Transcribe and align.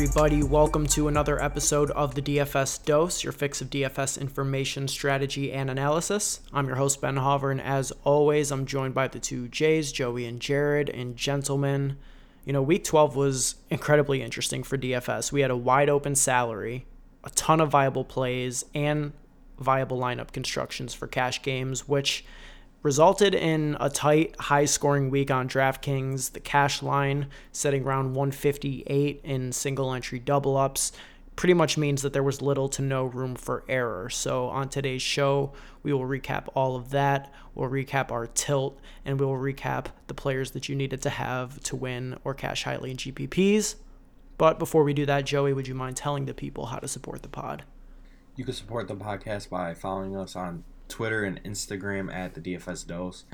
everybody? 0.00 0.44
Welcome 0.44 0.86
to 0.86 1.08
another 1.08 1.42
episode 1.42 1.90
of 1.90 2.14
the 2.14 2.22
DFS 2.22 2.84
Dose, 2.84 3.24
your 3.24 3.32
fix 3.32 3.60
of 3.60 3.68
DFS 3.68 4.20
information, 4.20 4.86
strategy, 4.86 5.52
and 5.52 5.68
analysis. 5.68 6.38
I'm 6.52 6.68
your 6.68 6.76
host, 6.76 7.00
Ben 7.00 7.16
Hover, 7.16 7.50
and 7.50 7.60
as 7.60 7.90
always, 8.04 8.52
I'm 8.52 8.64
joined 8.64 8.94
by 8.94 9.08
the 9.08 9.18
two 9.18 9.48
J's, 9.48 9.90
Joey 9.90 10.24
and 10.24 10.38
Jared. 10.38 10.88
And 10.88 11.16
gentlemen, 11.16 11.96
you 12.44 12.52
know, 12.52 12.62
week 12.62 12.84
12 12.84 13.16
was 13.16 13.56
incredibly 13.70 14.22
interesting 14.22 14.62
for 14.62 14.78
DFS. 14.78 15.32
We 15.32 15.40
had 15.40 15.50
a 15.50 15.56
wide 15.56 15.88
open 15.88 16.14
salary, 16.14 16.86
a 17.24 17.30
ton 17.30 17.60
of 17.60 17.68
viable 17.68 18.04
plays, 18.04 18.64
and 18.76 19.12
viable 19.58 19.98
lineup 19.98 20.30
constructions 20.30 20.94
for 20.94 21.08
cash 21.08 21.42
games, 21.42 21.88
which 21.88 22.24
resulted 22.88 23.34
in 23.34 23.76
a 23.80 23.90
tight, 23.90 24.34
high 24.40 24.64
scoring 24.64 25.10
week 25.10 25.30
on 25.30 25.46
DraftKings. 25.46 26.32
The 26.32 26.40
cash 26.40 26.82
line 26.82 27.26
setting 27.52 27.84
around 27.84 28.14
158 28.14 29.20
in 29.24 29.52
single 29.52 29.92
entry 29.92 30.18
double 30.18 30.56
ups 30.56 30.92
pretty 31.36 31.52
much 31.52 31.76
means 31.76 32.00
that 32.00 32.14
there 32.14 32.22
was 32.22 32.40
little 32.40 32.66
to 32.70 32.80
no 32.80 33.04
room 33.04 33.34
for 33.34 33.62
error. 33.68 34.08
So, 34.08 34.46
on 34.46 34.70
today's 34.70 35.02
show, 35.02 35.52
we 35.82 35.92
will 35.92 36.06
recap 36.06 36.48
all 36.54 36.76
of 36.76 36.88
that. 36.88 37.30
We'll 37.54 37.68
recap 37.68 38.10
our 38.10 38.26
tilt 38.26 38.80
and 39.04 39.20
we 39.20 39.26
will 39.26 39.34
recap 39.34 39.88
the 40.06 40.14
players 40.14 40.52
that 40.52 40.70
you 40.70 40.74
needed 40.74 41.02
to 41.02 41.10
have 41.10 41.60
to 41.64 41.76
win 41.76 42.16
or 42.24 42.32
cash 42.32 42.64
highly 42.64 42.92
in 42.92 42.96
GPPs. 42.96 43.74
But 44.38 44.58
before 44.58 44.82
we 44.82 44.94
do 44.94 45.04
that, 45.04 45.26
Joey, 45.26 45.52
would 45.52 45.68
you 45.68 45.74
mind 45.74 45.98
telling 45.98 46.24
the 46.24 46.32
people 46.32 46.64
how 46.64 46.78
to 46.78 46.88
support 46.88 47.20
the 47.20 47.28
pod? 47.28 47.64
You 48.34 48.46
can 48.46 48.54
support 48.54 48.88
the 48.88 48.96
podcast 48.96 49.50
by 49.50 49.74
following 49.74 50.16
us 50.16 50.34
on 50.34 50.64
Twitter 50.88 51.24
and 51.24 51.42
Instagram 51.44 52.12
at 52.12 52.34
the 52.34 52.40
DFS 52.40 52.86
Dose. 52.86 53.24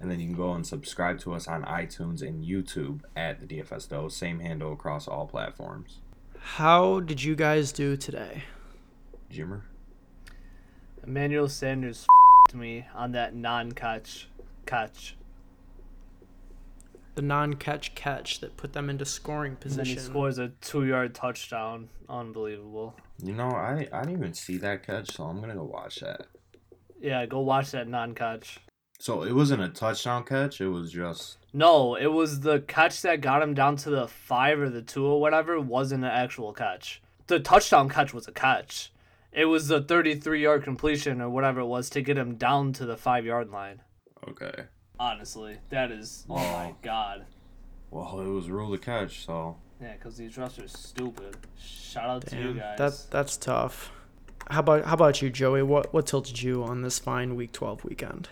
And 0.00 0.10
then 0.10 0.18
you 0.18 0.26
can 0.26 0.36
go 0.36 0.52
and 0.52 0.66
subscribe 0.66 1.20
to 1.20 1.32
us 1.32 1.46
on 1.46 1.62
iTunes 1.62 2.22
and 2.22 2.44
YouTube 2.44 3.02
at 3.14 3.40
the 3.40 3.46
DFS 3.46 3.88
Dose. 3.88 4.16
Same 4.16 4.40
handle 4.40 4.72
across 4.72 5.06
all 5.06 5.26
platforms. 5.26 5.98
How 6.38 6.98
did 6.98 7.22
you 7.22 7.36
guys 7.36 7.70
do 7.70 7.96
today? 7.96 8.42
Jimmer? 9.32 9.62
Emmanuel 11.04 11.48
Sanders 11.48 12.06
f***ed 12.48 12.58
me 12.58 12.86
on 12.94 13.12
that 13.12 13.34
non-catch 13.34 14.28
catch. 14.66 15.16
The 17.14 17.22
non-catch 17.22 17.94
catch 17.94 18.40
that 18.40 18.56
put 18.56 18.72
them 18.72 18.90
into 18.90 19.04
scoring 19.04 19.56
And 19.62 19.72
then 19.72 19.86
he 19.86 19.96
scores 19.96 20.38
a 20.38 20.48
two-yard 20.60 21.14
touchdown. 21.14 21.90
Unbelievable. 22.08 22.96
You 23.22 23.34
know, 23.34 23.50
I, 23.50 23.86
I 23.92 24.00
didn't 24.00 24.18
even 24.18 24.34
see 24.34 24.56
that 24.58 24.84
catch, 24.84 25.12
so 25.12 25.24
I'm 25.24 25.36
going 25.36 25.50
to 25.50 25.56
go 25.56 25.64
watch 25.64 26.00
that. 26.00 26.26
Yeah, 27.02 27.26
go 27.26 27.40
watch 27.40 27.72
that 27.72 27.88
non-catch. 27.88 28.60
So 29.00 29.24
it 29.24 29.32
wasn't 29.32 29.62
a 29.62 29.68
touchdown 29.68 30.22
catch, 30.22 30.60
it 30.60 30.68
was 30.68 30.92
just. 30.92 31.38
No, 31.52 31.96
it 31.96 32.06
was 32.06 32.40
the 32.40 32.60
catch 32.60 33.02
that 33.02 33.20
got 33.20 33.42
him 33.42 33.52
down 33.52 33.76
to 33.78 33.90
the 33.90 34.06
five 34.06 34.60
or 34.60 34.70
the 34.70 34.80
two 34.82 35.04
or 35.04 35.20
whatever. 35.20 35.60
Wasn't 35.60 36.04
an 36.04 36.10
actual 36.10 36.52
catch. 36.52 37.02
The 37.26 37.40
touchdown 37.40 37.88
catch 37.88 38.14
was 38.14 38.28
a 38.28 38.32
catch. 38.32 38.92
It 39.32 39.46
was 39.46 39.66
the 39.66 39.82
33-yard 39.82 40.62
completion 40.62 41.20
or 41.20 41.28
whatever 41.28 41.60
it 41.60 41.66
was 41.66 41.90
to 41.90 42.02
get 42.02 42.16
him 42.16 42.36
down 42.36 42.72
to 42.74 42.86
the 42.86 42.96
five-yard 42.96 43.50
line. 43.50 43.82
Okay. 44.28 44.64
Honestly, 45.00 45.58
that 45.70 45.90
is 45.90 46.24
oh 46.30 46.36
my 46.36 46.74
god. 46.82 47.26
Well, 47.90 48.20
it 48.20 48.28
was 48.28 48.48
ruled 48.48 48.74
a 48.74 48.78
catch, 48.78 49.26
so. 49.26 49.56
Yeah, 49.80 49.94
because 49.94 50.16
these 50.16 50.36
refs 50.36 50.64
are 50.64 50.68
stupid. 50.68 51.36
Shout 51.58 52.08
out 52.08 52.26
to 52.26 52.36
you 52.36 52.54
Damn, 52.54 52.56
guys. 52.56 52.78
that 52.78 53.10
that's 53.10 53.36
tough. 53.36 53.90
How 54.50 54.60
about 54.60 54.84
how 54.84 54.94
about 54.94 55.22
you, 55.22 55.30
Joey? 55.30 55.62
What 55.62 55.92
what 55.92 56.06
tilted 56.06 56.42
you 56.42 56.62
on 56.64 56.82
this 56.82 56.98
fine 56.98 57.36
Week 57.36 57.52
12 57.52 57.84
weekend? 57.84 58.28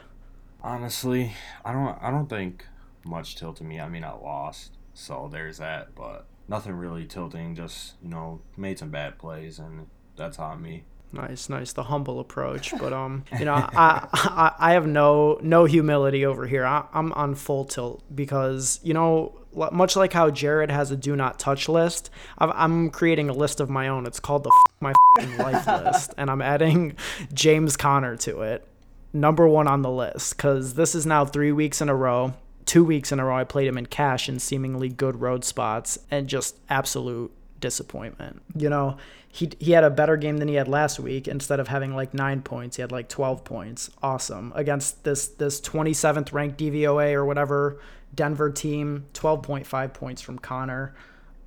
Honestly, 0.62 1.32
I 1.65 1.72
don't 1.72 1.97
I 2.03 2.10
don't 2.10 2.28
think 2.28 2.66
much 3.04 3.37
tilted 3.37 3.66
me. 3.66 3.81
I 3.81 3.88
mean, 3.88 4.04
I 4.04 4.12
lost, 4.12 4.72
so 4.93 5.28
there's 5.31 5.59
that, 5.59 5.94
but 5.94 6.26
nothing 6.48 6.72
really 6.72 7.06
tilting. 7.06 7.54
Just 7.54 7.94
you 8.03 8.10
know, 8.10 8.41
made 8.56 8.78
some 8.78 8.91
bad 8.91 9.19
plays, 9.19 9.59
and 9.59 9.87
that's 10.16 10.38
on 10.38 10.62
me. 10.62 10.84
Nice, 11.12 11.48
nice, 11.48 11.72
the 11.72 11.84
humble 11.84 12.21
approach. 12.21 12.72
But 12.78 12.93
um, 12.93 13.25
you 13.38 13.44
know, 13.44 13.54
I, 13.54 14.06
I 14.12 14.53
I 14.59 14.72
have 14.75 14.87
no 14.87 15.38
no 15.43 15.65
humility 15.65 16.25
over 16.25 16.47
here. 16.47 16.65
I, 16.65 16.84
I'm 16.93 17.12
on 17.12 17.34
full 17.34 17.65
tilt 17.65 18.04
because 18.15 18.78
you 18.84 18.94
know, 18.94 19.34
much 19.72 19.97
like 19.97 20.12
how 20.12 20.31
Jared 20.31 20.71
has 20.71 20.93
a 20.93 20.97
do 20.97 21.16
not 21.16 21.38
touch 21.38 21.69
list, 21.69 22.10
I've, 22.38 22.50
I'm 22.54 22.91
creating 22.91 23.28
a 23.28 23.32
list 23.32 23.59
of 23.59 23.69
my 23.69 23.88
own. 23.88 24.06
It's 24.06 24.21
called 24.21 24.44
the 24.44 24.50
F- 24.50 24.81
my 24.81 24.93
life 25.38 25.66
list, 25.84 26.15
and 26.16 26.31
I'm 26.31 26.43
adding 26.43 26.97
James 27.32 27.77
Conner 27.77 28.16
to 28.19 28.42
it, 28.42 28.65
number 29.12 29.48
one 29.48 29.66
on 29.66 29.82
the 29.82 29.91
list, 29.91 30.37
because 30.37 30.75
this 30.75 30.94
is 30.94 31.06
now 31.06 31.25
three 31.25 31.53
weeks 31.53 31.81
in 31.81 31.88
a 31.88 31.94
row. 31.94 32.34
Two 32.66 32.84
weeks 32.84 33.10
in 33.10 33.19
a 33.19 33.25
row, 33.25 33.37
I 33.37 33.42
played 33.42 33.66
him 33.66 33.78
in 33.78 33.87
cash 33.87 34.28
in 34.28 34.38
seemingly 34.38 34.88
good 34.91 35.21
road 35.21 35.44
spots, 35.44 35.98
and 36.09 36.28
just 36.28 36.56
absolute 36.69 37.32
disappointment. 37.60 38.43
You 38.56 38.69
know, 38.69 38.97
he 39.28 39.50
he 39.59 39.72
had 39.72 39.84
a 39.84 39.91
better 39.91 40.16
game 40.16 40.38
than 40.38 40.48
he 40.48 40.54
had 40.54 40.69
last 40.69 40.98
week. 40.98 41.28
Instead 41.28 41.60
of 41.60 41.69
having 41.69 41.94
like 41.94 42.15
nine 42.15 42.43
points, 42.43 42.76
he 42.76 42.82
had 42.82 42.93
like 42.93 43.09
twelve 43.09 43.44
points. 43.44 43.91
Awesome 44.03 44.53
against 44.54 45.04
this 45.04 45.28
this 45.28 45.60
twenty 45.60 45.93
seventh 45.93 46.32
ranked 46.32 46.59
DVOA 46.59 47.12
or 47.12 47.25
whatever 47.25 47.81
Denver 48.15 48.50
team. 48.50 49.06
Twelve 49.12 49.43
point 49.43 49.66
five 49.66 49.94
points 49.94 50.21
from 50.22 50.38
Conner. 50.38 50.94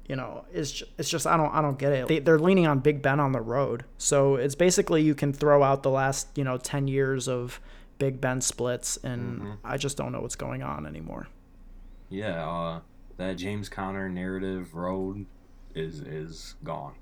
You 0.08 0.18
know, 0.18 0.46
it's 0.52 0.72
just, 0.72 0.92
it's 0.98 1.10
just 1.10 1.26
I 1.26 1.38
don't 1.38 1.54
I 1.54 1.62
don't 1.62 1.80
get 1.80 1.94
it. 1.94 2.08
They, 2.08 2.20
they're 2.20 2.40
leaning 2.40 2.68
on 2.68 2.80
Big 2.80 3.02
Ben 3.02 3.20
on 3.20 3.32
the 3.32 3.42
road, 3.42 3.86
so 3.98 4.36
it's 4.36 4.56
basically 4.56 5.02
you 5.02 5.16
can 5.16 5.34
throw 5.34 5.64
out 5.64 5.84
the 5.84 5.90
last 5.90 6.28
you 6.36 6.44
know 6.44 6.58
ten 6.58 6.88
years 6.88 7.28
of 7.28 7.60
Big 8.00 8.20
Ben 8.20 8.42
splits, 8.42 8.98
and 8.98 9.58
I 9.64 9.78
just 9.78 9.96
don't 9.96 10.12
know 10.12 10.22
what's 10.22 10.36
going 10.36 10.62
on 10.62 10.86
anymore. 10.86 11.28
Yeah, 12.10 12.48
uh, 12.48 12.80
that 13.18 13.38
James 13.38 13.70
Conner 13.70 14.10
narrative 14.10 14.76
road 14.76 15.26
is 15.76 16.00
is 16.02 16.56
gone. 16.64 16.94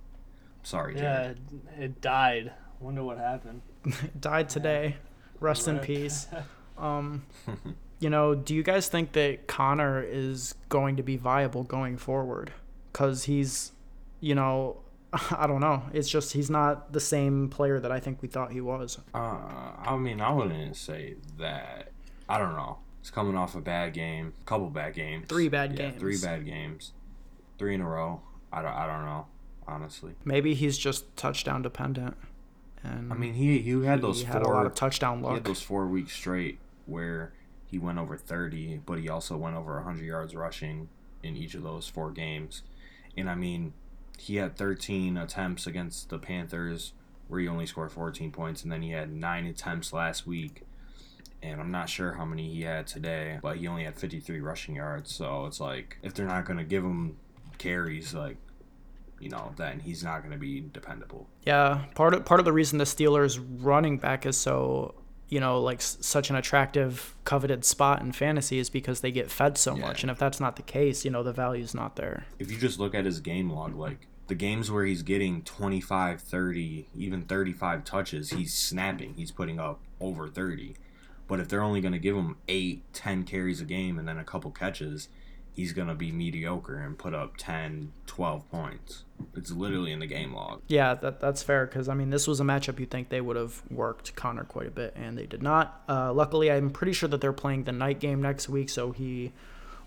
Sorry, 0.63 0.95
Yeah, 0.95 1.01
Jared. 1.01 1.39
it, 1.77 1.83
it 1.83 2.01
died. 2.01 2.53
Wonder 2.79 3.03
what 3.03 3.17
happened. 3.17 3.61
died 4.19 4.49
today. 4.49 4.97
Rest 5.39 5.67
in 5.67 5.79
peace. 5.79 6.27
Um, 6.77 7.27
you 7.99 8.09
know, 8.09 8.33
do 8.33 8.55
you 8.55 8.63
guys 8.63 8.87
think 8.87 9.11
that 9.11 9.45
Conner 9.47 10.01
is 10.01 10.55
going 10.67 10.95
to 10.95 11.03
be 11.03 11.15
viable 11.15 11.63
going 11.63 11.95
forward? 11.95 12.51
Because 12.91 13.25
he's, 13.25 13.71
you 14.19 14.33
know, 14.33 14.77
I 15.13 15.45
don't 15.45 15.59
know. 15.59 15.83
It's 15.93 16.09
just 16.09 16.33
he's 16.33 16.49
not 16.49 16.91
the 16.91 16.99
same 16.99 17.49
player 17.49 17.79
that 17.79 17.91
I 17.91 17.99
think 17.99 18.23
we 18.23 18.27
thought 18.27 18.51
he 18.51 18.61
was. 18.61 18.97
Uh, 19.13 19.17
I 19.77 19.95
mean, 19.97 20.21
I 20.21 20.31
wouldn't 20.31 20.75
say 20.75 21.17
that. 21.37 21.91
I 22.27 22.39
don't 22.39 22.53
know. 22.53 22.79
He's 23.01 23.11
coming 23.11 23.35
off 23.35 23.55
a 23.55 23.61
bad 23.61 23.93
game, 23.93 24.33
a 24.41 24.45
couple 24.45 24.69
bad 24.69 24.93
games, 24.95 25.27
Three 25.27 25.49
bad 25.49 25.77
yeah, 25.77 25.91
Three 25.91 26.17
bad 26.17 26.45
games, 26.45 26.93
three 27.59 27.75
in 27.75 27.81
a 27.81 27.87
row. 27.87 28.21
I 28.51 28.61
don't, 28.61 28.73
I 28.73 28.85
don't 28.85 29.05
know, 29.05 29.27
honestly. 29.67 30.13
Maybe 30.25 30.53
he's 30.53 30.77
just 30.77 31.15
touchdown 31.15 31.61
dependent. 31.61 32.17
And 32.83 33.13
I 33.13 33.15
mean, 33.15 33.35
he 33.35 33.59
he 33.59 33.83
had 33.85 34.01
those 34.01 34.19
he 34.19 34.25
four 34.25 34.33
had 34.33 34.41
a 34.43 34.49
lot 34.49 34.65
of 34.65 34.73
touchdown 34.73 35.23
he 35.23 35.33
had 35.33 35.43
those 35.43 35.61
four 35.61 35.85
weeks 35.87 36.13
straight 36.13 36.59
where 36.85 37.33
he 37.65 37.77
went 37.77 37.99
over 37.99 38.17
30, 38.17 38.81
but 38.85 38.99
he 38.99 39.07
also 39.07 39.37
went 39.37 39.55
over 39.55 39.75
100 39.75 40.03
yards 40.03 40.35
rushing 40.35 40.89
in 41.23 41.37
each 41.37 41.53
of 41.53 41.63
those 41.63 41.87
four 41.87 42.11
games. 42.11 42.63
And 43.15 43.29
I 43.29 43.35
mean, 43.35 43.73
he 44.17 44.35
had 44.37 44.57
13 44.57 45.17
attempts 45.17 45.67
against 45.67 46.09
the 46.09 46.17
Panthers 46.17 46.93
where 47.27 47.39
he 47.39 47.47
only 47.47 47.65
scored 47.65 47.91
14 47.91 48.31
points, 48.31 48.63
and 48.63 48.71
then 48.71 48.81
he 48.81 48.91
had 48.91 49.11
nine 49.13 49.45
attempts 49.45 49.93
last 49.93 50.27
week. 50.27 50.63
And 51.41 51.61
I'm 51.61 51.71
not 51.71 51.89
sure 51.89 52.13
how 52.13 52.25
many 52.25 52.53
he 52.53 52.63
had 52.63 52.87
today, 52.87 53.39
but 53.41 53.57
he 53.57 53.67
only 53.67 53.85
had 53.85 53.97
53 53.97 54.41
rushing 54.41 54.75
yards. 54.75 55.11
So 55.15 55.45
it's 55.45 55.59
like, 55.59 55.97
if 56.03 56.13
they're 56.13 56.27
not 56.27 56.45
going 56.45 56.57
to 56.57 56.65
give 56.65 56.83
him 56.83 57.17
carries, 57.57 58.13
like, 58.13 58.35
you 59.21 59.29
know, 59.29 59.53
then 59.57 59.79
he's 59.79 60.03
not 60.03 60.19
going 60.21 60.31
to 60.31 60.37
be 60.37 60.61
dependable. 60.73 61.27
Yeah, 61.45 61.83
part 61.95 62.13
of 62.13 62.25
part 62.25 62.39
of 62.39 62.45
the 62.45 62.53
reason 62.53 62.77
the 62.79 62.85
Steelers 62.85 63.39
running 63.61 63.97
back 63.97 64.25
is 64.25 64.35
so 64.37 64.95
you 65.29 65.39
know 65.39 65.61
like 65.61 65.77
s- 65.79 65.97
such 66.01 66.29
an 66.29 66.35
attractive 66.35 67.15
coveted 67.23 67.63
spot 67.63 68.01
in 68.01 68.11
fantasy 68.11 68.59
is 68.59 68.69
because 68.69 69.01
they 69.01 69.11
get 69.11 69.29
fed 69.31 69.57
so 69.57 69.75
Yeah. 69.75 69.81
much, 69.87 70.03
and 70.03 70.11
if 70.11 70.17
that's 70.17 70.39
not 70.39 70.55
the 70.55 70.61
case, 70.63 71.05
you 71.05 71.11
know 71.11 71.23
the 71.23 71.33
value's 71.33 71.73
not 71.73 71.95
there. 71.95 72.25
if 72.39 72.51
you 72.51 72.57
just 72.57 72.79
look 72.79 72.93
at 72.95 73.05
his 73.05 73.19
game 73.19 73.49
log, 73.49 73.75
like 73.75 74.07
the 74.27 74.35
games 74.35 74.71
where 74.71 74.85
he's 74.85 75.03
getting 75.03 75.41
25, 75.43 76.21
30, 76.21 76.87
even 76.97 77.21
35 77.23 77.83
touches, 77.83 78.29
he's 78.31 78.53
snapping. 78.53 79.13
He's 79.15 79.31
putting 79.31 79.59
up 79.59 79.79
over 79.99 80.27
30. 80.29 80.75
But 81.27 81.39
if 81.41 81.47
they're 81.49 81.61
only 81.63 81.81
going 81.81 81.91
to 81.93 81.99
give 81.99 82.15
him 82.15 82.37
8, 82.47 82.81
10 82.93 83.23
carries 83.23 83.59
a 83.61 83.65
game 83.65 83.97
and 83.99 84.07
then 84.07 84.17
a 84.17 84.23
couple 84.23 84.51
catches, 84.51 85.09
he's 85.53 85.73
going 85.73 85.87
to 85.87 85.95
be 85.95 86.11
mediocre 86.11 86.77
and 86.77 86.97
put 86.97 87.13
up 87.13 87.37
10, 87.37 87.91
12 88.07 88.49
points. 88.51 89.03
It's 89.35 89.51
literally 89.51 89.91
in 89.91 89.99
the 89.99 90.07
game 90.07 90.33
log. 90.33 90.61
Yeah, 90.67 90.95
that 90.95 91.19
that's 91.19 91.43
fair 91.43 91.67
because 91.67 91.87
I 91.87 91.93
mean 91.93 92.09
this 92.09 92.27
was 92.27 92.39
a 92.39 92.43
matchup 92.43 92.79
you'd 92.79 92.89
think 92.89 93.09
they 93.09 93.21
would 93.21 93.35
have 93.35 93.61
worked 93.69 94.15
Conner 94.15 94.43
quite 94.43 94.67
a 94.67 94.71
bit, 94.71 94.93
and 94.95 95.17
they 95.17 95.27
did 95.27 95.43
not. 95.43 95.83
Uh, 95.87 96.11
luckily, 96.11 96.51
I'm 96.51 96.71
pretty 96.71 96.93
sure 96.93 97.07
that 97.09 97.21
they're 97.21 97.33
playing 97.33 97.65
the 97.65 97.71
night 97.71 97.99
game 97.99 98.21
next 98.21 98.49
week, 98.49 98.69
so 98.69 98.91
he 98.91 99.31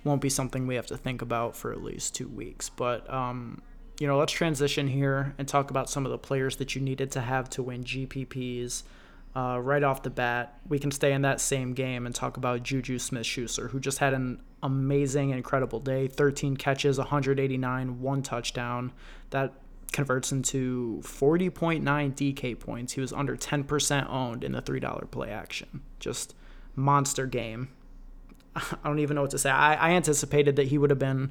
won't 0.05 0.21
be 0.21 0.29
something 0.29 0.67
we 0.67 0.77
have 0.77 0.87
to 0.87 0.97
think 0.97 1.21
about 1.23 1.57
for 1.57 1.73
at 1.73 1.83
least 1.83 2.15
two 2.15 2.29
weeks. 2.29 2.69
But 2.69 3.13
um, 3.13 3.61
you 3.99 4.07
know, 4.07 4.19
let's 4.19 4.33
transition 4.33 4.87
here 4.89 5.35
and 5.39 5.49
talk 5.49 5.71
about 5.71 5.91
some 5.91 6.05
of 6.05 6.13
the 6.13 6.19
players 6.19 6.57
that 6.57 6.75
you 6.75 6.81
needed 6.81 7.11
to 7.13 7.21
have 7.21 7.51
to 7.51 7.63
win 7.63 7.85
GPPs. 7.85 8.83
Uh, 9.37 9.59
right 9.61 9.83
off 9.83 10.05
the 10.05 10.11
bat, 10.11 10.61
we 10.69 10.79
can 10.79 10.93
stay 10.93 11.13
in 11.13 11.23
that 11.23 11.41
same 11.41 11.75
game 11.75 12.07
and 12.07 12.15
talk 12.15 12.37
about 12.37 12.63
Juju 12.63 13.01
Smith 13.01 13.27
Schuster, 13.27 13.67
who 13.67 13.81
just 13.81 13.99
had 13.99 14.15
an 14.15 14.41
amazing, 14.65 15.31
incredible 15.31 15.79
day. 15.79 16.09
13 16.09 16.57
catches, 16.57 16.99
189, 16.99 18.01
one 18.01 18.23
touchdown. 18.23 18.93
That 19.31 19.53
converts 19.93 20.33
into 20.33 21.01
40.9 21.05 21.83
DK 21.83 22.59
points. 22.59 22.95
He 22.95 23.01
was 23.01 23.13
under 23.13 23.37
10% 23.37 24.11
owned 24.11 24.43
in 24.43 24.53
the 24.53 24.63
$3 24.63 25.11
play 25.11 25.31
action. 25.31 25.83
Just 26.01 26.35
monster 26.75 27.27
game. 27.27 27.69
I 28.57 28.65
don't 28.85 28.99
even 28.99 29.15
know 29.15 29.23
what 29.23 29.31
to 29.31 29.39
say. 29.39 29.51
I, 29.51 29.75
I 29.75 29.91
anticipated 29.93 30.57
that 30.57 30.69
he 30.69 30.79
would 30.79 30.91
have 30.91 30.99
been 30.99 31.31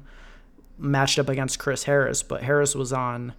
matched 0.78 1.18
up 1.18 1.28
against 1.28 1.58
Chris 1.58 1.84
Harris, 1.84 2.22
but 2.22 2.42
Harris 2.42 2.74
was 2.74 2.92
on 2.92 3.34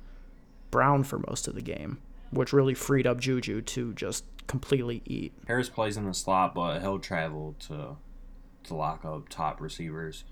Brown 0.72 1.04
for 1.04 1.20
most 1.28 1.48
of 1.48 1.56
the 1.56 1.62
game, 1.62 2.00
which 2.32 2.54
really 2.54 2.74
freed 2.74 3.08
up 3.08 3.20
Juju 3.20 3.62
to 3.62 3.94
just 3.94 4.26
completely 4.48 5.02
eat. 5.06 5.34
Harris 5.48 5.70
plays 5.70 5.96
in 5.96 6.06
the 6.06 6.14
slot, 6.14 6.54
but 6.54 6.82
he'll 6.82 7.00
travel 7.00 7.56
to 7.68 7.98
to 8.66 8.76
lock 8.76 9.06
up 9.06 9.30
top 9.30 9.60
receivers. 9.62 10.24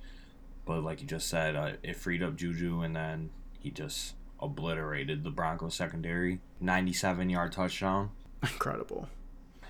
But 0.65 0.83
like 0.83 1.01
you 1.01 1.07
just 1.07 1.27
said, 1.27 1.55
uh, 1.55 1.73
it 1.83 1.95
freed 1.97 2.23
up 2.23 2.35
Juju, 2.35 2.81
and 2.81 2.95
then 2.95 3.31
he 3.59 3.69
just 3.71 4.15
obliterated 4.39 5.23
the 5.23 5.29
Broncos 5.29 5.75
secondary. 5.75 6.39
97 6.59 7.29
yard 7.29 7.51
touchdown. 7.51 8.11
Incredible. 8.41 9.09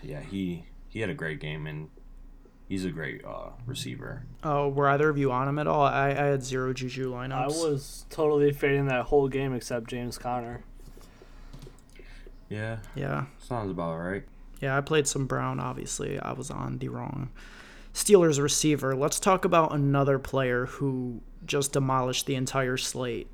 Yeah, 0.01 0.21
he 0.21 0.65
he 0.89 0.99
had 0.99 1.09
a 1.09 1.13
great 1.15 1.39
game, 1.39 1.65
and 1.65 1.89
he's 2.67 2.85
a 2.85 2.91
great 2.91 3.23
uh, 3.25 3.49
receiver. 3.65 4.23
Oh, 4.43 4.67
were 4.69 4.87
either 4.89 5.09
of 5.09 5.17
you 5.17 5.31
on 5.31 5.47
him 5.47 5.57
at 5.59 5.65
all? 5.67 5.81
I, 5.85 6.09
I 6.09 6.13
had 6.13 6.43
zero 6.43 6.73
Juju 6.73 7.11
lineups. 7.11 7.33
I 7.33 7.47
was 7.47 8.05
totally 8.09 8.51
fading 8.51 8.87
that 8.87 9.05
whole 9.05 9.27
game 9.27 9.53
except 9.55 9.87
James 9.89 10.17
Conner. 10.17 10.63
Yeah, 12.49 12.77
Yeah. 12.95 13.25
sounds 13.39 13.71
about 13.71 13.97
right. 13.97 14.23
Yeah, 14.61 14.77
I 14.77 14.81
played 14.81 15.07
some 15.07 15.25
Brown, 15.25 15.59
obviously. 15.59 16.19
I 16.19 16.33
was 16.33 16.51
on 16.51 16.77
the 16.77 16.89
wrong 16.89 17.29
Steelers 17.93 18.41
receiver. 18.41 18.95
Let's 18.95 19.19
talk 19.19 19.45
about 19.45 19.73
another 19.73 20.17
player 20.19 20.65
who 20.65 21.21
just 21.45 21.73
demolished 21.73 22.25
the 22.25 22.35
entire 22.35 22.77
slate. 22.77 23.27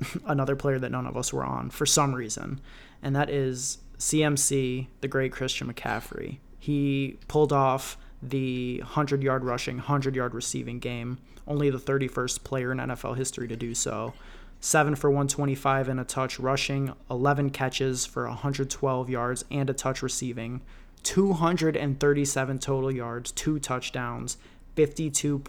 another 0.26 0.56
player 0.56 0.78
that 0.78 0.90
none 0.90 1.06
of 1.06 1.16
us 1.16 1.32
were 1.32 1.44
on 1.44 1.70
for 1.70 1.86
some 1.86 2.14
reason. 2.14 2.60
And 3.02 3.14
that 3.16 3.30
is 3.30 3.78
CMC, 3.98 4.86
the 5.00 5.08
great 5.08 5.32
Christian 5.32 5.72
McCaffrey. 5.72 6.38
He 6.58 7.18
pulled 7.28 7.52
off 7.52 7.96
the 8.22 8.78
100 8.78 9.22
yard 9.22 9.44
rushing, 9.44 9.76
100 9.76 10.14
yard 10.16 10.34
receiving 10.34 10.78
game, 10.78 11.18
only 11.46 11.70
the 11.70 11.78
31st 11.78 12.44
player 12.44 12.72
in 12.72 12.78
NFL 12.78 13.16
history 13.16 13.48
to 13.48 13.56
do 13.56 13.74
so. 13.74 14.14
7 14.60 14.96
for 14.96 15.08
125 15.08 15.88
and 15.88 16.00
a 16.00 16.04
touch 16.04 16.40
rushing, 16.40 16.92
11 17.08 17.50
catches 17.50 18.04
for 18.04 18.26
112 18.26 19.08
yards 19.08 19.44
and 19.52 19.70
a 19.70 19.72
touch 19.72 20.02
receiving, 20.02 20.62
237 20.98 22.58
total 22.58 22.90
yards, 22.90 23.32
two 23.32 23.58
touchdowns, 23.58 24.36
52.7 24.76 25.40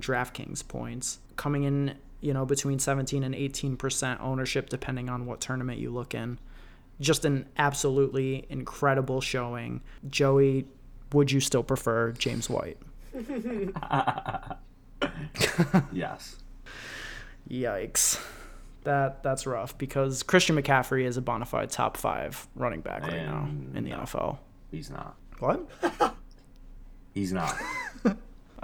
DraftKings 0.00 0.66
points, 0.66 1.18
coming 1.36 1.64
in, 1.64 1.94
you 2.20 2.32
know, 2.32 2.46
between 2.46 2.78
17 2.78 3.22
and 3.22 3.34
18% 3.34 4.20
ownership 4.20 4.68
depending 4.68 5.08
on 5.08 5.26
what 5.26 5.40
tournament 5.40 5.78
you 5.78 5.90
look 5.90 6.14
in. 6.14 6.38
Just 7.00 7.24
an 7.24 7.46
absolutely 7.58 8.46
incredible 8.48 9.20
showing. 9.20 9.80
Joey, 10.08 10.66
would 11.12 11.32
you 11.32 11.40
still 11.40 11.64
prefer 11.64 12.12
James 12.12 12.48
White? 12.48 12.78
Yes. 15.92 16.36
Yikes. 17.48 18.20
That 18.84 19.22
that's 19.22 19.46
rough 19.46 19.76
because 19.78 20.22
Christian 20.22 20.56
McCaffrey 20.56 21.04
is 21.04 21.16
a 21.16 21.22
bona 21.22 21.46
fide 21.46 21.70
top 21.70 21.96
five 21.96 22.46
running 22.54 22.80
back 22.80 23.02
right 23.02 23.24
now 23.24 23.48
in 23.74 23.84
the 23.84 23.90
NFL. 23.90 24.38
He's 24.74 24.90
not. 24.90 25.14
What? 25.38 25.68
He's 27.14 27.32
not. 27.32 27.54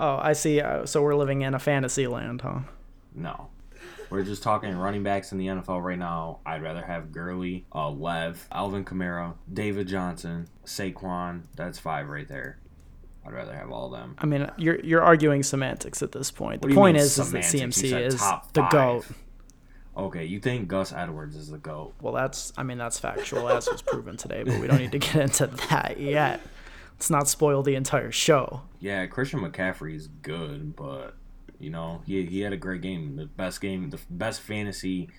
Oh, 0.02 0.18
I 0.18 0.32
see. 0.32 0.62
Uh, 0.62 0.86
So 0.86 1.02
we're 1.02 1.14
living 1.14 1.42
in 1.42 1.52
a 1.52 1.58
fantasy 1.58 2.06
land, 2.06 2.40
huh? 2.40 2.60
No. 3.14 3.48
We're 4.08 4.22
just 4.22 4.42
talking 4.42 4.74
running 4.74 5.02
backs 5.02 5.30
in 5.30 5.36
the 5.36 5.48
NFL 5.48 5.84
right 5.84 5.98
now. 5.98 6.38
I'd 6.46 6.62
rather 6.62 6.82
have 6.82 7.12
Gurley, 7.12 7.66
uh, 7.74 7.90
Lev, 7.90 8.48
Alvin 8.50 8.86
Kamara, 8.86 9.34
David 9.52 9.88
Johnson, 9.88 10.48
Saquon. 10.64 11.42
That's 11.54 11.78
five 11.78 12.08
right 12.08 12.26
there. 12.26 12.58
I'd 13.26 13.34
rather 13.34 13.54
have 13.54 13.70
all 13.70 13.92
of 13.94 14.00
them. 14.00 14.16
I 14.18 14.24
mean, 14.24 14.50
you're 14.56 14.80
you're 14.80 15.02
arguing 15.02 15.42
semantics 15.42 16.02
at 16.02 16.12
this 16.12 16.30
point. 16.30 16.62
The 16.62 16.68
point 16.74 16.96
mean 16.96 17.04
is, 17.04 17.18
is 17.18 17.30
that 17.32 17.42
CMC 17.44 18.00
is 18.06 18.18
the 18.54 18.66
goat. 18.70 19.04
Okay, 20.00 20.24
you 20.24 20.40
think 20.40 20.66
Gus 20.66 20.92
Edwards 20.92 21.36
is 21.36 21.50
the 21.50 21.58
GOAT. 21.58 21.92
Well, 22.00 22.14
that's 22.14 22.52
I 22.56 22.62
mean 22.62 22.78
that's 22.78 22.98
factual 22.98 23.48
as 23.50 23.68
was 23.68 23.82
proven 23.82 24.16
today, 24.16 24.42
but 24.44 24.58
we 24.58 24.66
don't 24.66 24.78
need 24.78 24.92
to 24.92 24.98
get 24.98 25.16
into 25.16 25.46
that 25.68 26.00
yet. 26.00 26.40
Let's 26.94 27.10
not 27.10 27.28
spoil 27.28 27.62
the 27.62 27.74
entire 27.74 28.10
show. 28.10 28.62
Yeah, 28.78 29.06
Christian 29.06 29.40
McCaffrey 29.40 29.94
is 29.94 30.08
good, 30.08 30.74
but 30.74 31.14
you 31.58 31.68
know 31.70 32.02
he 32.06 32.24
he 32.24 32.40
had 32.40 32.52
a 32.54 32.56
great 32.56 32.80
game, 32.80 33.16
the 33.16 33.26
best 33.26 33.60
game, 33.60 33.90
the 33.90 34.00
best 34.08 34.40
fantasy 34.40 35.10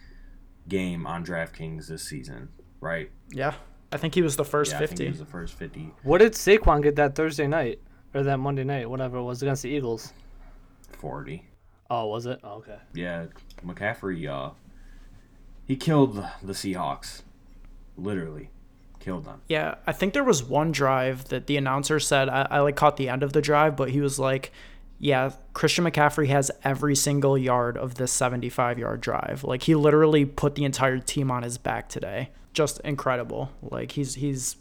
game 0.67 1.05
on 1.05 1.23
DraftKings 1.23 1.87
this 1.87 2.03
season, 2.03 2.49
right? 2.79 3.11
Yeah, 3.29 3.53
I 3.91 3.97
think 3.97 4.15
he 4.15 4.23
was 4.23 4.35
the 4.35 4.45
first 4.45 4.71
yeah, 4.71 4.77
I 4.77 4.79
think 4.79 4.89
fifty. 4.91 5.03
he 5.05 5.09
was 5.11 5.19
the 5.19 5.25
first 5.25 5.53
fifty. 5.53 5.91
What 6.01 6.19
did 6.19 6.33
Saquon 6.33 6.81
get 6.81 6.95
that 6.95 7.13
Thursday 7.13 7.45
night 7.45 7.79
or 8.15 8.23
that 8.23 8.37
Monday 8.37 8.63
night, 8.63 8.89
whatever 8.89 9.17
it 9.17 9.23
was 9.23 9.41
against 9.43 9.63
the 9.63 9.69
Eagles? 9.69 10.13
40. 10.97 11.45
Oh, 11.89 12.07
was 12.07 12.25
it? 12.25 12.39
Oh, 12.43 12.55
okay. 12.55 12.77
Yeah, 12.93 13.25
McCaffrey, 13.65 14.29
uh, 14.29 14.51
he 15.65 15.75
killed 15.75 16.15
the, 16.15 16.29
the 16.43 16.53
Seahawks. 16.53 17.21
Literally, 17.97 18.49
killed 18.99 19.25
them. 19.25 19.41
Yeah, 19.47 19.75
I 19.85 19.91
think 19.91 20.13
there 20.13 20.23
was 20.23 20.43
one 20.43 20.71
drive 20.71 21.25
that 21.29 21.47
the 21.47 21.57
announcer 21.57 21.99
said 21.99 22.29
I, 22.29 22.47
I 22.49 22.59
like 22.59 22.75
caught 22.75 22.97
the 22.97 23.09
end 23.09 23.23
of 23.23 23.33
the 23.33 23.41
drive, 23.41 23.75
but 23.75 23.89
he 23.91 23.99
was 24.01 24.17
like, 24.17 24.51
"Yeah, 24.99 25.31
Christian 25.53 25.83
McCaffrey 25.85 26.27
has 26.27 26.49
every 26.63 26.95
single 26.95 27.37
yard 27.37 27.77
of 27.77 27.95
this 27.95 28.11
75 28.11 28.79
yard 28.79 29.01
drive. 29.01 29.43
Like 29.43 29.63
he 29.63 29.75
literally 29.75 30.25
put 30.25 30.55
the 30.55 30.63
entire 30.63 30.99
team 30.99 31.29
on 31.29 31.43
his 31.43 31.57
back 31.57 31.89
today. 31.89 32.29
Just 32.53 32.79
incredible. 32.81 33.51
Like 33.61 33.91
he's 33.91 34.15
he's." 34.15 34.55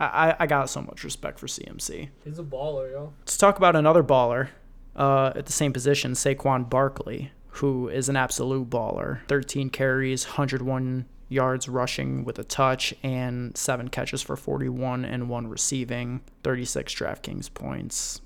I, 0.00 0.30
I- 0.30 0.36
I 0.40 0.46
got 0.46 0.68
so 0.68 0.82
much 0.82 1.04
respect 1.04 1.38
for 1.38 1.46
CMC. 1.46 2.08
He's 2.24 2.38
a 2.40 2.42
baller, 2.42 2.90
yo. 2.90 3.12
Let's 3.20 3.38
talk 3.38 3.56
about 3.58 3.76
another 3.76 4.02
baller 4.02 4.48
uh, 4.96 5.32
at 5.36 5.46
the 5.46 5.52
same 5.52 5.72
position, 5.72 6.12
Saquon 6.14 6.68
Barkley, 6.68 7.30
who 7.54 7.88
is 7.88 8.08
an 8.08 8.16
absolute 8.16 8.68
baller. 8.68 9.20
13 9.28 9.70
carries, 9.70 10.24
101 10.26 11.06
yards 11.28 11.68
rushing 11.68 12.24
with 12.24 12.38
a 12.38 12.44
touch, 12.44 12.92
and 13.02 13.56
seven 13.56 13.88
catches 13.88 14.22
for 14.22 14.36
41 14.36 15.04
and 15.04 15.28
one 15.28 15.46
receiving, 15.46 16.20
36 16.42 16.94
DraftKings 16.94 17.52
points. 17.52 18.20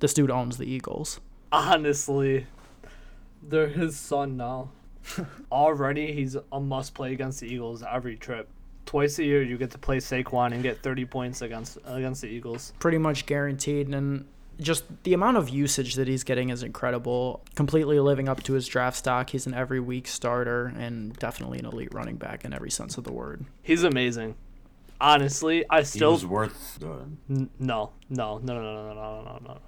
This 0.00 0.12
dude 0.12 0.30
owns 0.30 0.58
the 0.58 0.70
Eagles. 0.70 1.20
Honestly, 1.52 2.46
they're 3.42 3.68
his 3.68 3.98
son 3.98 4.36
now. 4.36 4.70
Already, 5.52 6.12
he's 6.12 6.36
a 6.52 6.60
must 6.60 6.94
play 6.94 7.12
against 7.12 7.40
the 7.40 7.46
Eagles 7.46 7.82
every 7.82 8.16
trip. 8.16 8.48
Twice 8.84 9.18
a 9.18 9.24
year, 9.24 9.42
you 9.42 9.56
get 9.56 9.70
to 9.70 9.78
play 9.78 9.98
Saquon 9.98 10.52
and 10.52 10.62
get 10.62 10.82
30 10.82 11.06
points 11.06 11.42
against 11.42 11.78
against 11.86 12.22
the 12.22 12.28
Eagles. 12.28 12.72
Pretty 12.78 12.98
much 12.98 13.24
guaranteed, 13.24 13.88
and 13.88 14.26
just 14.60 14.84
the 15.04 15.14
amount 15.14 15.36
of 15.36 15.48
usage 15.48 15.94
that 15.94 16.06
he's 16.08 16.22
getting 16.24 16.50
is 16.50 16.62
incredible. 16.62 17.42
Completely 17.54 17.98
living 18.00 18.28
up 18.28 18.42
to 18.44 18.52
his 18.52 18.66
draft 18.68 18.96
stock. 18.96 19.30
He's 19.30 19.46
an 19.46 19.54
every 19.54 19.80
week 19.80 20.06
starter 20.06 20.72
and 20.78 21.14
definitely 21.16 21.58
an 21.58 21.66
elite 21.66 21.92
running 21.92 22.16
back 22.16 22.44
in 22.44 22.52
every 22.52 22.70
sense 22.70 22.96
of 22.98 23.04
the 23.04 23.12
word. 23.12 23.44
He's 23.62 23.82
amazing. 23.82 24.34
Honestly, 25.00 25.64
I 25.70 25.78
He 25.80 25.84
still 25.86 26.12
was 26.12 26.26
worth 26.26 26.78
the. 26.78 27.06
N- 27.30 27.48
no, 27.58 27.92
no, 28.10 28.38
no, 28.38 28.54
no, 28.60 28.62
no, 28.62 28.94
no, 28.94 28.94
no, 28.94 29.22
no, 29.24 29.38
no. 29.46 29.58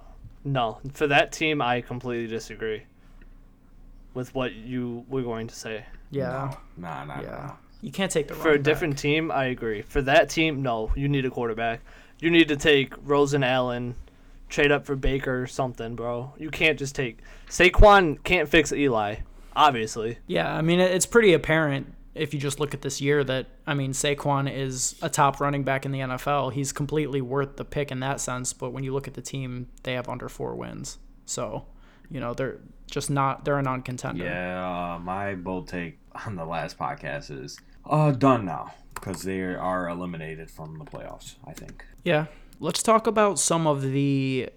No, 0.45 0.79
for 0.93 1.07
that 1.07 1.31
team, 1.31 1.61
I 1.61 1.81
completely 1.81 2.27
disagree 2.27 2.83
with 4.13 4.35
what 4.35 4.53
you 4.53 5.05
were 5.07 5.21
going 5.23 5.47
to 5.47 5.55
say. 5.55 5.85
Yeah. 6.11 6.53
Nah, 6.77 7.03
nah, 7.05 7.21
Yeah. 7.21 7.29
nah. 7.29 7.51
You 7.81 7.91
can't 7.91 8.11
take 8.11 8.27
the 8.27 8.35
For 8.35 8.41
a 8.41 8.45
running 8.51 8.61
back. 8.61 8.65
different 8.73 8.97
team, 8.97 9.31
I 9.31 9.45
agree. 9.45 9.81
For 9.81 10.01
that 10.03 10.29
team, 10.29 10.61
no, 10.61 10.91
you 10.95 11.09
need 11.09 11.25
a 11.25 11.29
quarterback. 11.29 11.81
You 12.19 12.29
need 12.29 12.47
to 12.49 12.55
take 12.55 12.93
Rosen 13.03 13.43
Allen, 13.43 13.95
trade 14.53 14.71
up 14.71 14.85
for 14.85 14.95
Baker 14.95 15.41
or 15.41 15.47
something, 15.47 15.95
bro. 15.95 16.33
You 16.37 16.49
can't 16.49 16.77
just 16.77 16.95
take 16.95 17.19
Saquon 17.49 18.23
can't 18.23 18.47
fix 18.47 18.71
Eli, 18.71 19.17
obviously. 19.55 20.19
Yeah, 20.27 20.53
I 20.53 20.61
mean 20.61 20.79
it's 20.79 21.07
pretty 21.07 21.33
apparent 21.33 21.93
if 22.13 22.33
you 22.33 22.39
just 22.39 22.59
look 22.59 22.75
at 22.75 22.83
this 22.83 23.01
year 23.01 23.23
that 23.23 23.47
I 23.65 23.73
mean 23.73 23.91
Saquon 23.91 24.53
is 24.53 24.95
a 25.01 25.09
top 25.09 25.41
running 25.41 25.63
back 25.63 25.85
in 25.85 25.91
the 25.91 25.99
NFL. 25.99 26.53
He's 26.53 26.71
completely 26.71 27.19
worth 27.19 27.57
the 27.57 27.65
pick 27.65 27.91
in 27.91 27.99
that 28.01 28.21
sense, 28.21 28.53
but 28.53 28.69
when 28.69 28.83
you 28.83 28.93
look 28.93 29.07
at 29.07 29.15
the 29.15 29.21
team, 29.21 29.67
they 29.81 29.93
have 29.93 30.07
under 30.07 30.29
4 30.29 30.55
wins. 30.55 30.99
So, 31.25 31.65
you 32.09 32.19
know, 32.19 32.33
they're 32.35 32.59
just 32.85 33.09
not 33.09 33.45
they're 33.45 33.57
a 33.57 33.63
non-contender. 33.63 34.23
Yeah, 34.23 34.93
uh, 34.95 34.99
my 34.99 35.33
bold 35.33 35.67
take 35.67 35.97
on 36.27 36.35
the 36.35 36.45
last 36.45 36.77
podcast 36.77 37.31
is 37.43 37.59
uh 37.89 38.11
done 38.11 38.45
now 38.45 38.71
because 38.93 39.23
they 39.23 39.41
are 39.41 39.89
eliminated 39.89 40.51
from 40.51 40.77
the 40.77 40.85
playoffs. 40.85 41.35
I 41.47 41.53
think. 41.53 41.83
Yeah. 42.03 42.27
Let's 42.63 42.81
talk 42.81 43.07
about 43.07 43.39
some 43.39 43.67
of 43.67 43.81
the 43.81 44.47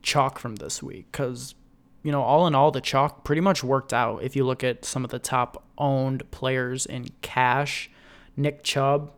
chalk 0.00 0.38
from 0.38 0.54
this 0.54 0.80
week 0.80 1.10
cuz 1.10 1.56
you 2.04 2.12
know, 2.12 2.22
all 2.22 2.46
in 2.46 2.54
all 2.54 2.70
the 2.70 2.80
chalk 2.80 3.24
pretty 3.24 3.40
much 3.40 3.64
worked 3.64 3.92
out 3.92 4.22
if 4.22 4.36
you 4.36 4.44
look 4.44 4.62
at 4.62 4.84
some 4.84 5.02
of 5.02 5.10
the 5.10 5.18
top 5.18 5.64
owned 5.76 6.30
players 6.30 6.86
in 6.86 7.08
cash. 7.20 7.90
Nick 8.36 8.62
Chubb 8.62 9.10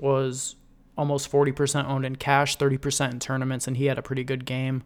was 0.00 0.54
almost 0.96 1.28
40% 1.28 1.86
owned 1.86 2.06
in 2.06 2.14
cash, 2.14 2.56
30% 2.56 3.10
in 3.14 3.18
tournaments 3.18 3.66
and 3.66 3.76
he 3.76 3.86
had 3.86 3.98
a 3.98 4.02
pretty 4.02 4.22
good 4.22 4.44
game. 4.44 4.84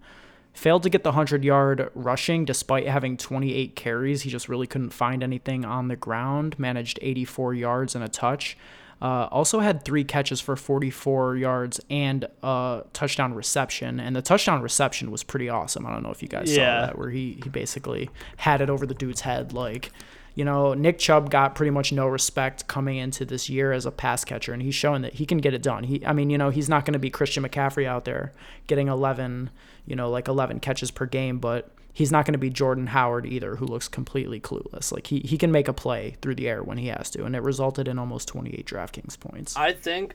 failed 0.55 0.83
to 0.85 0.89
get 0.89 1.03
the 1.03 1.11
100 1.11 1.45
yard 1.45 1.91
rushing 1.95 2.47
despite 2.47 2.89
having 2.89 3.19
28 3.19 3.77
carries. 3.77 4.23
He 4.23 4.31
just 4.31 4.49
really 4.49 4.67
couldn't 4.67 4.95
find 4.95 5.23
anything 5.23 5.67
on 5.67 5.89
the 5.89 5.97
ground, 5.97 6.59
managed 6.59 6.99
84 7.03 7.53
yards 7.53 7.95
and 7.95 8.03
a 8.03 8.09
touch. 8.09 8.57
Uh, 9.03 9.27
also 9.33 9.59
had 9.59 9.85
three 9.85 10.05
catches 10.05 10.41
for 10.41 10.55
44 10.55 11.35
yards 11.37 11.81
and 11.91 12.25
a 12.45 12.83
touchdown 12.93 13.35
reception. 13.35 13.99
And 13.99 14.15
the 14.15 14.23
touchdown 14.23 14.63
reception 14.63 15.11
was 15.11 15.25
pretty 15.25 15.49
awesome. 15.49 15.85
I 15.85 15.93
don't 15.93 16.05
know 16.05 16.13
if 16.13 16.23
you 16.23 16.29
guys 16.29 16.57
Yeah. 16.57 16.83
saw 16.83 16.87
that, 16.87 16.99
where 16.99 17.11
he, 17.11 17.37
he 17.43 17.49
basically 17.49 18.11
had 18.37 18.61
it 18.61 18.71
over 18.71 18.87
the 18.87 18.95
dude's 18.95 19.23
head. 19.23 19.53
Like, 19.53 19.91
you 20.37 20.45
know, 20.45 20.73
Nick 20.75 21.01
Chubb 21.01 21.31
got 21.31 21.57
pretty 21.57 21.71
much 21.71 21.91
no 21.93 22.07
respect 22.07 22.69
coming 22.69 22.97
into 22.97 23.25
this 23.25 23.51
year 23.51 23.73
as 23.73 23.87
a 23.87 23.91
pass 23.91 24.25
catcher, 24.25 24.53
and 24.53 24.63
he's 24.63 24.77
showing 24.77 25.03
that 25.03 25.15
he 25.15 25.27
can 25.27 25.39
get 25.39 25.53
it 25.53 25.63
done. 25.63 25.83
He, 25.83 26.07
I 26.07 26.13
mean, 26.13 26.31
you 26.31 26.39
know, 26.39 26.51
he's 26.51 26.69
not 26.69 26.85
going 26.85 26.93
to 26.95 27.01
be 27.01 27.11
Christian 27.11 27.43
McCaffrey 27.43 27.87
out 27.87 28.05
there 28.05 28.33
getting 28.69 28.87
11, 28.87 29.51
you 29.85 29.97
know, 29.97 30.11
like 30.11 30.29
11 30.29 30.61
catches 30.61 30.93
per 30.93 31.07
game, 31.07 31.39
but 31.41 31.69
he's 31.93 32.11
not 32.11 32.25
going 32.25 32.33
to 32.33 32.39
be 32.39 32.51
Jordan 32.51 32.89
Howard 32.89 33.27
either, 33.27 33.57
who 33.57 33.67
looks 33.67 33.89
completely 33.89 34.41
clueless. 34.41 34.93
Like 34.93 35.07
he, 35.09 35.21
he 35.21 35.37
can 35.37 35.53
make 35.53 35.69
a 35.69 35.73
play 35.73 36.17
through 36.23 36.37
the 36.37 36.49
air 36.49 36.63
when 36.63 36.79
he 36.79 36.89
has 36.89 37.11
to, 37.11 37.25
and 37.25 37.37
it 37.37 37.43
resulted 37.43 37.89
in 37.89 37.99
almost 37.99 38.29
28 38.29 38.67
DraftKings 38.67 39.19
points. 39.19 39.57
I 39.57 39.73
think, 39.73 40.15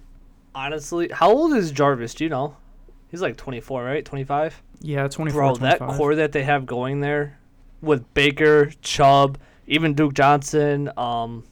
honestly, 0.56 1.10
how 1.12 1.32
old 1.32 1.54
is 1.54 1.72
Jarvis? 1.72 2.14
Do 2.14 2.24
you 2.24 2.30
know? 2.30 2.58
He's 3.10 3.22
like 3.22 3.38
24, 3.38 3.84
right? 3.84 4.04
25? 4.04 4.62
Yeah, 4.82 5.08
24. 5.08 5.40
Bro, 5.40 5.56
that 5.58 5.80
core 5.80 6.16
that 6.16 6.32
they 6.32 6.44
have 6.44 6.66
going 6.66 7.00
there 7.00 7.40
with 7.82 8.14
Baker, 8.14 8.72
Chubb, 8.82 9.38
even 9.68 9.94
Duke 9.94 10.14
Johnson, 10.14 10.92
um, 10.98 11.44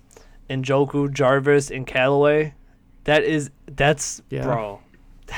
and 0.49 0.65
Njoku, 0.65 1.11
Jarvis, 1.11 1.71
and 1.71 1.87
Callaway, 1.87 2.53
that 3.05 3.23
is 3.23 3.51
that's 3.67 4.21
Yeah. 4.29 4.43
bro. 4.43 4.81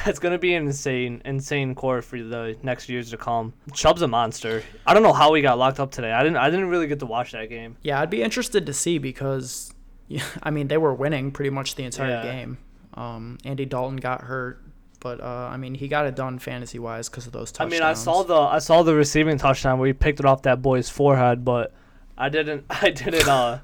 That's 0.06 0.20
gonna 0.20 0.38
be 0.38 0.54
an 0.54 0.68
insane, 0.68 1.22
insane 1.24 1.74
core 1.74 2.02
for 2.02 2.22
the 2.22 2.58
next 2.62 2.90
years 2.90 3.10
to 3.12 3.18
come. 3.18 3.54
Chubb's 3.74 4.02
a 4.02 4.08
monster. 4.08 4.64
I 4.86 4.94
don't 4.94 5.04
know 5.04 5.14
how 5.14 5.34
he 5.34 5.42
got 5.42 5.58
locked 5.58 5.80
up 5.80 5.92
today. 5.92 6.12
I 6.12 6.24
didn't. 6.24 6.38
I 6.38 6.50
didn't 6.50 6.68
really 6.70 6.88
get 6.88 7.00
to 7.00 7.06
watch 7.06 7.32
that 7.32 7.48
game. 7.50 7.78
Yeah, 7.84 8.02
I'd 8.02 8.10
be 8.10 8.22
interested 8.22 8.66
to 8.66 8.74
see 8.74 8.98
because, 8.98 9.74
yeah, 10.08 10.24
I 10.44 10.52
mean, 10.52 10.68
they 10.68 10.78
were 10.78 10.94
winning 10.94 11.32
pretty 11.32 11.52
much 11.52 11.76
the 11.76 11.84
entire 11.84 12.10
Yeah. 12.10 12.22
game. 12.24 12.58
Um, 12.96 13.38
Andy 13.46 13.66
Dalton 13.66 13.98
got 13.98 14.22
hurt, 14.22 14.62
but 15.00 15.22
uh, 15.22 15.24
I 15.52 15.56
mean, 15.58 15.74
he 15.76 15.88
got 15.88 16.06
it 16.06 16.16
done 16.16 16.40
fantasy 16.40 16.80
wise 16.80 17.08
because 17.10 17.26
of 17.28 17.32
those 17.32 17.52
touchdowns. 17.52 17.74
I 17.74 17.76
mean, 17.76 17.84
I 17.84 17.94
saw 17.94 18.24
the 18.24 18.36
I 18.36 18.60
saw 18.60 18.84
the 18.84 18.94
receiving 18.96 19.38
touchdown 19.38 19.80
where 19.80 19.88
he 19.88 19.94
picked 19.94 20.20
it 20.20 20.26
off 20.26 20.42
that 20.44 20.62
boy's 20.62 20.90
forehead, 20.90 21.46
but 21.46 21.74
I 22.18 22.28
didn't. 22.30 22.66
I 22.70 22.90
didn't. 22.90 23.28
Uh, 23.28 23.60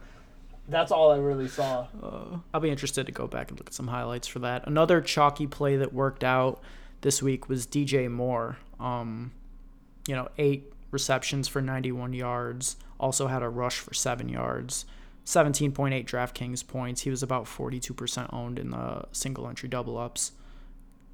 that's 0.67 0.91
all 0.91 1.12
I 1.12 1.17
really 1.17 1.48
saw. 1.48 1.88
I'll 2.53 2.62
be 2.62 2.70
interested 2.70 3.05
to 3.05 3.12
go 3.12 3.27
back 3.27 3.50
and 3.50 3.60
look 3.60 3.67
at 3.67 3.74
some 3.74 3.88
highlights 3.88 4.27
for 4.27 4.39
that. 4.39 4.65
Another 4.67 5.01
chalky 5.01 5.48
play 5.48 5.75
that 5.77 5.93
worked 5.93 6.24
out 6.24 6.62
this 7.01 7.22
week 7.22 7.50
was 7.50 7.67
DJ 7.67 8.10
Moore. 8.10 8.58
Um, 8.79 9.32
you 10.08 10.15
know, 10.15 10.29
eight 10.38 10.72
receptions 10.91 11.48
for 11.48 11.62
91 11.62 12.13
yards. 12.13 12.77
Also 13.00 13.27
had 13.27 13.43
a 13.43 13.50
rush 13.50 13.79
for 13.79 13.93
seven 13.93 14.29
yards. 14.29 14.86
17.8 15.25 16.05
DraftKings 16.05 16.65
points. 16.65 17.01
He 17.01 17.10
was 17.10 17.24
about 17.24 17.46
42% 17.46 18.34
owned 18.34 18.60
in 18.60 18.72
the 18.72 19.05
single 19.12 19.48
entry 19.48 19.70
double 19.70 19.98
ups. 19.98 20.34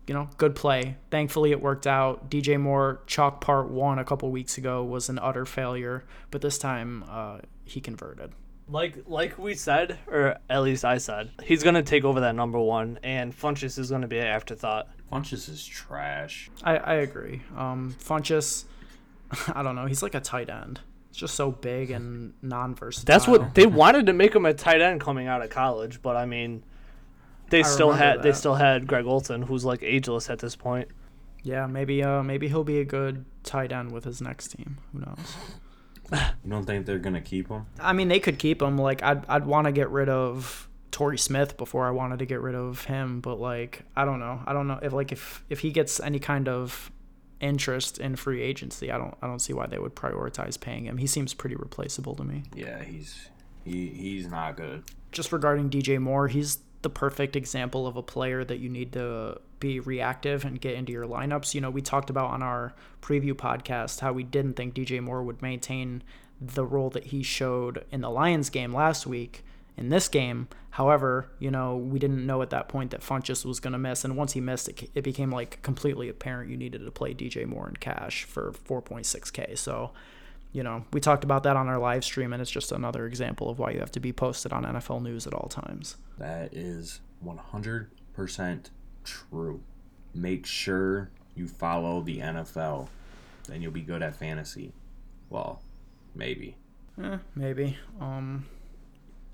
You 0.07 0.15
know, 0.15 0.29
good 0.37 0.55
play. 0.55 0.97
Thankfully, 1.11 1.51
it 1.51 1.61
worked 1.61 1.85
out. 1.85 2.31
DJ 2.31 2.59
Moore, 2.59 3.01
chalk 3.05 3.41
part 3.41 3.69
one 3.69 3.99
a 3.99 4.03
couple 4.03 4.31
weeks 4.31 4.57
ago, 4.57 4.83
was 4.83 5.07
an 5.07 5.19
utter 5.19 5.45
failure, 5.45 6.03
but 6.31 6.41
this 6.41 6.57
time 6.57 7.05
uh, 7.07 7.39
he 7.63 7.79
converted. 7.79 8.31
Like 8.71 9.03
like 9.07 9.37
we 9.37 9.55
said, 9.55 9.97
or 10.07 10.37
at 10.49 10.61
least 10.61 10.85
I 10.85 10.99
said, 10.99 11.31
he's 11.43 11.63
gonna 11.63 11.83
take 11.83 12.03
over 12.03 12.19
that 12.21 12.35
number 12.35 12.59
one, 12.59 12.99
and 13.03 13.33
Funchess 13.35 13.79
is 13.79 13.89
gonna 13.89 14.07
be 14.07 14.19
an 14.19 14.27
afterthought. 14.27 14.87
Funchess 15.11 15.49
is 15.49 15.65
trash. 15.65 16.49
I, 16.63 16.77
I 16.77 16.93
agree. 16.95 17.41
Um, 17.57 17.95
Funchess, 17.99 18.65
I 19.53 19.63
don't 19.63 19.75
know. 19.75 19.87
He's 19.87 20.03
like 20.03 20.13
a 20.13 20.19
tight 20.19 20.49
end. 20.49 20.81
It's 21.09 21.17
just 21.17 21.33
so 21.33 21.49
big 21.51 21.89
and 21.89 22.33
non-versatile. 22.43 23.05
That's 23.05 23.27
what 23.27 23.55
they 23.55 23.65
wanted 23.65 24.05
to 24.05 24.13
make 24.13 24.35
him 24.35 24.45
a 24.45 24.53
tight 24.53 24.81
end 24.81 25.01
coming 25.01 25.27
out 25.27 25.41
of 25.41 25.49
college, 25.49 26.01
but 26.03 26.15
I 26.15 26.25
mean, 26.25 26.63
they 27.49 27.59
I 27.59 27.63
still 27.63 27.89
remember 27.89 28.05
had 28.05 28.23
they 28.23 28.33
still 28.33 28.55
had 28.55 28.85
Greg 28.85 29.05
Olsen, 29.05 29.41
who's 29.41 29.65
like 29.65 29.81
ageless 29.81 30.29
at 30.29 30.37
this 30.37 30.55
point. 30.55 30.89
Yeah, 31.41 31.65
maybe. 31.65 32.03
Uh, 32.03 32.21
maybe 32.21 32.47
he'll 32.47 32.63
be 32.63 32.79
a 32.79 32.85
good 32.85 33.25
tight 33.43 33.71
end 33.71 33.91
with 33.91 34.03
his 34.03 34.21
next 34.21 34.49
team. 34.49 34.77
Who 34.91 34.99
knows? 34.99 35.35
You 36.11 36.49
don't 36.49 36.65
think 36.65 36.85
they're 36.85 36.99
gonna 36.99 37.21
keep 37.21 37.49
him? 37.49 37.65
I 37.79 37.93
mean, 37.93 38.07
they 38.07 38.19
could 38.19 38.39
keep 38.39 38.61
him. 38.61 38.77
Like, 38.77 39.03
I'd 39.03 39.25
I'd 39.27 39.45
want 39.45 39.65
to 39.65 39.71
get 39.71 39.89
rid 39.89 40.09
of 40.09 40.67
Torrey 40.91 41.17
Smith 41.17 41.57
before 41.57 41.87
I 41.87 41.91
wanted 41.91 42.19
to 42.19 42.25
get 42.25 42.41
rid 42.41 42.55
of 42.55 42.85
him. 42.85 43.21
But 43.21 43.39
like, 43.39 43.83
I 43.95 44.05
don't 44.05 44.19
know. 44.19 44.41
I 44.45 44.53
don't 44.53 44.67
know 44.67 44.79
if 44.81 44.93
like 44.93 45.11
if 45.11 45.43
if 45.49 45.59
he 45.59 45.71
gets 45.71 45.99
any 45.99 46.19
kind 46.19 46.47
of 46.49 46.91
interest 47.39 47.99
in 47.99 48.15
free 48.15 48.41
agency, 48.41 48.91
I 48.91 48.97
don't 48.97 49.15
I 49.21 49.27
don't 49.27 49.39
see 49.39 49.53
why 49.53 49.67
they 49.67 49.79
would 49.79 49.95
prioritize 49.95 50.59
paying 50.59 50.85
him. 50.85 50.97
He 50.97 51.07
seems 51.07 51.33
pretty 51.33 51.55
replaceable 51.55 52.15
to 52.15 52.23
me. 52.23 52.43
Yeah, 52.55 52.83
he's 52.83 53.29
he 53.63 53.87
he's 53.89 54.27
not 54.27 54.57
good. 54.57 54.83
just 55.11 55.31
regarding 55.31 55.69
DJ 55.69 55.99
Moore, 55.99 56.27
he's 56.27 56.59
the 56.81 56.89
perfect 56.89 57.35
example 57.35 57.87
of 57.87 57.97
a 57.97 58.03
player 58.03 58.43
that 58.43 58.59
you 58.59 58.69
need 58.69 58.93
to 58.93 59.39
be 59.59 59.79
reactive 59.79 60.45
and 60.45 60.61
get 60.61 60.75
into 60.75 60.91
your 60.91 61.05
lineups. 61.05 61.53
You 61.53 61.61
know, 61.61 61.69
we 61.69 61.81
talked 61.81 62.09
about 62.09 62.29
on 62.31 62.41
our 62.41 62.73
preview 63.01 63.33
podcast 63.33 63.99
how 63.99 64.13
we 64.13 64.23
didn't 64.23 64.53
think 64.53 64.73
DJ 64.73 65.01
Moore 65.01 65.23
would 65.23 65.41
maintain 65.41 66.03
the 66.39 66.65
role 66.65 66.89
that 66.91 67.07
he 67.07 67.21
showed 67.21 67.85
in 67.91 68.01
the 68.01 68.09
Lions 68.09 68.49
game 68.49 68.73
last 68.73 69.05
week 69.05 69.43
in 69.75 69.89
this 69.89 70.07
game. 70.07 70.47
However, 70.71 71.29
you 71.39 71.51
know, 71.51 71.75
we 71.75 71.99
didn't 71.99 72.25
know 72.25 72.41
at 72.41 72.51
that 72.51 72.69
point 72.69 72.91
that 72.91 73.01
Funchess 73.01 73.43
was 73.43 73.59
going 73.59 73.73
to 73.73 73.79
miss. 73.79 74.05
And 74.05 74.15
once 74.15 74.33
he 74.33 74.39
missed, 74.39 74.69
it, 74.69 74.89
it 74.95 75.03
became 75.03 75.31
like 75.31 75.61
completely 75.61 76.07
apparent 76.07 76.49
you 76.49 76.57
needed 76.57 76.85
to 76.85 76.91
play 76.91 77.13
DJ 77.13 77.45
Moore 77.45 77.67
in 77.67 77.75
cash 77.75 78.23
for 78.23 78.53
4.6K. 78.67 79.57
So, 79.57 79.91
you 80.51 80.63
know, 80.63 80.83
we 80.91 80.99
talked 80.99 81.23
about 81.23 81.43
that 81.43 81.55
on 81.55 81.67
our 81.67 81.77
live 81.77 82.03
stream, 82.03 82.33
and 82.33 82.41
it's 82.41 82.51
just 82.51 82.71
another 82.71 83.05
example 83.05 83.49
of 83.49 83.59
why 83.59 83.71
you 83.71 83.79
have 83.79 83.91
to 83.91 83.99
be 83.99 84.11
posted 84.11 84.51
on 84.51 84.63
NFL 84.63 85.01
news 85.01 85.27
at 85.27 85.33
all 85.33 85.47
times. 85.47 85.97
That 86.17 86.53
is 86.53 87.01
100% 87.25 88.69
true. 89.03 89.61
Make 90.13 90.45
sure 90.45 91.11
you 91.35 91.47
follow 91.47 92.01
the 92.01 92.19
NFL. 92.19 92.87
Then 93.47 93.61
you'll 93.61 93.71
be 93.71 93.81
good 93.81 94.01
at 94.01 94.15
fantasy. 94.15 94.73
Well, 95.29 95.61
maybe. 96.15 96.55
Eh, 97.01 97.17
maybe. 97.35 97.77
Um, 98.01 98.45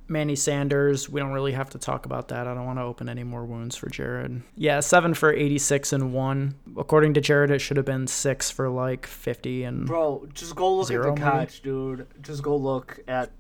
Manny 0.08 0.36
Sanders, 0.36 1.10
we 1.10 1.20
don't 1.20 1.32
really 1.34 1.54
have 1.54 1.72
to 1.72 1.80
talk 1.80 2.06
about 2.06 2.28
that. 2.28 2.48
I 2.48 2.54
don't 2.54 2.66
want 2.66 2.78
to 2.78 2.84
open 2.84 3.10
any 3.10 3.24
more 3.24 3.44
wounds 3.44 3.76
for 3.76 3.90
Jared. 3.90 4.44
Yeah, 4.56 4.80
seven 4.80 5.14
for 5.16 5.34
86 5.34 5.94
and 5.94 6.14
one. 6.14 6.56
According 6.78 7.16
to 7.16 7.22
Jared, 7.22 7.50
it 7.50 7.60
should 7.60 7.78
have 7.78 7.88
been 7.88 8.06
six 8.06 8.52
for 8.52 8.70
like 8.70 9.08
50 9.08 9.64
and. 9.64 9.88
Bro, 9.88 10.28
just 10.34 10.56
go 10.56 10.76
look 10.76 10.88
Zero, 10.88 11.10
at 11.10 11.16
the 11.16 11.22
maybe? 11.22 11.32
catch, 11.38 11.62
dude. 11.64 12.08
Just 12.22 12.44
go 12.44 12.56
look 12.56 13.00
at, 13.08 13.32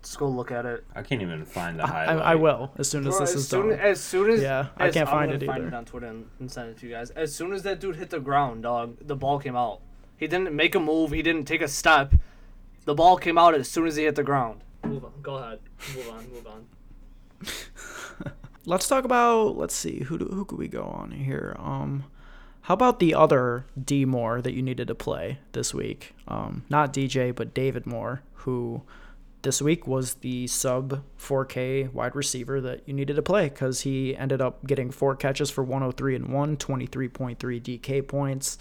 just 0.00 0.16
go 0.18 0.28
look 0.28 0.52
at 0.52 0.64
it. 0.64 0.84
I 0.94 1.02
can't 1.02 1.22
even 1.22 1.44
find 1.44 1.78
the 1.80 1.84
I, 1.84 1.88
highlight. 2.06 2.24
I 2.26 2.34
will 2.36 2.70
as 2.78 2.88
soon 2.88 3.04
as 3.06 3.16
Bro, 3.16 3.20
this 3.20 3.30
as 3.34 3.36
is 3.42 3.48
soon 3.48 3.70
done. 3.70 3.78
as 3.80 4.00
soon 4.00 4.30
as 4.30 4.40
Yeah, 4.42 4.68
I 4.76 4.90
can't 4.90 5.08
I'm 5.08 5.12
find 5.14 5.32
gonna 5.32 5.42
it 5.42 5.46
find 5.46 5.58
either. 5.62 5.68
it 5.68 5.74
on 5.74 5.84
Twitter 5.84 6.06
and, 6.06 6.26
and 6.38 6.50
send 6.50 6.70
it 6.70 6.78
to 6.78 6.86
you 6.86 6.92
guys. 6.92 7.10
As 7.10 7.34
soon 7.34 7.52
as 7.52 7.64
that 7.64 7.80
dude 7.80 7.96
hit 7.96 8.10
the 8.10 8.20
ground, 8.20 8.62
dog, 8.62 8.96
the 9.00 9.16
ball 9.16 9.40
came 9.40 9.56
out. 9.56 9.80
He 10.16 10.28
didn't 10.28 10.54
make 10.54 10.76
a 10.76 10.80
move. 10.80 11.10
He 11.10 11.22
didn't 11.22 11.46
take 11.46 11.62
a 11.62 11.68
step. 11.68 12.14
The 12.84 12.94
ball 12.94 13.16
came 13.16 13.36
out 13.38 13.54
as 13.56 13.68
soon 13.68 13.88
as 13.88 13.96
he 13.96 14.04
hit 14.04 14.14
the 14.14 14.22
ground. 14.22 14.60
Move 14.84 15.04
on. 15.04 15.12
Go 15.22 15.34
ahead. 15.36 15.60
Move 15.94 16.10
on. 16.10 16.30
Move 16.30 16.46
on. 16.46 18.32
Let's 18.66 18.88
talk 18.88 19.04
about. 19.04 19.56
Let's 19.56 19.74
see 19.74 20.00
who 20.00 20.18
do, 20.18 20.26
who 20.26 20.44
could 20.44 20.58
we 20.58 20.68
go 20.68 20.84
on 20.84 21.10
here. 21.10 21.56
Um, 21.58 22.04
how 22.62 22.74
about 22.74 23.00
the 23.00 23.14
other 23.14 23.66
D 23.82 24.04
Moore 24.04 24.40
that 24.40 24.54
you 24.54 24.62
needed 24.62 24.88
to 24.88 24.94
play 24.94 25.38
this 25.52 25.74
week? 25.74 26.14
Um, 26.28 26.64
not 26.70 26.92
DJ, 26.92 27.34
but 27.34 27.54
David 27.54 27.86
Moore, 27.86 28.22
who 28.34 28.82
this 29.42 29.60
week 29.60 29.88
was 29.88 30.14
the 30.14 30.46
sub 30.46 31.02
4K 31.18 31.92
wide 31.92 32.14
receiver 32.14 32.60
that 32.60 32.82
you 32.86 32.94
needed 32.94 33.16
to 33.16 33.22
play 33.22 33.48
because 33.48 33.80
he 33.80 34.16
ended 34.16 34.40
up 34.40 34.64
getting 34.64 34.92
four 34.92 35.16
catches 35.16 35.50
for 35.50 35.64
103 35.64 36.14
and 36.14 36.28
one, 36.28 36.56
23.3 36.56 37.36
DK 37.36 38.06
points. 38.06 38.58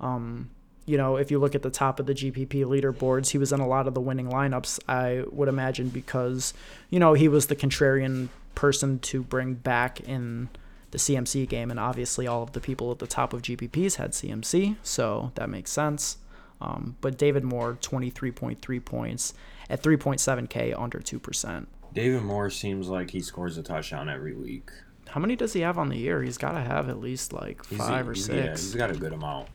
Um, 0.00 0.50
you 0.86 0.96
know, 0.96 1.16
if 1.16 1.30
you 1.30 1.38
look 1.38 1.54
at 1.54 1.62
the 1.62 1.70
top 1.70 1.98
of 1.98 2.06
the 2.06 2.14
GPP 2.14 2.64
leaderboards, 2.64 3.30
he 3.30 3.38
was 3.38 3.52
in 3.52 3.60
a 3.60 3.66
lot 3.66 3.86
of 3.86 3.94
the 3.94 4.00
winning 4.00 4.28
lineups, 4.28 4.80
I 4.88 5.24
would 5.30 5.48
imagine, 5.48 5.88
because, 5.88 6.52
you 6.90 6.98
know, 6.98 7.14
he 7.14 7.28
was 7.28 7.46
the 7.46 7.56
contrarian 7.56 8.28
person 8.54 8.98
to 9.00 9.22
bring 9.22 9.54
back 9.54 10.00
in 10.00 10.50
the 10.90 10.98
CMC 10.98 11.48
game. 11.48 11.70
And 11.70 11.80
obviously, 11.80 12.26
all 12.26 12.42
of 12.42 12.52
the 12.52 12.60
people 12.60 12.90
at 12.90 12.98
the 12.98 13.06
top 13.06 13.32
of 13.32 13.42
GPPs 13.42 13.96
had 13.96 14.12
CMC, 14.12 14.76
so 14.82 15.32
that 15.36 15.48
makes 15.48 15.70
sense. 15.70 16.18
Um, 16.60 16.96
but 17.00 17.18
David 17.18 17.44
Moore, 17.44 17.78
23.3 17.80 18.84
points 18.84 19.34
at 19.68 19.82
3.7K, 19.82 20.78
under 20.78 20.98
2%. 20.98 21.66
David 21.92 22.22
Moore 22.22 22.50
seems 22.50 22.88
like 22.88 23.10
he 23.10 23.20
scores 23.20 23.56
a 23.56 23.62
touchdown 23.62 24.08
every 24.08 24.34
week. 24.34 24.70
How 25.08 25.20
many 25.20 25.36
does 25.36 25.52
he 25.52 25.60
have 25.60 25.78
on 25.78 25.88
the 25.88 25.96
year? 25.96 26.22
He's 26.22 26.38
got 26.38 26.52
to 26.52 26.60
have 26.60 26.88
at 26.88 27.00
least 27.00 27.32
like 27.32 27.64
He's 27.66 27.78
five 27.78 28.08
or 28.08 28.14
six. 28.14 28.34
Yeah, 28.36 28.50
he's 28.50 28.74
got 28.74 28.90
a 28.90 28.94
good 28.94 29.12
amount. 29.12 29.48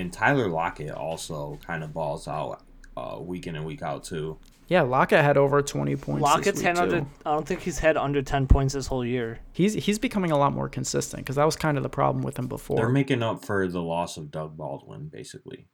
And 0.00 0.12
Tyler 0.12 0.48
Lockett 0.48 0.90
also 0.92 1.58
kind 1.66 1.84
of 1.84 1.92
balls 1.92 2.26
out 2.26 2.62
uh, 2.96 3.18
week 3.20 3.46
in 3.46 3.54
and 3.56 3.64
week 3.64 3.82
out 3.82 4.04
too. 4.04 4.38
Yeah, 4.68 4.82
Lockett 4.82 5.22
had 5.24 5.36
over 5.36 5.60
20 5.62 5.96
points. 5.96 6.22
Lockett's 6.22 6.46
this 6.46 6.56
week 6.58 6.66
had 6.66 6.78
under. 6.78 7.06
I 7.26 7.32
don't 7.32 7.46
think 7.46 7.60
he's 7.60 7.80
had 7.80 7.96
under 7.96 8.22
ten 8.22 8.46
points 8.46 8.72
this 8.74 8.86
whole 8.86 9.04
year. 9.04 9.40
He's 9.52 9.74
he's 9.74 9.98
becoming 9.98 10.30
a 10.30 10.38
lot 10.38 10.52
more 10.52 10.68
consistent 10.68 11.22
because 11.24 11.36
that 11.36 11.44
was 11.44 11.56
kind 11.56 11.76
of 11.76 11.82
the 11.82 11.88
problem 11.88 12.22
with 12.22 12.38
him 12.38 12.46
before. 12.46 12.76
They're 12.76 12.88
making 12.88 13.22
up 13.22 13.44
for 13.44 13.66
the 13.66 13.82
loss 13.82 14.16
of 14.16 14.30
Doug 14.30 14.56
Baldwin, 14.56 15.08
basically. 15.08 15.66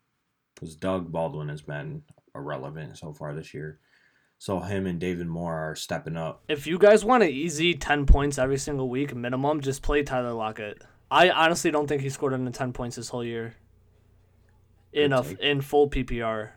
because 0.55 0.75
Doug 0.77 1.13
Baldwin 1.13 1.51
has 1.51 1.61
been 1.63 2.03
irrelevant 2.35 2.97
so 2.97 3.13
far 3.13 3.35
this 3.35 3.53
year. 3.53 3.79
So 4.39 4.61
him 4.61 4.87
and 4.87 4.99
David 4.99 5.27
Moore 5.27 5.55
are 5.55 5.75
stepping 5.77 6.17
up. 6.17 6.43
If 6.49 6.67
you 6.67 6.79
guys 6.79 7.05
want 7.05 7.23
an 7.23 7.31
easy 7.31 7.75
10 7.75 8.05
points 8.07 8.39
every 8.39 8.59
single 8.59 8.89
week 8.89 9.15
minimum, 9.15 9.61
just 9.63 9.83
play 9.83 10.03
Tyler 10.03 10.33
Lockett. 10.33 10.83
I 11.11 11.31
honestly 11.31 11.71
don't 11.71 11.87
think 11.87 12.03
he 12.03 12.11
scored 12.11 12.35
under 12.35 12.51
10 12.51 12.73
points 12.73 12.97
this 12.97 13.09
whole 13.09 13.25
year. 13.25 13.55
In 14.97 15.13
a 15.13 15.23
take. 15.23 15.39
in 15.41 15.61
full 15.61 15.89
PPR. 15.89 16.51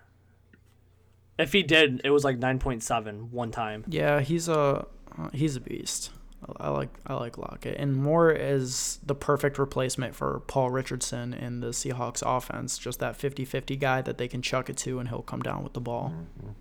If 1.38 1.54
he 1.54 1.64
did, 1.64 2.02
it 2.04 2.10
was 2.10 2.24
like 2.24 2.40
9.7 2.40 3.32
one 3.32 3.52
time. 3.52 3.86
Yeah, 3.88 4.20
he's 4.20 4.50
a 4.50 4.86
uh, 5.18 5.30
he's 5.34 5.56
a 5.56 5.62
beast. 5.62 6.12
I 6.58 6.68
I 6.68 6.70
like 6.70 6.90
I 7.06 7.14
like 7.16 7.38
Lockett, 7.38 7.78
and 7.78 7.96
Moore 7.96 8.32
is 8.32 9.00
the 9.06 9.16
perfect 9.16 9.58
replacement 9.60 10.16
for 10.16 10.42
Paul 10.48 10.70
Richardson 10.70 11.34
in 11.34 11.60
the 11.60 11.68
Seahawks 11.68 12.24
offense. 12.26 12.78
Just 12.78 13.00
that 13.00 13.18
50-50 13.18 13.78
guy 13.80 14.02
that 14.02 14.18
they 14.18 14.28
can 14.28 14.42
chuck 14.42 14.70
it 14.70 14.78
to, 14.78 15.00
and 15.00 15.10
he'll 15.10 15.22
come 15.22 15.42
down 15.42 15.64
with 15.64 15.74
the 15.74 15.82
ball. 15.82 16.14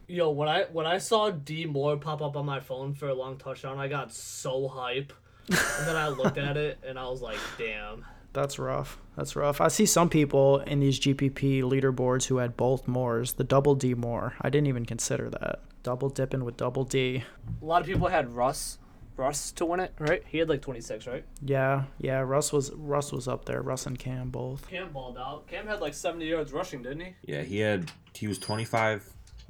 Yo, 0.09 0.31
when 0.31 0.49
I 0.49 0.65
when 0.73 0.87
I 0.87 0.99
saw 0.99 1.31
D 1.31 1.65
Moore 1.67 1.97
pop 1.97 2.23
up 2.23 2.37
on 2.37 2.47
my 2.47 2.61
phone 2.61 2.95
for 2.95 3.09
a 3.09 3.15
long 3.15 3.37
touchdown, 3.37 3.79
I 3.79 3.89
got 3.89 4.13
so 4.13 4.69
hype. 4.69 5.13
and 5.49 5.87
then 5.87 5.97
I 5.97 6.09
looked 6.09 6.39
at 6.39 6.57
it 6.57 6.79
and 6.87 6.99
I 6.99 7.09
was 7.09 7.23
like, 7.23 7.39
damn. 7.57 8.05
That's 8.39 8.57
rough. 8.57 9.01
That's 9.17 9.35
rough. 9.35 9.61
I 9.61 9.67
see 9.67 9.85
some 9.85 10.09
people 10.09 10.61
in 10.61 10.79
these 10.79 11.01
GPP 11.01 11.61
leaderboards 11.63 12.27
who 12.27 12.37
had 12.37 12.57
both 12.57 12.87
Moores, 12.87 13.33
the 13.33 13.43
double 13.43 13.75
D 13.75 13.95
Moore. 13.95 14.35
I 14.41 14.49
didn't 14.49 14.69
even 14.69 14.87
consider 14.87 15.29
that. 15.29 15.59
Double 15.83 16.09
dipping 16.09 16.45
with 16.45 16.57
double 16.57 16.85
D. 16.85 17.25
A 17.61 17.65
lot 17.65 17.81
of 17.81 17.89
people 17.89 18.07
had 18.07 18.33
Russ 18.33 18.79
Russ 19.17 19.51
to 19.51 19.65
win 19.65 19.81
it, 19.81 19.93
right? 19.99 20.23
He 20.29 20.39
had 20.39 20.49
like 20.49 20.63
26, 20.63 21.09
right? 21.09 21.25
Yeah, 21.43 21.87
yeah. 21.99 22.21
Russ 22.21 22.53
was 22.53 22.71
Russ 22.75 23.11
was 23.11 23.27
up 23.27 23.45
there. 23.45 23.61
Russ 23.61 23.87
and 23.87 23.99
Cam 23.99 24.31
both. 24.31 24.71
Cam 24.71 24.93
balled 24.93 25.19
out. 25.19 25.49
Cam 25.49 25.67
had 25.67 25.81
like 25.81 25.95
70 25.95 26.25
yards 26.25 26.53
rushing, 26.53 26.85
didn't 26.85 27.01
he? 27.01 27.15
Yeah, 27.27 27.43
he 27.43 27.59
had 27.59 27.91
he 28.15 28.29
was 28.29 28.39
25 28.39 29.05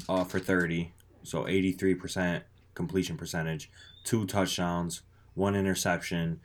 uh, 0.09 0.25
for 0.25 0.39
30, 0.39 0.95
so 1.25 1.43
83% 1.45 2.41
completion 2.75 3.19
percentage, 3.19 3.71
two 4.03 4.25
touchdowns, 4.25 5.03
one 5.35 5.55
interception, 5.55 6.41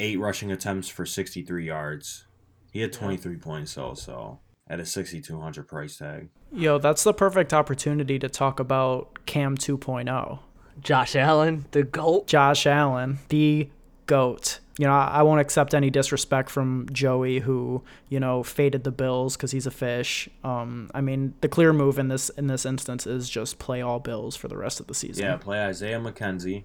eight 0.00 0.18
rushing 0.18 0.52
attempts 0.52 0.88
for 0.88 1.06
63 1.06 1.66
yards. 1.66 2.26
He 2.72 2.80
had 2.80 2.92
23 2.92 3.36
points 3.36 3.74
though, 3.74 3.94
so 3.94 4.40
at 4.68 4.80
a 4.80 4.86
6200 4.86 5.66
price 5.66 5.96
tag. 5.96 6.28
Yo, 6.52 6.78
that's 6.78 7.04
the 7.04 7.14
perfect 7.14 7.52
opportunity 7.52 8.18
to 8.18 8.28
talk 8.28 8.60
about 8.60 9.24
Cam 9.26 9.56
2.0. 9.56 10.40
Josh 10.80 11.16
Allen, 11.16 11.64
the 11.72 11.82
GOAT. 11.82 12.26
Josh 12.26 12.66
Allen, 12.66 13.18
the 13.28 13.68
GOAT. 14.06 14.60
You 14.78 14.86
know, 14.86 14.92
I 14.92 15.06
I 15.06 15.22
won't 15.22 15.40
accept 15.40 15.74
any 15.74 15.90
disrespect 15.90 16.50
from 16.50 16.86
Joey, 16.92 17.40
who 17.40 17.82
you 18.08 18.20
know 18.20 18.44
faded 18.44 18.84
the 18.84 18.92
Bills 18.92 19.36
because 19.36 19.50
he's 19.50 19.66
a 19.66 19.72
fish. 19.72 20.28
Um, 20.44 20.88
I 20.94 21.00
mean, 21.00 21.34
the 21.40 21.48
clear 21.48 21.72
move 21.72 21.98
in 21.98 22.06
this 22.06 22.28
in 22.30 22.46
this 22.46 22.64
instance 22.64 23.06
is 23.06 23.28
just 23.28 23.58
play 23.58 23.82
all 23.82 23.98
Bills 23.98 24.36
for 24.36 24.46
the 24.46 24.56
rest 24.56 24.78
of 24.78 24.86
the 24.86 24.94
season. 24.94 25.24
Yeah, 25.24 25.36
play 25.36 25.58
Isaiah 25.58 25.98
McKenzie, 25.98 26.64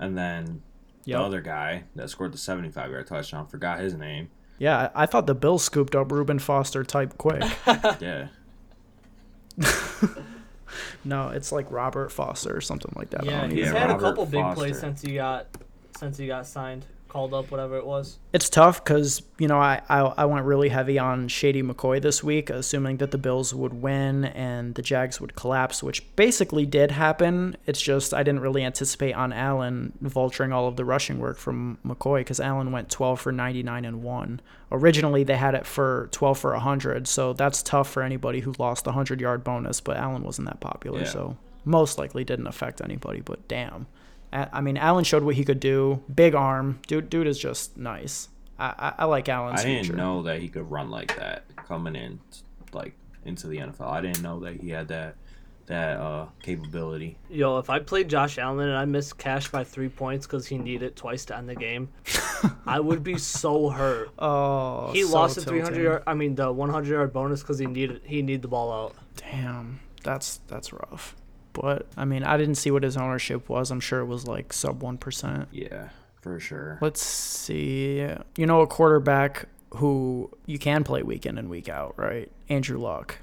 and 0.00 0.18
then 0.18 0.62
Yep. 1.06 1.18
the 1.18 1.24
other 1.24 1.40
guy 1.40 1.84
that 1.94 2.10
scored 2.10 2.32
the 2.32 2.38
75 2.38 2.90
yard 2.90 3.06
touchdown, 3.06 3.46
forgot 3.46 3.78
his 3.80 3.94
name. 3.94 4.28
Yeah, 4.58 4.90
I 4.94 5.02
I 5.02 5.06
thought 5.06 5.26
the 5.26 5.34
Bills 5.34 5.62
scooped 5.64 5.94
up 5.94 6.10
Reuben 6.12 6.38
Foster 6.38 6.84
type 6.84 7.16
quick. 7.18 7.42
Yeah, 8.00 8.28
no, 11.04 11.28
it's 11.28 11.52
like 11.52 11.70
Robert 11.70 12.10
Foster 12.12 12.54
or 12.56 12.60
something 12.60 12.92
like 12.96 13.10
that. 13.10 13.24
Yeah, 13.24 13.44
he's 13.44 13.52
even- 13.58 13.74
Yeah, 13.74 13.78
had 13.80 13.90
a 13.90 13.92
Robert 13.94 14.02
couple 14.04 14.26
big 14.26 14.54
plays 14.54 14.78
since 14.78 15.00
he 15.02 15.14
got 15.14 15.46
since 15.96 16.18
he 16.18 16.26
got 16.26 16.46
signed, 16.46 16.84
called 17.08 17.32
up, 17.34 17.50
whatever 17.50 17.76
it 17.76 17.86
was. 17.86 18.18
It's 18.32 18.48
tough 18.48 18.82
because 18.84 19.22
you 19.38 19.48
know 19.48 19.58
I, 19.58 19.80
I 19.88 20.00
I 20.00 20.24
went 20.26 20.44
really 20.44 20.68
heavy 20.68 20.98
on 20.98 21.28
Shady 21.28 21.62
McCoy 21.62 22.00
this 22.02 22.22
week, 22.24 22.50
assuming 22.50 22.98
that 22.98 23.10
the 23.10 23.18
Bills 23.18 23.54
would 23.54 23.74
win 23.82 24.24
and 24.26 24.74
the 24.74 24.82
Jags 24.82 25.20
would 25.20 25.34
collapse, 25.36 25.82
which 25.82 26.04
basically 26.16 26.66
did 26.66 26.90
happen. 26.90 27.56
It's 27.66 27.80
just 27.80 28.12
I 28.12 28.22
didn't 28.22 28.40
really 28.40 28.62
anticipate 28.64 29.12
on 29.14 29.32
Allen 29.32 29.92
vulturing 30.02 30.52
all 30.52 30.68
of 30.68 30.76
the 30.76 30.84
rushing 30.84 31.18
work 31.18 31.38
from 31.38 31.78
McCoy 31.86 32.20
because 32.20 32.40
Allen 32.40 32.72
went 32.72 32.90
12 32.90 33.20
for 33.20 33.32
99 33.32 33.84
and 33.84 34.02
one. 34.02 34.40
Originally 34.72 35.22
they 35.24 35.36
had 35.36 35.54
it 35.54 35.66
for 35.66 36.08
12 36.12 36.38
for 36.38 36.52
100, 36.52 37.06
so 37.08 37.32
that's 37.32 37.62
tough 37.62 37.88
for 37.90 38.02
anybody 38.02 38.40
who 38.40 38.52
lost 38.58 38.84
the 38.84 38.90
100 38.90 39.20
yard 39.20 39.44
bonus. 39.44 39.80
But 39.80 39.96
Allen 39.96 40.22
wasn't 40.22 40.48
that 40.48 40.60
popular, 40.60 41.00
Yeah. 41.00 41.06
so 41.06 41.36
most 41.64 41.98
likely 41.98 42.24
didn't 42.24 42.46
affect 42.46 42.80
anybody. 42.82 43.20
But 43.20 43.46
damn. 43.48 43.86
A- 44.32 44.48
I 44.52 44.60
mean, 44.60 44.76
Allen 44.76 45.04
showed 45.04 45.22
what 45.22 45.34
he 45.36 45.44
could 45.44 45.60
do. 45.60 46.02
Big 46.14 46.34
arm, 46.34 46.80
dude. 46.86 47.08
Dude 47.10 47.26
is 47.26 47.38
just 47.38 47.76
nice. 47.76 48.28
I, 48.58 48.74
I, 48.78 48.92
I 49.00 49.04
like 49.04 49.28
Allen's 49.28 49.60
I 49.60 49.64
didn't 49.64 49.84
future. 49.84 49.96
know 49.96 50.22
that 50.22 50.40
he 50.40 50.48
could 50.48 50.70
run 50.70 50.90
like 50.90 51.16
that 51.16 51.44
coming 51.56 51.94
in, 51.96 52.20
like 52.72 52.94
into 53.24 53.46
the 53.48 53.58
NFL. 53.58 53.88
I 53.90 54.00
didn't 54.00 54.22
know 54.22 54.40
that 54.40 54.60
he 54.60 54.70
had 54.70 54.88
that 54.88 55.16
that 55.66 55.98
uh 55.98 56.26
capability. 56.44 57.18
Yo, 57.28 57.58
if 57.58 57.68
I 57.70 57.80
played 57.80 58.08
Josh 58.08 58.38
Allen 58.38 58.68
and 58.68 58.76
I 58.78 58.84
missed 58.84 59.18
cash 59.18 59.48
by 59.50 59.64
three 59.64 59.88
points 59.88 60.24
because 60.24 60.46
he 60.46 60.58
needed 60.58 60.86
it 60.86 60.96
twice 60.96 61.24
to 61.24 61.36
end 61.36 61.48
the 61.48 61.56
game, 61.56 61.88
I 62.66 62.78
would 62.78 63.02
be 63.02 63.18
so 63.18 63.68
hurt. 63.70 64.10
Oh, 64.16 64.92
He 64.92 65.02
so 65.02 65.12
lost 65.12 65.34
the 65.34 65.40
300 65.42 65.82
yard, 65.82 66.02
I 66.06 66.14
mean 66.14 66.36
the 66.36 66.52
100 66.52 66.88
yard 66.88 67.12
bonus 67.12 67.40
because 67.42 67.58
he 67.58 67.66
needed 67.66 68.00
he 68.04 68.22
needed 68.22 68.42
the 68.42 68.48
ball 68.48 68.72
out. 68.72 68.94
Damn, 69.16 69.80
that's 70.04 70.38
that's 70.46 70.72
rough. 70.72 71.16
But 71.60 71.86
I 71.96 72.04
mean, 72.04 72.22
I 72.22 72.36
didn't 72.36 72.56
see 72.56 72.70
what 72.70 72.82
his 72.82 72.96
ownership 72.96 73.48
was. 73.48 73.70
I'm 73.70 73.80
sure 73.80 74.00
it 74.00 74.06
was 74.06 74.26
like 74.26 74.52
sub 74.52 74.82
one 74.82 74.98
percent. 74.98 75.48
Yeah, 75.52 75.88
for 76.20 76.38
sure. 76.38 76.78
Let's 76.82 77.02
see. 77.02 78.06
You 78.36 78.46
know, 78.46 78.60
a 78.60 78.66
quarterback 78.66 79.48
who 79.74 80.30
you 80.44 80.58
can 80.58 80.84
play 80.84 81.02
week 81.02 81.24
in 81.26 81.38
and 81.38 81.48
week 81.48 81.68
out, 81.68 81.94
right? 81.96 82.30
Andrew 82.48 82.78
Luck. 82.78 83.18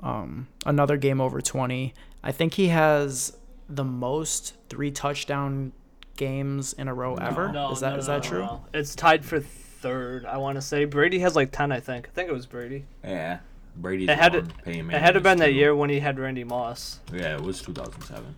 Um, 0.00 0.48
another 0.66 0.96
game 0.96 1.20
over 1.20 1.40
20. 1.40 1.94
I 2.24 2.32
think 2.32 2.54
he 2.54 2.68
has 2.68 3.36
the 3.68 3.84
most 3.84 4.54
three 4.68 4.90
touchdown 4.90 5.72
games 6.16 6.72
in 6.72 6.88
a 6.88 6.94
row 6.94 7.14
ever. 7.16 7.52
is 7.72 7.80
that 7.80 7.98
is 7.98 8.06
that 8.06 8.22
true? 8.22 8.48
It's 8.72 8.94
tied 8.94 9.24
for 9.24 9.40
third. 9.40 10.24
I 10.24 10.36
want 10.36 10.56
to 10.56 10.62
say 10.62 10.84
Brady 10.84 11.18
has 11.20 11.34
like 11.34 11.50
10. 11.52 11.72
I 11.72 11.80
think. 11.80 12.08
I 12.08 12.10
think 12.10 12.28
it 12.28 12.32
was 12.32 12.46
Brady. 12.46 12.84
Yeah, 13.02 13.40
Brady's 13.76 14.08
It 14.08 14.18
had 14.18 14.34
one, 14.34 14.46
to- 14.48 14.54
Peyton 14.64 14.90
It 14.90 15.00
had 15.00 15.00
to 15.00 15.14
have 15.14 15.22
been 15.22 15.38
Manning's 15.38 15.40
that 15.40 15.52
year 15.54 15.74
when 15.74 15.90
he 15.90 16.00
had 16.00 16.18
Randy 16.18 16.44
Moss. 16.44 17.00
Yeah, 17.12 17.34
it 17.36 17.40
was 17.40 17.62
2007. 17.62 18.36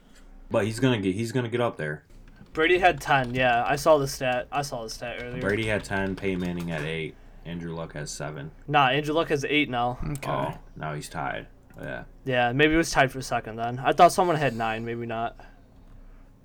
But 0.50 0.66
he's 0.66 0.78
gonna 0.80 1.00
get 1.00 1.14
he's 1.14 1.32
gonna 1.32 1.48
get 1.48 1.60
up 1.60 1.76
there. 1.76 2.04
Brady 2.52 2.78
had 2.78 3.00
10. 3.00 3.34
Yeah, 3.34 3.64
I 3.66 3.74
saw 3.74 3.98
the 3.98 4.06
stat. 4.06 4.46
I 4.52 4.62
saw 4.62 4.84
the 4.84 4.90
stat 4.90 5.18
earlier. 5.20 5.40
Brady 5.40 5.66
had 5.66 5.82
10, 5.82 6.14
Peyton 6.14 6.40
Manning 6.40 6.68
had 6.68 6.82
eight, 6.82 7.16
Andrew 7.44 7.74
Luck 7.74 7.94
has 7.94 8.10
seven. 8.12 8.52
Nah, 8.68 8.88
Andrew 8.88 9.12
Luck 9.14 9.28
has 9.30 9.44
eight 9.44 9.68
now. 9.68 9.98
Okay. 10.12 10.30
Oh, 10.30 10.54
now 10.76 10.94
he's 10.94 11.08
tied. 11.08 11.48
Yeah, 11.80 12.04
Yeah, 12.24 12.52
maybe 12.52 12.74
it 12.74 12.76
was 12.76 12.92
tied 12.92 13.10
for 13.10 13.18
a 13.18 13.22
second 13.22 13.56
then. 13.56 13.80
I 13.84 13.92
thought 13.92 14.12
someone 14.12 14.36
had 14.36 14.54
nine, 14.56 14.84
maybe 14.84 15.06
not. 15.06 15.36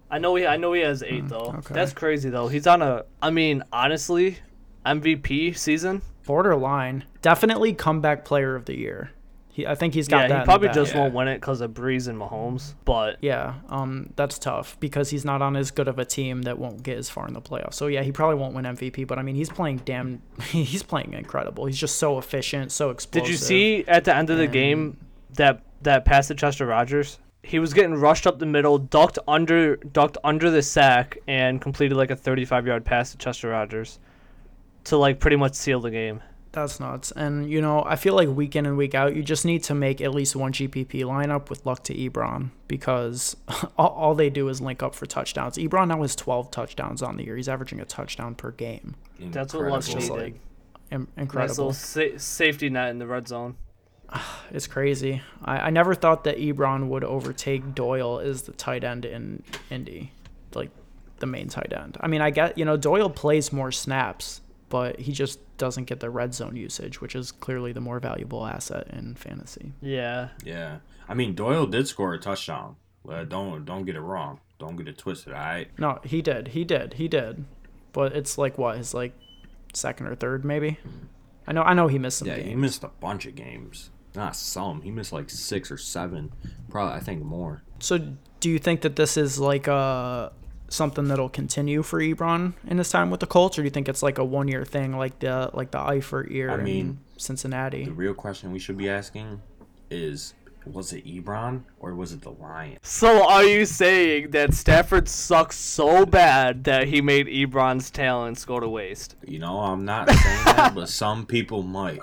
I 0.10 0.17
know 0.17 0.34
he 0.34 0.47
I 0.47 0.58
know 0.58 0.73
he 0.73 0.82
has 0.82 1.04
eight 1.04 1.21
hmm, 1.21 1.28
though. 1.28 1.54
okay. 1.60 1.73
That's 1.75 1.93
crazy 1.93 2.30
though. 2.32 2.47
He's 2.47 2.65
on 2.65 2.82
a 2.82 3.06
I 3.21 3.30
mean, 3.30 3.63
honestly, 3.71 4.39
MVP 4.86 5.56
season. 5.56 6.02
Borderline. 6.30 7.06
Definitely 7.24 7.74
comeback 7.74 8.24
player 8.24 8.56
of 8.56 8.65
the 8.65 8.78
year. 8.78 9.10
He, 9.52 9.65
I 9.65 9.74
think 9.74 9.96
he's 9.96 10.08
got 10.08 10.22
Yeah, 10.22 10.28
that. 10.28 10.34
he 10.36 10.39
in 10.42 10.46
probably 10.46 10.68
the 10.68 10.74
just 10.76 10.94
bag. 10.94 11.02
won't 11.02 11.13
win 11.15 11.28
it 11.28 11.42
because 11.42 11.60
of 11.60 11.72
Brees 11.72 12.08
and 12.08 12.22
Mahomes. 12.22 12.76
But 12.86 13.18
Yeah, 13.20 13.56
um, 13.70 14.13
that's 14.15 14.38
tough 14.38 14.80
because 14.80 15.10
he's 15.10 15.26
not 15.26 15.42
on 15.42 15.56
as 15.56 15.72
good 15.72 15.88
of 15.88 15.98
a 15.98 16.06
team 16.06 16.44
that 16.44 16.60
won't 16.60 16.84
get 16.84 17.00
as 17.00 17.10
far 17.10 17.28
in 17.28 17.34
the 17.34 17.42
playoffs. 17.42 17.74
So 17.74 17.88
yeah, 17.88 18.04
he 18.04 18.12
probably 18.12 18.36
won't 18.36 18.54
win 18.54 18.65
MVP, 18.65 19.08
but 19.08 19.18
I 19.18 19.24
mean, 19.24 19.34
he's 19.36 19.50
playing 19.50 19.78
damn, 19.86 20.22
he's 20.44 20.84
playing 20.84 21.13
incredible. 21.13 21.65
He's 21.65 21.80
just 21.80 21.96
so 21.98 22.20
efficient, 22.20 22.72
so 22.72 22.92
explosive. 22.92 23.26
did 23.26 23.32
you 23.32 23.36
see 23.38 23.84
at 23.88 24.06
the 24.06 24.15
end 24.15 24.30
of 24.30 24.38
the 24.38 24.44
and- 24.44 24.54
game 24.54 24.98
that 25.34 25.63
that 25.82 26.06
pass 26.06 26.28
to 26.28 26.36
Chester 26.36 26.68
Rogers? 26.68 27.18
He 27.42 27.58
was 27.58 27.74
getting 27.74 27.96
rushed 27.96 28.28
up 28.28 28.38
the 28.38 28.46
middle, 28.46 28.78
ducked 28.78 29.18
under 29.28 29.78
ducked 29.78 30.20
under 30.24 30.52
the 30.52 30.62
sack, 30.62 31.18
and 31.28 31.60
completed 31.60 31.96
like 31.96 32.12
a 32.12 32.15
35 32.15 32.68
yard 32.68 32.86
pass 32.86 33.12
to 33.13 33.18
Chester 33.18 33.50
Rogers 33.50 33.98
to 34.89 34.97
like 34.97 35.19
pretty 35.19 35.36
much 35.38 35.54
seal 35.56 35.80
the 35.80 35.91
game. 35.91 36.21
That's 36.52 36.80
nuts. 36.80 37.12
And 37.12 37.49
you 37.49 37.62
know, 37.62 37.84
I 37.86 37.95
feel 37.95 38.15
like 38.15 38.28
week 38.30 38.56
in 38.56 38.65
and 38.65 38.75
week 38.75 38.95
out, 38.95 39.15
you 39.15 39.21
just 39.21 39.45
need 39.45 39.63
to 39.65 39.75
make 39.75 40.02
at 40.02 40.13
least 40.15 40.36
one 40.36 40.52
GPP 40.52 41.04
lineup 41.04 41.49
with 41.49 41.63
luck 41.65 41.84
to 41.84 41.93
Ebron 41.93 42.49
because 42.67 43.38
all, 43.78 43.89
all 43.89 44.15
they 44.15 44.30
do 44.32 44.49
is 44.49 44.60
link 44.60 44.82
up 44.82 44.95
for 44.95 45.06
touchdowns. 45.06 45.58
Ebron 45.58 45.89
now 45.89 46.02
has 46.02 46.15
12 46.15 46.49
touchdowns 46.49 47.02
on 47.04 47.17
the 47.17 47.23
year. 47.23 47.36
He's 47.38 47.47
averaging 47.49 47.80
a 47.80 47.86
touchdown 47.86 48.34
per 48.36 48.52
game. 48.52 48.95
That's 49.19 49.54
what 49.54 49.65
Luck 49.67 49.88
Incredible. 49.88 50.17
needed. 50.17 50.34
like 50.34 50.41
Im- 50.91 51.02
Nice 51.02 51.21
incredible. 51.23 51.56
little 51.67 51.73
sa- 51.73 52.17
safety 52.17 52.69
net 52.69 52.89
in 52.89 52.97
the 52.99 53.08
red 53.08 53.28
zone. 53.28 53.56
It's 54.52 54.65
crazy. 54.65 55.21
I, 55.45 55.67
I 55.67 55.69
never 55.69 55.93
thought 55.93 56.23
that 56.23 56.38
Ebron 56.38 56.88
would 56.88 57.04
overtake 57.04 57.75
Doyle 57.75 58.17
as 58.19 58.41
the 58.41 58.54
tight 58.54 58.84
end 58.84 59.06
in 59.06 59.43
Indy, 59.69 60.12
like 60.56 60.71
the 61.19 61.28
main 61.28 61.47
tight 61.49 61.71
end. 61.71 61.95
I 62.02 62.08
mean, 62.08 62.21
I 62.21 62.32
get 62.32 62.58
you 62.58 62.65
know 62.65 62.75
Doyle 62.75 63.12
plays 63.12 63.54
more 63.54 63.71
snaps, 63.71 64.41
but 64.70 65.00
he 65.00 65.12
just 65.12 65.40
doesn't 65.58 65.86
get 65.86 66.00
the 66.00 66.10
red 66.10 66.34
zone 66.34 66.56
usage, 66.56 67.02
which 67.02 67.16
is 67.16 67.32
clearly 67.32 67.72
the 67.74 67.82
more 67.82 68.00
valuable 68.00 68.46
asset 68.46 68.88
in 68.92 69.16
fantasy. 69.16 69.74
Yeah. 69.82 70.30
Yeah, 70.44 70.78
I 71.08 71.14
mean 71.14 71.36
Doyle 71.36 71.66
did 71.66 71.88
score 71.88 72.14
a 72.14 72.20
touchdown. 72.20 72.76
Uh, 73.08 73.24
don't 73.24 73.66
don't 73.66 73.86
get 73.86 73.96
it 73.96 74.02
wrong. 74.02 74.40
Don't 74.60 74.76
get 74.76 74.88
it 74.88 74.98
twisted. 74.98 75.34
All 75.34 75.40
right. 75.40 75.68
No, 75.78 76.00
he 76.04 76.22
did, 76.22 76.50
he 76.50 76.64
did, 76.64 76.94
he 76.94 77.08
did, 77.08 77.46
but 77.94 78.16
it's 78.16 78.38
like 78.38 78.58
what 78.58 78.78
his 78.78 78.94
like 78.94 79.14
second 79.74 80.08
or 80.08 80.16
third 80.16 80.46
maybe. 80.46 80.78
I 81.48 81.52
know, 81.52 81.64
I 81.64 81.74
know 81.74 81.88
he 81.88 81.98
missed 81.98 82.20
some 82.20 82.28
Yeah, 82.28 82.38
he 82.38 82.56
missed 82.56 82.84
a 82.84 82.90
bunch 82.90 83.26
of 83.26 83.34
games. 83.36 83.90
Not 84.16 84.36
some. 84.36 84.82
He 84.82 84.92
missed 84.92 85.12
like 85.12 85.30
six 85.30 85.72
or 85.72 85.78
seven. 85.78 86.32
Probably, 86.70 86.96
I 86.96 87.00
think 87.00 87.24
more. 87.24 87.64
So, 87.80 88.16
do 88.40 88.50
you 88.50 88.60
think 88.60 88.82
that 88.82 88.96
this 88.96 89.18
is 89.18 89.40
like 89.40 89.68
a 89.68 90.32
something 90.70 91.08
that'll 91.08 91.30
continue 91.30 91.84
for 91.84 92.00
Ebron 92.00 92.54
in 92.68 92.78
his 92.78 92.90
time 92.90 93.10
with 93.10 93.20
the 93.20 93.28
Colts, 93.28 93.58
or 93.58 93.62
do 93.62 93.66
you 93.66 93.72
think 93.72 93.90
it's 93.90 94.04
like 94.04 94.18
a 94.18 94.24
one 94.24 94.48
year 94.48 94.64
thing, 94.66 94.98
like 94.98 95.20
the 95.20 95.50
like 95.54 95.72
the 95.72 95.80
Eifert 95.80 96.30
year 96.32 96.52
I 96.52 96.56
in 96.56 96.64
mean, 96.64 97.00
Cincinnati? 97.18 97.86
The 97.86 97.92
real 97.92 98.14
question 98.14 98.52
we 98.52 98.60
should 98.60 98.78
be 98.78 98.90
asking 98.90 99.42
is 99.90 100.34
was 100.66 100.94
it 100.94 101.06
Ebron 101.06 101.64
or 101.80 101.96
was 101.96 102.12
it 102.14 102.22
the 102.22 102.32
Lions? 102.32 102.78
So 102.84 103.28
are 103.28 103.44
you 103.44 103.66
saying 103.66 104.32
that 104.32 104.54
Stafford 104.54 105.08
sucks 105.10 105.56
so 105.56 106.06
bad 106.06 106.66
that 106.66 106.88
he 106.90 107.02
made 107.02 107.28
Ebron's 107.28 107.90
talents 107.90 108.46
go 108.46 108.60
to 108.60 108.68
waste? 108.70 109.16
You 109.26 109.40
know, 109.40 109.60
I'm 109.60 109.86
not 109.86 110.10
saying 110.10 110.46
that, 110.46 110.76
but 110.76 110.90
some 111.04 111.26
people 111.26 111.64
might. 111.64 112.00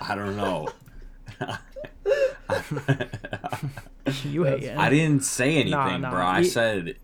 I 0.00 0.14
don't 0.14 0.36
know. 0.36 0.68
you 4.24 4.44
hate 4.44 4.62
it. 4.64 4.76
I 4.78 4.88
didn't 4.88 5.24
say 5.24 5.54
anything, 5.56 5.70
Nah, 5.72 5.96
nah, 5.98 6.10
bro. 6.10 6.24
I 6.24 6.42
he- 6.42 6.48
said, 6.48 6.96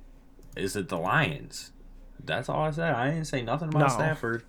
is 0.57 0.77
it 0.77 0.89
the 0.89 0.99
Lions? 0.99 1.73
That's 2.25 2.49
all 2.49 2.63
I 2.63 2.71
said. 2.71 2.95
I 2.95 3.11
didn't 3.11 3.25
say 3.27 3.43
nothing 3.43 3.69
about 3.69 3.81
No. 3.81 3.89
Stafford. 3.89 4.45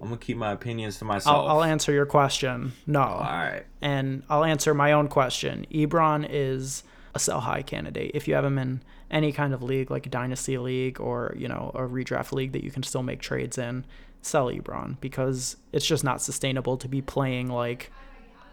I'm 0.00 0.08
gonna 0.08 0.18
keep 0.18 0.36
my 0.36 0.52
opinions 0.52 0.98
to 0.98 1.04
I'll, 1.04 1.08
myself. 1.08 1.48
I'll 1.48 1.62
answer 1.62 1.92
your 1.92 2.04
question. 2.06 2.72
No. 2.86 3.00
all 3.02 3.20
right. 3.20 3.64
and 3.80 4.22
I'll 4.28 4.44
answer 4.44 4.74
my 4.74 4.92
own 4.92 5.08
question. 5.08 5.66
Ebron 5.72 6.26
is 6.28 6.82
a 7.14 7.18
sell 7.18 7.40
high 7.40 7.62
candidate. 7.62 8.10
If 8.12 8.28
you 8.28 8.34
have 8.34 8.44
him 8.44 8.58
in 8.58 8.82
any 9.10 9.32
kind 9.32 9.54
of 9.54 9.62
league, 9.62 9.90
like 9.90 10.04
a 10.04 10.10
dynasty 10.10 10.58
league 10.58 11.00
or 11.00 11.34
you 11.36 11.48
know 11.48 11.70
a 11.74 11.80
redraft 11.80 12.32
league 12.32 12.52
that 12.52 12.62
you 12.62 12.70
can 12.70 12.82
still 12.82 13.02
make 13.02 13.20
trades 13.20 13.56
in, 13.56 13.86
sell 14.20 14.48
Ebron 14.48 15.00
because 15.00 15.56
it's 15.72 15.86
just 15.86 16.04
not 16.04 16.20
sustainable 16.20 16.76
to 16.76 16.88
be 16.88 17.00
playing 17.00 17.48
like 17.48 17.90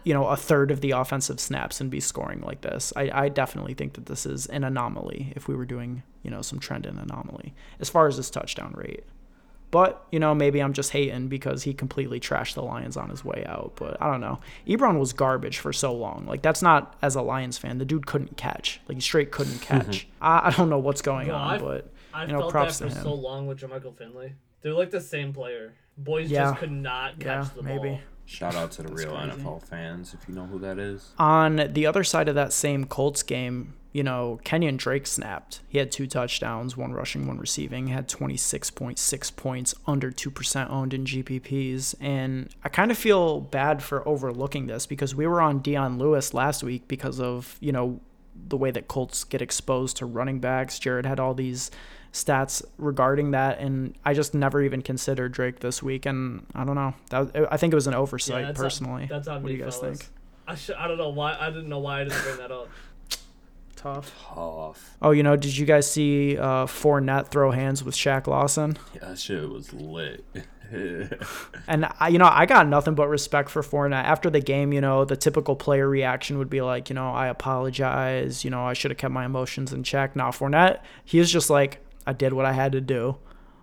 you 0.04 0.14
know 0.14 0.26
a 0.28 0.36
third 0.36 0.70
of 0.70 0.80
the 0.80 0.92
offensive 0.92 1.40
snaps 1.40 1.80
and 1.80 1.90
be 1.90 2.00
scoring 2.00 2.40
like 2.42 2.60
this. 2.60 2.92
I, 2.94 3.10
I 3.24 3.28
definitely 3.28 3.74
think 3.74 3.94
that 3.94 4.06
this 4.06 4.24
is 4.26 4.46
an 4.46 4.62
anomaly. 4.64 5.32
If 5.34 5.48
we 5.48 5.56
were 5.56 5.66
doing 5.66 6.02
you 6.22 6.30
know 6.30 6.42
some 6.42 6.58
trend 6.60 6.86
in 6.86 6.98
anomaly 6.98 7.54
as 7.80 7.88
far 7.88 8.06
as 8.06 8.16
his 8.16 8.30
touchdown 8.30 8.74
rate. 8.76 9.04
But, 9.70 10.06
you 10.12 10.20
know, 10.20 10.36
maybe 10.36 10.62
I'm 10.62 10.72
just 10.72 10.92
hating 10.92 11.26
because 11.26 11.64
he 11.64 11.74
completely 11.74 12.20
trashed 12.20 12.54
the 12.54 12.62
Lions 12.62 12.96
on 12.96 13.10
his 13.10 13.24
way 13.24 13.44
out. 13.44 13.72
But 13.74 14.00
I 14.00 14.08
don't 14.08 14.20
know. 14.20 14.38
Ebron 14.68 15.00
was 15.00 15.12
garbage 15.12 15.58
for 15.58 15.72
so 15.72 15.92
long. 15.92 16.26
Like, 16.28 16.42
that's 16.42 16.62
not 16.62 16.94
as 17.02 17.16
a 17.16 17.22
Lions 17.22 17.58
fan. 17.58 17.78
The 17.78 17.84
dude 17.84 18.06
couldn't 18.06 18.36
catch. 18.36 18.80
Like, 18.86 18.98
he 18.98 19.00
straight 19.00 19.32
couldn't 19.32 19.54
mm-hmm. 19.54 19.80
catch. 19.90 20.06
I, 20.22 20.46
I 20.46 20.50
don't 20.52 20.70
know 20.70 20.78
what's 20.78 21.02
going 21.02 21.26
No, 21.26 21.34
on, 21.34 21.54
I've- 21.54 21.64
but, 21.64 21.92
I 22.12 22.26
you 22.26 22.32
know, 22.32 22.38
felt 22.38 22.52
props 22.52 22.78
that 22.78 22.84
to 22.84 22.90
for 22.92 22.98
him. 22.98 23.02
so 23.04 23.14
long 23.14 23.48
with 23.48 23.58
Jermichael 23.58 23.96
Finley. 23.98 24.34
They're 24.62 24.74
like 24.74 24.92
the 24.92 25.00
same 25.00 25.32
player. 25.32 25.72
Boys 25.98 26.30
Yeah. 26.30 26.50
just 26.50 26.58
could 26.60 26.70
not 26.70 27.18
catch 27.18 27.46
Yeah, 27.46 27.50
the 27.56 27.62
maybe. 27.64 28.00
Shout 28.26 28.54
out 28.54 28.70
to 28.72 28.82
the 28.82 28.92
real 28.92 29.14
crazy. 29.16 29.40
NFL 29.40 29.62
fans 29.62 30.14
if 30.14 30.28
you 30.28 30.34
know 30.34 30.46
who 30.46 30.58
that 30.60 30.78
is. 30.78 31.12
On 31.18 31.56
the 31.72 31.86
other 31.86 32.04
side 32.04 32.28
of 32.28 32.34
that 32.34 32.52
same 32.52 32.84
Colts 32.86 33.22
game, 33.22 33.74
you 33.92 34.02
know, 34.02 34.40
Kenyan 34.44 34.76
Drake 34.76 35.06
snapped. 35.06 35.60
He 35.68 35.78
had 35.78 35.92
two 35.92 36.08
touchdowns, 36.08 36.76
one 36.76 36.92
rushing, 36.92 37.28
one 37.28 37.38
receiving. 37.38 37.86
He 37.86 37.92
had 37.92 38.08
26.6 38.08 39.36
points, 39.36 39.74
under 39.86 40.10
2% 40.10 40.70
owned 40.70 40.92
in 40.92 41.04
GPPs. 41.04 41.94
And 42.00 42.48
I 42.64 42.68
kind 42.70 42.90
of 42.90 42.98
feel 42.98 43.40
bad 43.40 43.84
for 43.84 44.06
overlooking 44.06 44.66
this 44.66 44.84
because 44.84 45.14
we 45.14 45.28
were 45.28 45.40
on 45.40 45.60
Dion 45.60 45.98
Lewis 45.98 46.34
last 46.34 46.64
week 46.64 46.88
because 46.88 47.20
of, 47.20 47.56
you 47.60 47.70
know, 47.70 48.00
the 48.48 48.56
way 48.56 48.72
that 48.72 48.88
Colts 48.88 49.22
get 49.22 49.40
exposed 49.40 49.96
to 49.98 50.06
running 50.06 50.40
backs. 50.40 50.80
Jared 50.80 51.06
had 51.06 51.20
all 51.20 51.34
these 51.34 51.70
stats 52.14 52.64
regarding 52.78 53.32
that, 53.32 53.58
and 53.58 53.94
I 54.06 54.14
just 54.14 54.32
never 54.34 54.62
even 54.62 54.80
considered 54.80 55.32
Drake 55.32 55.58
this 55.60 55.82
week. 55.82 56.06
And 56.06 56.46
I 56.54 56.64
don't 56.64 56.76
know. 56.76 56.94
That, 57.10 57.48
I 57.50 57.58
think 57.58 57.72
it 57.72 57.76
was 57.76 57.86
an 57.88 57.94
oversight, 57.94 58.46
that's 58.46 58.58
on- 58.58 58.64
personally. 58.64 59.06
that's 59.10 59.28
on 59.28 59.42
what 59.42 59.50
me, 59.50 59.52
do 59.52 59.58
you 59.58 59.64
guys 59.64 59.76
fellas. 59.76 59.98
think? 59.98 60.10
I 60.46 60.54
sh- 60.54 60.70
I 60.78 60.86
don't 60.88 60.96
know 60.98 61.10
why. 61.10 61.36
I 61.38 61.50
didn't 61.50 61.68
know 61.68 61.80
why 61.80 62.00
I 62.00 62.04
didn't 62.04 62.22
bring 62.22 62.36
that 62.38 62.50
up. 62.52 62.68
Tough. 63.76 64.14
Tough. 64.34 64.96
Oh, 65.02 65.10
you 65.10 65.22
know, 65.22 65.36
did 65.36 65.54
you 65.58 65.66
guys 65.66 65.90
see 65.90 66.38
uh, 66.38 66.64
Fournette 66.66 67.28
throw 67.28 67.50
hands 67.50 67.84
with 67.84 67.94
Shaq 67.94 68.26
Lawson? 68.26 68.78
Yeah, 68.94 69.08
that 69.08 69.18
shit 69.18 69.46
was 69.48 69.72
lit. 69.74 70.24
And 71.68 71.86
I, 72.00 72.08
you 72.08 72.18
know, 72.18 72.28
I 72.30 72.46
got 72.46 72.66
nothing 72.66 72.94
but 72.94 73.06
respect 73.08 73.48
for 73.48 73.62
Fournette. 73.62 74.04
After 74.04 74.28
the 74.30 74.40
game, 74.40 74.72
you 74.72 74.80
know, 74.80 75.04
the 75.04 75.16
typical 75.16 75.54
player 75.54 75.88
reaction 75.88 76.38
would 76.38 76.50
be 76.50 76.62
like, 76.62 76.88
you 76.88 76.94
know, 76.94 77.10
I 77.12 77.28
apologize. 77.28 78.44
You 78.44 78.50
know, 78.50 78.64
I 78.64 78.72
should 78.72 78.90
have 78.90 78.98
kept 78.98 79.12
my 79.12 79.24
emotions 79.24 79.72
in 79.72 79.84
check. 79.84 80.16
Now 80.16 80.30
Fournette, 80.30 80.80
he 81.04 81.18
was 81.18 81.30
just 81.30 81.48
like, 81.50 81.83
I 82.06 82.12
did 82.12 82.32
what 82.32 82.46
I 82.46 82.52
had 82.52 82.72
to 82.72 82.80
do. 82.80 83.18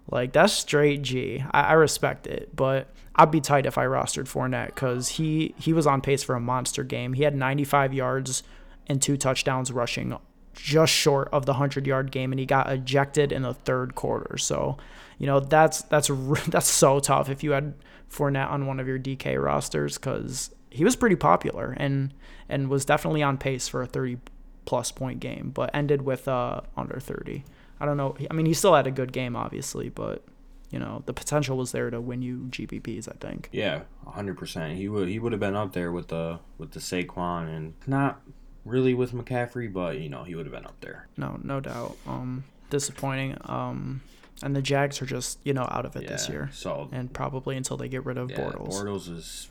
Like 0.10 0.34
that's 0.34 0.54
straight 0.54 1.02
G. 1.02 1.44
I, 1.52 1.62
I 1.62 1.74
respect 1.74 2.28
it, 2.28 2.56
but 2.56 2.90
I'd 3.16 3.32
be 3.32 3.42
tight 3.42 3.66
if 3.66 3.78
I 3.78 3.86
rostered 3.86 4.30
Fournette 4.30 4.68
because 4.68 5.10
he 5.10 5.54
he 5.58 5.74
was 5.74 5.88
on 5.88 6.02
pace 6.02 6.24
for 6.24 6.36
a 6.36 6.40
monster 6.40 6.84
game. 6.84 7.14
He 7.14 7.24
had 7.24 7.36
95 7.36 7.94
yards 7.94 8.44
and 8.88 9.02
two 9.02 9.16
touchdowns 9.16 9.72
rushing, 9.72 10.18
just 10.54 10.92
short 10.92 11.30
of 11.32 11.46
the 11.46 11.54
100 11.54 11.88
yard 11.88 12.12
game, 12.12 12.32
and 12.32 12.40
he 12.40 12.46
got 12.46 12.72
ejected 12.72 13.32
in 13.32 13.44
the 13.44 13.54
third 13.54 13.96
quarter. 13.96 14.38
So, 14.38 14.78
you 15.18 15.28
know 15.28 15.40
that's 15.40 15.84
that's 15.84 16.10
that's 16.48 16.68
so 16.68 17.00
tough 17.00 17.30
if 17.30 17.44
you 17.44 17.52
had 17.52 17.74
Fournette 18.10 18.50
on 18.50 18.66
one 18.66 18.80
of 18.80 18.88
your 18.88 19.00
DK 19.00 19.42
rosters 19.42 19.98
because 19.98 20.52
he 20.70 20.84
was 20.84 20.96
pretty 20.96 21.16
popular 21.16 21.76
and 21.78 22.14
and 22.50 22.70
was 22.70 22.86
definitely 22.86 23.24
on 23.24 23.38
pace 23.38 23.68
for 23.68 23.82
a 23.82 23.88
30 23.88 24.18
plus 24.66 24.92
point 24.92 25.20
game, 25.20 25.52
but 25.54 25.70
ended 25.74 26.02
with 26.02 26.28
uh 26.28 26.62
under 26.76 27.00
30. 27.00 27.44
I 27.82 27.86
don't 27.86 27.98
know. 27.98 28.16
I 28.30 28.34
mean, 28.34 28.46
he 28.46 28.54
still 28.54 28.76
had 28.76 28.88
a 28.88 28.92
good 28.92 29.12
game, 29.12 29.36
obviously, 29.36 29.90
but 29.90 30.24
you 30.70 30.80
know 30.80 31.04
the 31.06 31.14
potential 31.14 31.58
was 31.58 31.72
there 31.74 31.90
to 31.90 32.00
win 32.00 32.22
you 32.22 32.48
GPPs. 32.50 33.10
I 33.10 33.16
think. 33.20 33.50
yeah, 33.52 33.82
hundred 34.08 34.38
percent. 34.38 34.78
He 34.78 34.88
would 34.88 35.10
he 35.10 35.20
would 35.20 35.32
have 35.34 35.42
been 35.42 35.56
up 35.56 35.74
there 35.74 35.92
with 35.92 36.08
the 36.10 36.40
with 36.58 36.72
the 36.72 36.80
Saquon 36.80 37.54
and 37.54 37.74
not 37.88 38.22
really 38.64 38.94
with 38.94 39.12
McCaffrey, 39.14 39.72
but 39.74 40.00
you 40.00 40.08
know 40.10 40.24
he 40.24 40.36
would 40.36 40.46
have 40.46 40.54
been 40.54 40.66
up 40.66 40.80
there. 40.80 41.08
No, 41.18 41.40
no 41.44 41.60
doubt. 41.60 41.98
Um, 42.08 42.44
disappointing. 42.70 43.38
Um, 43.46 44.02
and 44.44 44.56
the 44.56 44.62
Jags 44.62 45.02
are 45.02 45.06
just 45.06 45.40
you 45.44 45.54
know 45.54 45.68
out 45.70 45.86
of 45.86 45.96
it 45.96 46.08
this 46.08 46.28
Yeah, 46.28 46.34
year, 46.34 46.50
So 46.54 46.88
and 46.92 47.12
probably 47.12 47.58
until 47.58 47.78
they 47.78 47.90
get 47.90 48.06
rid 48.06 48.18
of 48.18 48.30
yeah, 48.32 48.38
Bortles. 48.40 48.70
Bortles 48.74 49.14
is 49.16 49.50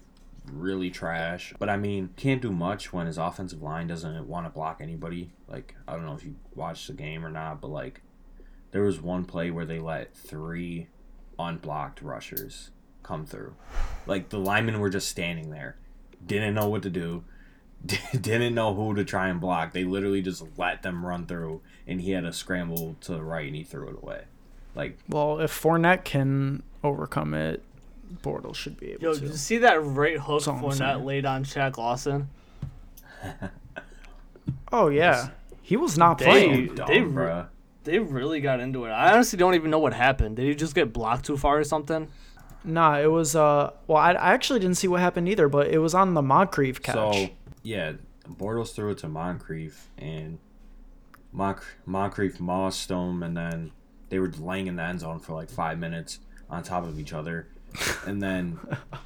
really 0.51 0.91
trash. 0.91 1.53
But 1.59 1.69
I 1.69 1.77
mean, 1.77 2.11
can't 2.17 2.41
do 2.41 2.51
much 2.51 2.93
when 2.93 3.07
his 3.07 3.19
offensive 3.19 3.61
line 3.63 3.87
doesn't 3.89 4.27
want 4.27 4.47
to 4.47 4.51
block 4.51 4.79
anybody. 4.81 5.33
Like 5.49 5.75
I 5.87 5.93
don't 5.93 6.07
know 6.07 6.15
if 6.15 6.25
you 6.25 6.37
watched 6.55 6.87
the 6.87 6.95
game 6.95 7.25
or 7.27 7.31
not, 7.31 7.61
but 7.61 7.69
like 7.69 8.01
there 8.73 8.83
was 8.83 9.01
one 9.01 9.25
play 9.25 9.51
where 9.51 9.65
they 9.67 9.79
let 9.79 10.15
three 10.15 10.89
unblocked 11.39 12.03
rushers 12.03 12.71
come 13.03 13.25
through. 13.27 13.55
Like 14.07 14.29
the 14.29 14.39
linemen 14.39 14.79
were 14.81 14.91
just 14.91 15.09
standing 15.09 15.51
there, 15.51 15.77
didn't 16.25 16.55
know 16.55 16.69
what 16.69 16.83
to 16.83 16.91
do. 16.91 17.25
Didn't 18.13 18.55
know 18.55 18.75
who 18.75 18.95
to 18.95 19.07
try 19.07 19.29
and 19.29 19.41
block. 19.41 19.73
They 19.73 19.85
literally 19.85 20.21
just 20.21 20.45
let 20.59 20.83
them 20.83 21.03
run 21.07 21.25
through, 21.25 21.63
and 21.87 21.99
he 21.99 22.11
had 22.11 22.25
to 22.25 22.33
scramble 22.35 22.95
to 23.01 23.13
the 23.15 23.23
right, 23.23 23.47
and 23.47 23.57
he 23.57 23.63
threw 23.65 23.89
it 23.89 23.97
away. 24.03 24.25
Like 24.75 24.99
Well, 25.09 25.41
if 25.41 25.51
Fournette 25.63 26.05
can 26.05 26.63
overcome 26.85 27.33
it, 27.33 27.63
Bortles 28.23 28.57
should 28.57 28.79
be 28.79 28.93
able 28.93 29.03
Yo, 29.05 29.15
to. 29.15 29.21
did 29.21 29.31
you 29.31 29.35
see 29.37 29.57
that 29.59 29.83
right 29.83 30.19
hook 30.19 30.41
That's 30.41 30.49
all 30.49 30.57
I'm 30.57 30.63
Fournette 30.63 31.05
laid 31.07 31.25
on 31.25 31.43
Shaq 31.43 31.79
Lawson? 31.79 32.29
Oh 34.73 34.89
yeah, 34.89 35.31
he 35.63 35.77
was 35.79 35.97
not 35.99 36.19
They- 36.19 36.25
playing. 36.27 36.75
dumb, 36.75 36.87
they- 36.87 37.01
bruh. 37.01 37.47
They 37.91 37.99
really 37.99 38.41
got 38.41 38.61
into 38.61 38.85
it. 38.85 38.91
I 38.91 39.13
honestly 39.13 39.37
don't 39.37 39.55
even 39.55 39.69
know 39.69 39.81
what 39.81 39.93
happened. 39.93 40.37
Did 40.37 40.47
he 40.47 40.55
just 40.55 40.77
get 40.77 40.93
blocked 40.93 41.25
too 41.25 41.37
far 41.37 41.59
or 41.59 41.65
something? 41.65 42.07
Nah, 42.63 43.01
it 43.01 43.11
was 43.11 43.35
uh. 43.35 43.73
Well, 43.89 43.99
I, 43.99 44.13
I 44.13 44.33
actually 44.33 44.61
didn't 44.61 44.77
see 44.77 44.87
what 44.87 45.01
happened 45.01 45.29
either, 45.29 45.49
but 45.49 45.67
it 45.67 45.79
was 45.79 45.93
on 45.93 46.15
the 46.15 46.23
Moncrief 46.23 46.81
catch. 46.81 46.95
So 46.95 47.31
yeah, 47.65 47.95
Bortles 48.29 48.75
threw 48.75 48.91
it 48.91 48.99
to 48.99 49.09
Moncrief, 49.09 49.89
and 49.99 50.39
Mon- 51.33 51.59
Moncrief 51.85 52.39
mossed 52.39 52.91
him, 52.91 53.25
and 53.25 53.37
then 53.37 53.73
they 54.09 54.21
were 54.21 54.29
laying 54.29 54.69
in 54.69 54.77
the 54.77 54.83
end 54.83 55.01
zone 55.01 55.19
for 55.19 55.35
like 55.35 55.51
five 55.51 55.79
minutes 55.79 56.21
on 56.49 56.63
top 56.63 56.85
of 56.85 56.97
each 56.99 57.13
other, 57.13 57.49
and 58.07 58.23
then 58.23 58.61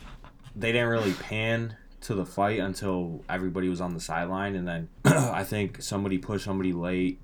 they 0.56 0.72
didn't 0.72 0.88
really 0.88 1.12
pan 1.14 1.76
to 2.02 2.14
the 2.14 2.26
fight 2.26 2.60
until 2.60 3.24
everybody 3.30 3.70
was 3.70 3.80
on 3.80 3.94
the 3.94 4.00
sideline, 4.00 4.54
and 4.54 4.68
then 4.68 4.88
I 5.06 5.42
think 5.42 5.80
somebody 5.80 6.18
pushed 6.18 6.44
somebody 6.44 6.74
late, 6.74 7.18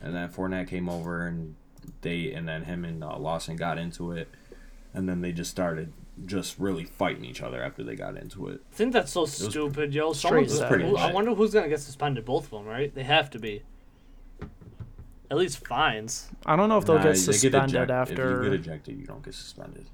and 0.00 0.14
then 0.14 0.28
Fournette 0.28 0.68
came 0.68 0.88
over, 0.88 1.26
and 1.26 1.54
they 2.02 2.32
and 2.32 2.48
then 2.48 2.64
him 2.64 2.84
and 2.84 3.02
uh, 3.02 3.16
Lawson 3.16 3.56
got 3.56 3.78
into 3.78 4.12
it, 4.12 4.28
and 4.94 5.08
then 5.08 5.20
they 5.20 5.32
just 5.32 5.50
started 5.50 5.92
just 6.24 6.58
really 6.58 6.84
fighting 6.84 7.24
each 7.24 7.42
other 7.42 7.62
after 7.62 7.82
they 7.82 7.94
got 7.94 8.16
into 8.16 8.48
it. 8.48 8.60
I 8.72 8.74
think 8.76 8.92
that's 8.92 9.12
so 9.12 9.26
stupid, 9.26 9.92
yo. 9.92 10.12
Someone's, 10.12 10.54
Straight 10.54 10.68
pretty 10.68 10.96
I 10.96 11.12
wonder 11.12 11.34
who's 11.34 11.52
gonna 11.52 11.68
get 11.68 11.80
suspended. 11.80 12.24
Both 12.24 12.44
of 12.44 12.50
them, 12.50 12.64
right? 12.66 12.94
They 12.94 13.02
have 13.04 13.30
to 13.30 13.38
be. 13.38 13.62
At 15.28 15.38
least 15.38 15.66
fines. 15.66 16.28
I 16.46 16.54
don't 16.54 16.68
know 16.68 16.78
if 16.78 16.84
they'll 16.84 16.96
Nah, 16.96 17.02
get 17.02 17.14
they 17.14 17.18
suspended 17.18 17.70
eject- 17.70 17.90
after. 17.90 18.38
If 18.40 18.44
you 18.44 18.50
get 18.50 18.60
ejected, 18.60 18.98
you 18.98 19.06
don't 19.06 19.24
get 19.24 19.34
suspended. 19.34 19.86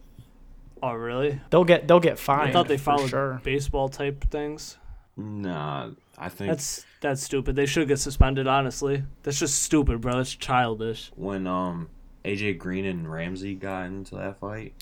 Oh, 0.83 0.93
really? 0.93 1.41
they'll 1.51 1.65
get 1.65 1.87
they'll 1.89 2.01
get 2.01 2.19
fined. 2.19 2.51
I 2.51 2.53
thought 2.53 2.69
they 2.69 2.77
followed 2.77 3.11
sure. 3.11 3.41
baseball 3.45 3.89
type 3.89 4.29
things. 4.31 4.77
Nah, 5.17 5.91
I 6.19 6.29
think 6.29 6.51
That's 6.51 6.85
that's 7.03 7.23
stupid. 7.23 7.55
They 7.57 7.67
should 7.67 7.87
get 7.89 7.99
suspended. 7.99 8.47
Honestly, 8.47 9.05
that's 9.23 9.39
just 9.39 9.63
stupid, 9.63 10.01
bro. 10.01 10.17
That's 10.17 10.35
childish. 10.35 11.11
when 11.15 11.47
um 11.47 11.91
AJ 12.25 12.59
Green 12.59 12.85
and 12.87 13.11
Ramsey 13.11 13.55
got 13.55 13.87
into 13.87 14.15
that 14.17 14.39
fight, 14.41 14.73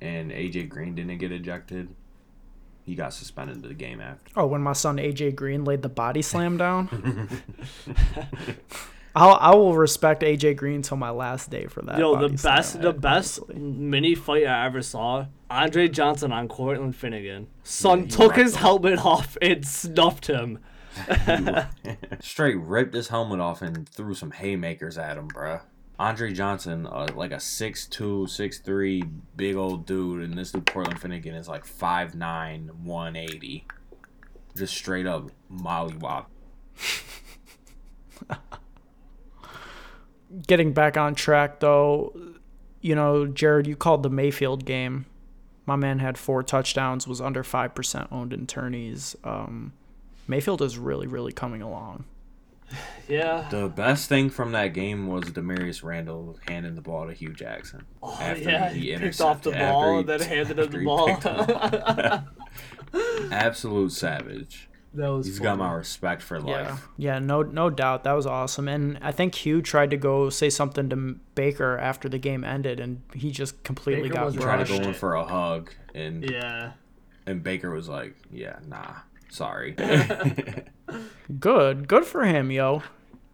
and 0.00 0.30
AJ 0.30 0.68
Green 0.68 0.94
didn't 0.94 1.16
get 1.18 1.32
ejected, 1.32 1.88
he 2.84 2.94
got 2.94 3.14
suspended 3.14 3.62
the 3.62 3.72
game 3.74 4.00
after. 4.00 4.32
Oh, 4.36 4.46
when 4.46 4.60
my 4.60 4.72
son 4.74 4.98
AJ 4.98 5.34
Green 5.36 5.64
laid 5.64 5.82
the 5.82 5.88
body 5.88 6.22
slam 6.22 6.56
down. 6.58 6.88
I'll, 9.16 9.38
I 9.40 9.54
will 9.54 9.74
respect 9.74 10.22
AJ 10.22 10.56
Green 10.56 10.82
till 10.82 10.98
my 10.98 11.08
last 11.10 11.48
day 11.48 11.66
for 11.68 11.80
that. 11.82 11.98
Yo, 11.98 12.16
the 12.16 12.22
body 12.22 12.36
slam, 12.36 12.56
best, 12.56 12.80
the 12.82 12.92
best 12.92 13.38
honestly. 13.38 13.60
mini 13.62 14.14
fight 14.14 14.46
I 14.46 14.66
ever 14.66 14.82
saw. 14.82 15.26
Andre 15.48 15.88
Johnson 15.88 16.32
on 16.32 16.48
Cortland 16.48 16.94
Finnegan. 16.96 17.46
Son 17.64 18.02
he 18.02 18.08
took 18.08 18.36
his 18.36 18.56
him. 18.56 18.60
helmet 18.60 18.98
off 19.04 19.38
and 19.40 19.66
snuffed 19.66 20.26
him. 20.26 20.58
Straight 22.20 22.56
ripped 22.56 22.94
his 22.94 23.08
helmet 23.08 23.40
off 23.40 23.62
and 23.62 23.88
threw 23.88 24.14
some 24.14 24.30
haymakers 24.30 24.98
at 24.98 25.16
him, 25.16 25.28
bruh. 25.28 25.62
Andre 25.98 26.32
Johnson, 26.32 26.86
uh, 26.86 27.08
like 27.14 27.32
a 27.32 27.36
6'2", 27.36 27.88
6'3", 28.28 29.10
big 29.36 29.56
old 29.56 29.86
dude, 29.86 30.22
and 30.22 30.36
this 30.36 30.52
dude 30.52 30.70
Cortland 30.70 31.00
Finnegan 31.00 31.34
is 31.34 31.48
like 31.48 31.66
5'9", 31.66 32.70
180. 32.82 33.66
Just 34.56 34.74
straight 34.74 35.06
up 35.06 35.30
mollywop. 35.52 36.26
Getting 40.46 40.72
back 40.72 40.96
on 40.96 41.14
track 41.14 41.60
though, 41.60 42.14
you 42.80 42.94
know, 42.94 43.26
Jared, 43.26 43.66
you 43.66 43.76
called 43.76 44.02
the 44.02 44.10
Mayfield 44.10 44.64
game. 44.64 45.06
My 45.66 45.76
man 45.76 45.98
had 45.98 46.18
four 46.18 46.42
touchdowns, 46.42 47.08
was 47.08 47.20
under 47.20 47.42
five 47.42 47.74
percent 47.74 48.08
owned 48.12 48.32
in 48.32 48.46
tourneys. 48.46 49.16
Um, 49.24 49.72
Mayfield 50.26 50.62
is 50.62 50.78
really, 50.78 51.06
really 51.06 51.32
coming 51.32 51.62
along. 51.62 52.04
Yeah. 53.08 53.46
The 53.50 53.68
best 53.68 54.08
thing 54.08 54.28
from 54.30 54.50
that 54.52 54.68
game 54.74 55.06
was 55.06 55.24
Damarious 55.26 55.84
Randall 55.84 56.36
handing 56.48 56.74
the 56.74 56.80
ball 56.82 57.06
to 57.06 57.12
Hue 57.12 57.32
Jackson. 57.32 57.84
Oh, 58.02 58.18
yeah, 58.36 58.70
he 58.70 58.96
picked 58.96 59.20
off 59.20 59.42
the 59.42 59.52
ball 59.52 59.92
he- 59.92 59.98
and 60.00 60.08
then 60.08 60.20
handed 60.20 60.58
him 60.58 60.70
the 60.72 60.84
ball. 60.84 61.06
picked 61.06 61.22
him 61.22 61.36
up. 61.38 62.24
Absolute 63.30 63.92
savage. 63.92 64.68
that 64.94 65.08
was 65.08 65.26
He's 65.26 65.38
got 65.38 65.58
my 65.58 65.72
respect 65.74 66.22
for 66.22 66.40
life. 66.40 66.48
yeah, 66.96 67.12
yeah, 67.14 67.18
no, 67.18 67.42
no 67.42 67.70
doubt, 67.70 68.04
that 68.04 68.12
was 68.14 68.26
awesome. 68.26 68.66
And 68.68 68.98
I 69.02 69.12
think 69.12 69.34
Hue 69.36 69.62
tried 69.62 69.90
to 69.90 69.96
go 69.96 70.30
say 70.30 70.50
something 70.50 70.88
to 70.90 70.96
Baker 71.34 71.78
after 71.78 72.08
the 72.08 72.18
game 72.18 72.42
ended, 72.44 72.80
and 72.80 73.02
he 73.14 73.30
just 73.30 73.62
completely 73.62 74.04
Baker 74.08 74.14
got 74.14 74.26
was 74.26 74.34
Tried 74.36 74.66
to 74.66 74.78
go 74.78 74.88
in 74.88 74.94
for 74.94 75.14
a 75.14 75.24
hug, 75.24 75.70
and 75.94 76.28
Yeah. 76.28 76.72
and 77.26 77.42
Baker 77.42 77.70
was 77.70 77.88
like, 77.88 78.16
"Yeah, 78.32 78.56
nah, 78.66 78.94
sorry." 79.28 79.74
Good, 81.40 81.88
good 81.88 82.04
for 82.04 82.24
him, 82.24 82.50
yo. 82.50 82.82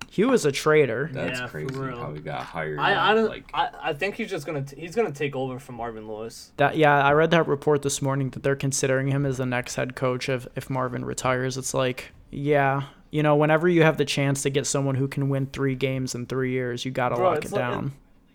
He 0.09 0.24
was 0.24 0.44
a 0.44 0.52
traitor. 0.52 1.11
That's 1.12 1.40
Yeah, 1.40 1.46
for 1.46 1.64
crazy 1.64 1.78
real. 1.81 1.96
how 1.98 2.12
he 2.12 2.20
got 2.20 2.42
hired. 2.42 2.78
I, 2.78 3.11
I, 3.11 3.14
don't, 3.14 3.28
like 3.28 3.44
I 3.55 3.68
I 3.83 3.92
think 3.94 4.14
he's 4.16 4.28
just 4.31 4.44
gonna 4.46 4.62
t- 4.62 4.78
he's 4.81 4.94
gonna 4.94 5.12
take 5.12 5.35
over 5.37 5.59
from 5.59 5.76
Marvin 5.76 6.07
Lewis. 6.09 6.52
That 6.59 6.76
yeah, 6.76 7.02
I 7.02 7.12
read 7.12 7.31
that 7.31 7.46
report 7.46 7.83
this 7.83 8.02
morning 8.02 8.31
that 8.31 8.42
they're 8.42 8.57
considering 8.57 9.09
him 9.09 9.24
as 9.24 9.38
the 9.38 9.46
next 9.46 9.74
head 9.76 9.94
coach 9.94 10.28
if 10.28 10.46
if 10.57 10.68
Marvin 10.68 11.05
retires. 11.05 11.57
It's 11.57 11.72
like, 11.72 12.12
yeah, 12.31 12.83
you 13.11 13.22
know, 13.22 13.37
whenever 13.37 13.68
you 13.68 13.83
have 13.85 13.96
the 13.96 14.05
chance 14.05 14.42
to 14.42 14.50
get 14.50 14.66
someone 14.66 14.94
who 14.96 15.09
can 15.09 15.28
win 15.31 15.46
three 15.46 15.74
games 15.74 16.14
in 16.14 16.26
three 16.26 16.52
years, 16.52 16.85
you 16.85 16.90
gotta 16.90 17.14
Bro, 17.16 17.31
lock 17.31 17.44
it 17.44 17.52
like- 17.52 17.59
down. 17.61 17.92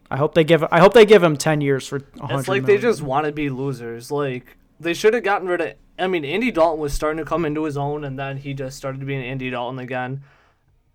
I 0.09 0.17
hope 0.17 0.33
they 0.35 0.43
give. 0.45 0.63
I 0.71 0.79
hope 0.79 0.93
they 0.93 1.05
give 1.05 1.21
him 1.21 1.35
ten 1.35 1.61
years 1.61 1.87
for 1.87 1.99
hundred 2.19 2.39
It's 2.39 2.47
like 2.47 2.65
they 2.65 2.77
just 2.77 3.01
want 3.01 3.25
to 3.25 3.31
be 3.31 3.49
losers. 3.49 4.09
Like 4.09 4.55
they 4.79 4.93
should 4.93 5.13
have 5.13 5.23
gotten 5.23 5.47
rid 5.47 5.61
of. 5.61 5.73
I 5.99 6.07
mean, 6.07 6.23
Andy 6.25 6.51
Dalton 6.51 6.79
was 6.79 6.93
starting 6.93 7.17
to 7.17 7.25
come 7.25 7.43
into 7.45 7.63
his 7.63 7.75
own, 7.77 8.03
and 8.03 8.17
then 8.19 8.37
he 8.37 8.53
just 8.53 8.77
started 8.77 9.05
being 9.05 9.23
Andy 9.23 9.49
Dalton 9.49 9.79
again. 9.79 10.23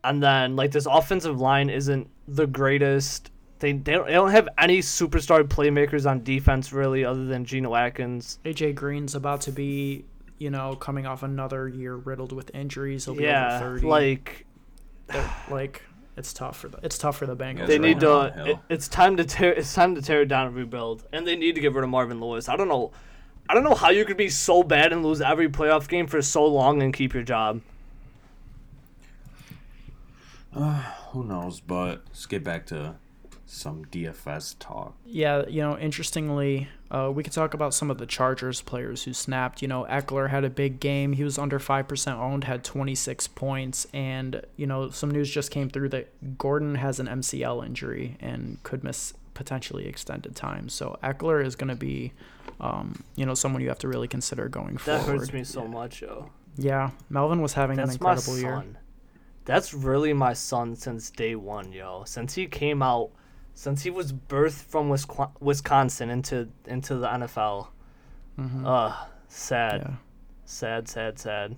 And 0.04 0.22
then 0.22 0.56
like 0.56 0.70
this 0.72 0.86
offensive 0.86 1.40
line 1.40 1.70
isn't 1.70 2.08
the 2.28 2.46
greatest. 2.46 3.30
They 3.60 3.72
they 3.72 3.92
don't, 3.92 4.06
they 4.06 4.12
don't 4.14 4.30
have 4.30 4.48
any 4.58 4.80
superstar 4.80 5.42
playmakers 5.44 6.08
on 6.10 6.22
defense 6.24 6.72
really, 6.72 7.04
other 7.04 7.24
than 7.24 7.44
Geno 7.44 7.74
Atkins. 7.74 8.38
AJ 8.44 8.74
Green's 8.74 9.14
about 9.14 9.40
to 9.42 9.52
be, 9.52 10.04
you 10.38 10.50
know, 10.50 10.74
coming 10.76 11.06
off 11.06 11.22
another 11.22 11.68
year 11.68 11.94
riddled 11.96 12.32
with 12.32 12.50
injuries. 12.54 13.04
He'll 13.04 13.14
be 13.14 13.24
Yeah, 13.24 13.56
over 13.56 13.64
thirty. 13.76 13.86
like 13.86 14.46
They're- 15.08 15.30
like 15.50 15.82
it's 16.16 16.32
tough 16.32 16.58
for 16.58 16.68
the 16.68 16.78
it's 16.82 16.98
tough 16.98 17.16
for 17.16 17.26
the 17.26 17.36
Bengals. 17.36 17.66
they 17.68 17.76
It's 17.76 17.82
need 17.82 18.02
right 18.02 18.34
to. 18.36 18.50
It, 18.50 18.58
it's 18.68 18.86
time 18.88 19.16
to 19.16 19.24
tear. 19.24 19.52
It's 19.52 19.72
time 19.74 19.94
to 19.94 20.02
tear 20.02 20.22
it 20.22 20.26
down 20.28 20.48
and 20.48 20.56
rebuild. 20.56 21.04
And 21.12 21.26
they 21.26 21.36
need 21.36 21.54
to 21.54 21.60
get 21.60 21.72
rid 21.72 21.84
of 21.84 21.90
Marvin 21.90 22.20
Lewis. 22.20 22.48
I 22.48 22.56
don't 22.56 22.68
know. 22.68 22.90
I 23.48 23.54
don't 23.54 23.64
know 23.64 23.74
how 23.74 23.90
you 23.90 24.04
could 24.04 24.16
be 24.16 24.28
so 24.28 24.62
bad 24.62 24.92
and 24.92 25.04
lose 25.04 25.20
every 25.20 25.48
playoff 25.48 25.88
game 25.88 26.06
for 26.06 26.22
so 26.22 26.46
long 26.46 26.82
and 26.82 26.94
keep 26.94 27.12
your 27.12 27.22
job. 27.22 27.60
who 30.52 31.24
knows? 31.24 31.60
But 31.60 32.02
let's 32.08 32.26
get 32.26 32.44
back 32.44 32.66
to 32.66 32.96
some 33.52 33.84
DFS 33.86 34.56
talk. 34.58 34.94
Yeah, 35.04 35.46
you 35.46 35.60
know, 35.60 35.76
interestingly, 35.78 36.68
uh, 36.90 37.10
we 37.14 37.22
could 37.22 37.34
talk 37.34 37.52
about 37.52 37.74
some 37.74 37.90
of 37.90 37.98
the 37.98 38.06
Chargers 38.06 38.62
players 38.62 39.02
who 39.04 39.12
snapped. 39.12 39.60
You 39.60 39.68
know, 39.68 39.86
Ekeler 39.90 40.30
had 40.30 40.44
a 40.44 40.50
big 40.50 40.80
game. 40.80 41.12
He 41.12 41.22
was 41.22 41.38
under 41.38 41.58
5% 41.58 42.18
owned, 42.18 42.44
had 42.44 42.64
26 42.64 43.28
points. 43.28 43.86
And, 43.92 44.42
you 44.56 44.66
know, 44.66 44.88
some 44.90 45.10
news 45.10 45.30
just 45.30 45.50
came 45.50 45.68
through 45.68 45.90
that 45.90 46.38
Gordon 46.38 46.76
has 46.76 46.98
an 46.98 47.06
MCL 47.06 47.64
injury 47.64 48.16
and 48.20 48.62
could 48.62 48.82
miss 48.82 49.12
potentially 49.34 49.86
extended 49.86 50.34
time. 50.36 50.68
So 50.68 50.98
Ekeler 51.02 51.44
is 51.44 51.56
going 51.56 51.68
to 51.68 51.76
be, 51.76 52.12
um, 52.60 53.02
you 53.16 53.24
know, 53.26 53.34
someone 53.34 53.62
you 53.62 53.68
have 53.68 53.78
to 53.80 53.88
really 53.88 54.08
consider 54.08 54.48
going 54.48 54.74
That 54.86 55.02
forward. 55.04 55.20
hurts 55.20 55.32
me 55.32 55.44
so 55.44 55.66
much, 55.66 56.02
yo. 56.02 56.30
Yeah, 56.56 56.90
Melvin 57.08 57.40
was 57.40 57.54
having 57.54 57.76
That's 57.76 57.94
an 57.94 57.98
my 58.02 58.10
incredible 58.12 58.38
year. 58.38 58.56
son. 58.56 58.78
That's 59.44 59.72
really 59.74 60.12
my 60.12 60.34
son 60.34 60.76
since 60.76 61.10
day 61.10 61.34
one, 61.34 61.72
yo. 61.72 62.04
Since 62.04 62.34
he 62.34 62.46
came 62.46 62.82
out, 62.82 63.10
since 63.54 63.82
he 63.82 63.90
was 63.90 64.12
birthed 64.12 64.64
from 64.64 64.88
Wisco- 64.88 65.32
Wisconsin 65.40 66.10
into 66.10 66.48
into 66.66 66.96
the 66.96 67.06
NFL. 67.08 67.68
Uh, 68.64 68.94
sad, 69.28 69.80
Mm-hmm. 69.80 69.90
Yeah, 69.90 69.96
sad, 70.44 70.88
sad, 70.88 71.18
sad. 71.18 71.56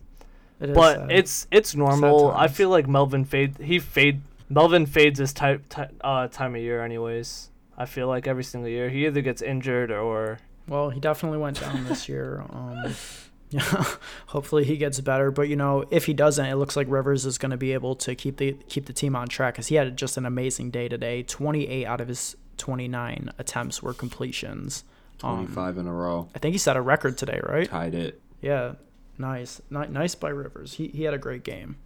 it 0.60 0.70
is. 0.70 0.74
But 0.74 0.96
sad. 0.96 1.10
it's 1.12 1.46
it's 1.50 1.74
normal. 1.74 2.30
I 2.30 2.48
feel 2.48 2.68
like 2.68 2.87
Melvin 2.88 3.24
fade. 3.24 3.58
He 3.58 3.78
fade. 3.78 4.22
Melvin 4.48 4.87
fades 4.87 5.18
this 5.18 5.32
type 5.32 5.68
ti 5.68 5.82
uh, 6.02 6.28
time 6.28 6.54
of 6.54 6.60
year, 6.62 6.82
anyways. 6.84 7.50
I 7.76 7.87
feel 7.87 8.06
like 8.08 8.26
every 8.26 8.44
single 8.44 8.68
year 8.68 8.88
he 8.88 9.06
either 9.06 9.20
gets 9.20 9.42
injured 9.42 9.90
or 9.90 10.38
Well, 10.68 10.90
he 10.90 11.00
definitely 11.00 11.38
went 11.38 11.60
down 11.60 11.84
this 11.84 12.08
year. 12.08 12.44
Um, 12.50 12.94
yeah, 13.50 13.84
hopefully 14.26 14.64
he 14.64 14.76
gets 14.76 15.00
better. 15.00 15.30
But 15.30 15.48
you 15.48 15.56
know, 15.56 15.84
if 15.90 16.06
he 16.06 16.14
doesn't, 16.14 16.44
it 16.46 16.56
looks 16.56 16.76
like 16.76 16.87
Rivers 16.88 17.24
is 17.26 17.38
going 17.38 17.50
to 17.50 17.56
be 17.56 17.72
able 17.72 17.94
to 17.96 18.14
keep 18.14 18.37
the 18.37 18.52
keep 18.68 18.87
the 18.87 18.92
team 18.92 19.14
on 19.16 19.28
track 19.28 19.54
because 19.54 19.66
he 19.68 19.74
had 19.76 19.96
just 19.96 20.16
an 20.16 20.26
amazing 20.26 20.70
day 20.70 20.88
today. 20.88 21.22
Twenty 21.22 21.66
eight 21.68 21.87
out 21.87 22.00
of 22.00 22.08
his 22.08 22.37
twenty 22.56 22.88
nine 22.88 23.30
attempts 23.38 23.82
were 23.82 23.92
completions. 23.94 24.84
Um, 25.22 25.37
Twenty 25.46 25.52
five 25.54 25.78
in 25.78 25.87
a 25.87 25.92
row, 25.92 26.28
I 26.34 26.38
think 26.38 26.52
he 26.52 26.58
set 26.58 26.76
a 26.76 26.80
record 26.80 27.16
today, 27.16 27.40
right? 27.44 27.68
tied 27.68 27.94
it. 27.94 28.20
Yeah, 28.42 28.74
nice, 29.16 29.62
Ni- 29.70 29.87
nice 29.88 30.14
by 30.14 30.28
Rivers. 30.30 30.74
He 30.74 30.88
he 30.88 31.04
had 31.04 31.14
a 31.14 31.18
great 31.18 31.44
game. 31.44 31.76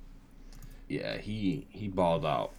Yeah, 0.88 1.18
he 1.18 1.66
he 1.70 1.88
balled 1.88 2.24
out. 2.24 2.53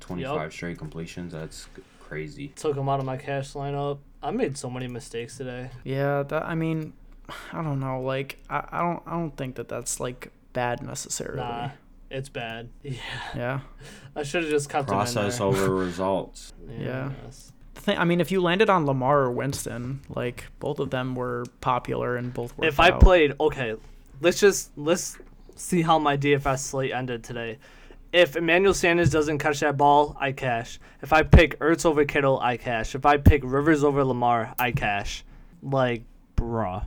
Twenty 0.00 0.24
five 0.24 0.52
straight 0.52 0.78
completions. 0.78 1.32
That's 1.32 1.68
c- 1.76 1.82
crazy. 2.12 2.48
took 2.48 2.76
him 2.76 2.88
out 2.88 3.00
of 3.00 3.06
my 3.06 3.16
cash 3.16 3.52
lineup. 3.54 3.98
I 4.22 4.30
made 4.30 4.56
so 4.56 4.68
many 4.70 4.86
mistakes 4.86 5.36
today. 5.38 5.70
Yeah, 5.84 6.22
that 6.24 6.44
I 6.44 6.54
mean, 6.54 6.92
I 7.52 7.62
don't 7.62 7.80
know. 7.80 8.00
Like 8.02 8.38
I, 8.50 8.64
I 8.70 8.80
don't 8.82 9.02
I 9.06 9.12
don't 9.12 9.36
think 9.36 9.54
that 9.56 9.68
that's 9.68 9.98
like 10.00 10.30
bad 10.52 10.82
necessarily. 10.82 11.38
Nah, 11.38 11.70
it's 12.10 12.28
bad. 12.28 12.68
Yeah, 12.82 12.92
Yeah. 13.34 13.60
I 14.14 14.22
should 14.22 14.42
have 14.42 14.50
just 14.52 14.68
kept 14.68 14.88
Process 14.88 15.38
him 15.38 15.46
in 15.48 15.54
there. 15.54 15.62
over 15.64 15.74
results. 15.86 16.52
Yeah. 16.68 17.10
Yes. 17.24 17.52
The 17.74 17.80
thing, 17.80 17.98
I 17.98 18.04
mean, 18.04 18.20
if 18.20 18.30
you 18.30 18.42
landed 18.42 18.68
on 18.68 18.84
Lamar 18.84 19.20
or 19.22 19.30
Winston, 19.30 20.02
like 20.10 20.44
both 20.60 20.78
of 20.78 20.90
them 20.90 21.14
were 21.14 21.44
popular 21.62 22.16
and 22.16 22.32
both 22.34 22.56
worked 22.58 22.68
If 22.68 22.78
I 22.78 22.90
out. 22.90 23.00
played, 23.00 23.34
okay, 23.40 23.76
let's 24.20 24.38
just 24.38 24.70
let's 24.76 25.16
see 25.56 25.80
how 25.82 25.98
my 25.98 26.16
DFS 26.18 26.58
slate 26.58 26.92
ended 26.92 27.24
today. 27.24 27.58
If 28.12 28.36
Emmanuel 28.36 28.74
Sanders 28.74 29.08
doesn't 29.10 29.38
catch 29.38 29.60
that 29.60 29.76
ball, 29.78 30.16
I 30.20 30.32
cash. 30.32 30.78
If 31.00 31.12
I 31.14 31.22
pick 31.22 31.58
Ertz 31.60 31.86
over 31.86 32.04
Kittle, 32.04 32.38
I 32.40 32.58
cash. 32.58 32.94
If 32.94 33.06
I 33.06 33.16
pick 33.16 33.42
Rivers 33.42 33.82
over 33.82 34.04
Lamar, 34.04 34.54
I 34.58 34.72
cash. 34.72 35.24
Like, 35.62 36.02
bruh. 36.36 36.84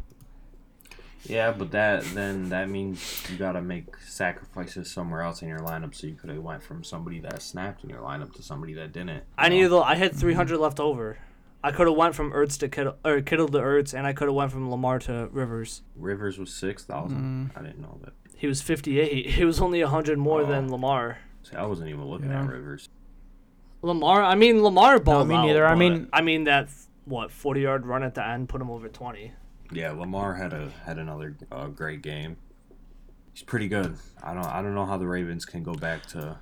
Yeah, 1.27 1.51
but 1.51 1.71
that 1.71 2.03
then 2.13 2.49
that 2.49 2.69
means 2.69 3.23
you 3.31 3.38
gotta 3.38 3.61
make 3.61 3.97
sacrifices 3.97 4.91
somewhere 4.91 5.21
else 5.21 5.41
in 5.41 5.47
your 5.49 5.59
lineup. 5.59 5.95
So 5.95 6.05
you 6.05 6.13
could 6.13 6.29
have 6.29 6.43
went 6.43 6.61
from 6.61 6.83
somebody 6.83 7.19
that 7.21 7.41
snapped 7.41 7.83
in 7.83 7.89
your 7.89 8.01
lineup 8.01 8.33
to 8.35 8.43
somebody 8.43 8.73
that 8.75 8.93
didn't. 8.93 9.23
I 9.35 9.45
you 9.45 9.49
know? 9.49 9.55
needed. 9.55 9.69
the- 9.71 9.77
I 9.79 9.95
had 9.95 10.13
300 10.13 10.59
left 10.59 10.79
over. 10.79 11.17
I 11.63 11.71
could 11.71 11.88
have 11.88 11.95
went 11.95 12.13
from 12.13 12.31
Ertz 12.31 12.59
to 12.59 12.69
Kittle 12.69 12.97
or 13.03 13.21
Kittle 13.21 13.47
to 13.47 13.57
Ertz, 13.57 13.95
and 13.95 14.05
I 14.05 14.13
could 14.13 14.27
have 14.27 14.35
went 14.35 14.51
from 14.51 14.69
Lamar 14.69 14.99
to 14.99 15.27
Rivers. 15.31 15.81
Rivers 15.95 16.38
was 16.38 16.53
six 16.53 16.83
thousand. 16.85 17.49
Mm. 17.55 17.59
I 17.59 17.63
didn't 17.63 17.81
know 17.81 17.97
that. 18.03 18.13
He 18.45 18.47
was 18.47 18.62
58. 18.62 19.25
He 19.31 19.43
was 19.43 19.60
only 19.60 19.81
100 19.81 20.19
more 20.19 20.41
Oh. 20.41 20.45
than 20.45 20.71
Lamar. 20.71 21.17
See, 21.41 21.55
I 21.55 21.65
wasn't 21.65 21.89
even 21.89 22.05
looking 22.05 22.29
Yeah. 22.29 22.43
at 22.43 22.47
Rivers. 22.47 22.89
Lamar, 23.81 24.21
I 24.21 24.36
mean 24.36 24.62
Lamar 24.62 24.99
balled 24.99 25.27
me 25.29 25.34
out, 25.34 25.47
neither. 25.47 25.65
I 25.65 25.73
mean- 25.73 26.08
I 26.13 26.21
mean 26.21 26.43
that 26.43 26.69
what 27.05 27.31
40 27.31 27.62
yard 27.62 27.88
run 27.88 28.03
at 28.03 28.13
the 28.13 28.23
end 28.23 28.47
put 28.49 28.62
him 28.62 28.69
over 28.69 28.88
20. 28.88 29.31
Yeah, 29.71 29.93
Lamar 29.93 30.36
had 30.36 30.53
a 30.53 30.69
had 30.86 30.99
another 30.99 31.36
uh, 31.51 31.65
great 31.69 32.03
game. 32.03 32.38
He's 33.34 33.41
pretty 33.41 33.67
good. 33.67 33.97
I 34.21 34.36
don't 34.36 34.45
I 34.45 34.62
don't 34.62 34.75
know 34.75 34.86
how 34.86 34.97
the 34.99 35.08
Ravens 35.08 35.43
can 35.43 35.63
go 35.63 35.73
back 35.73 36.05
to 36.10 36.38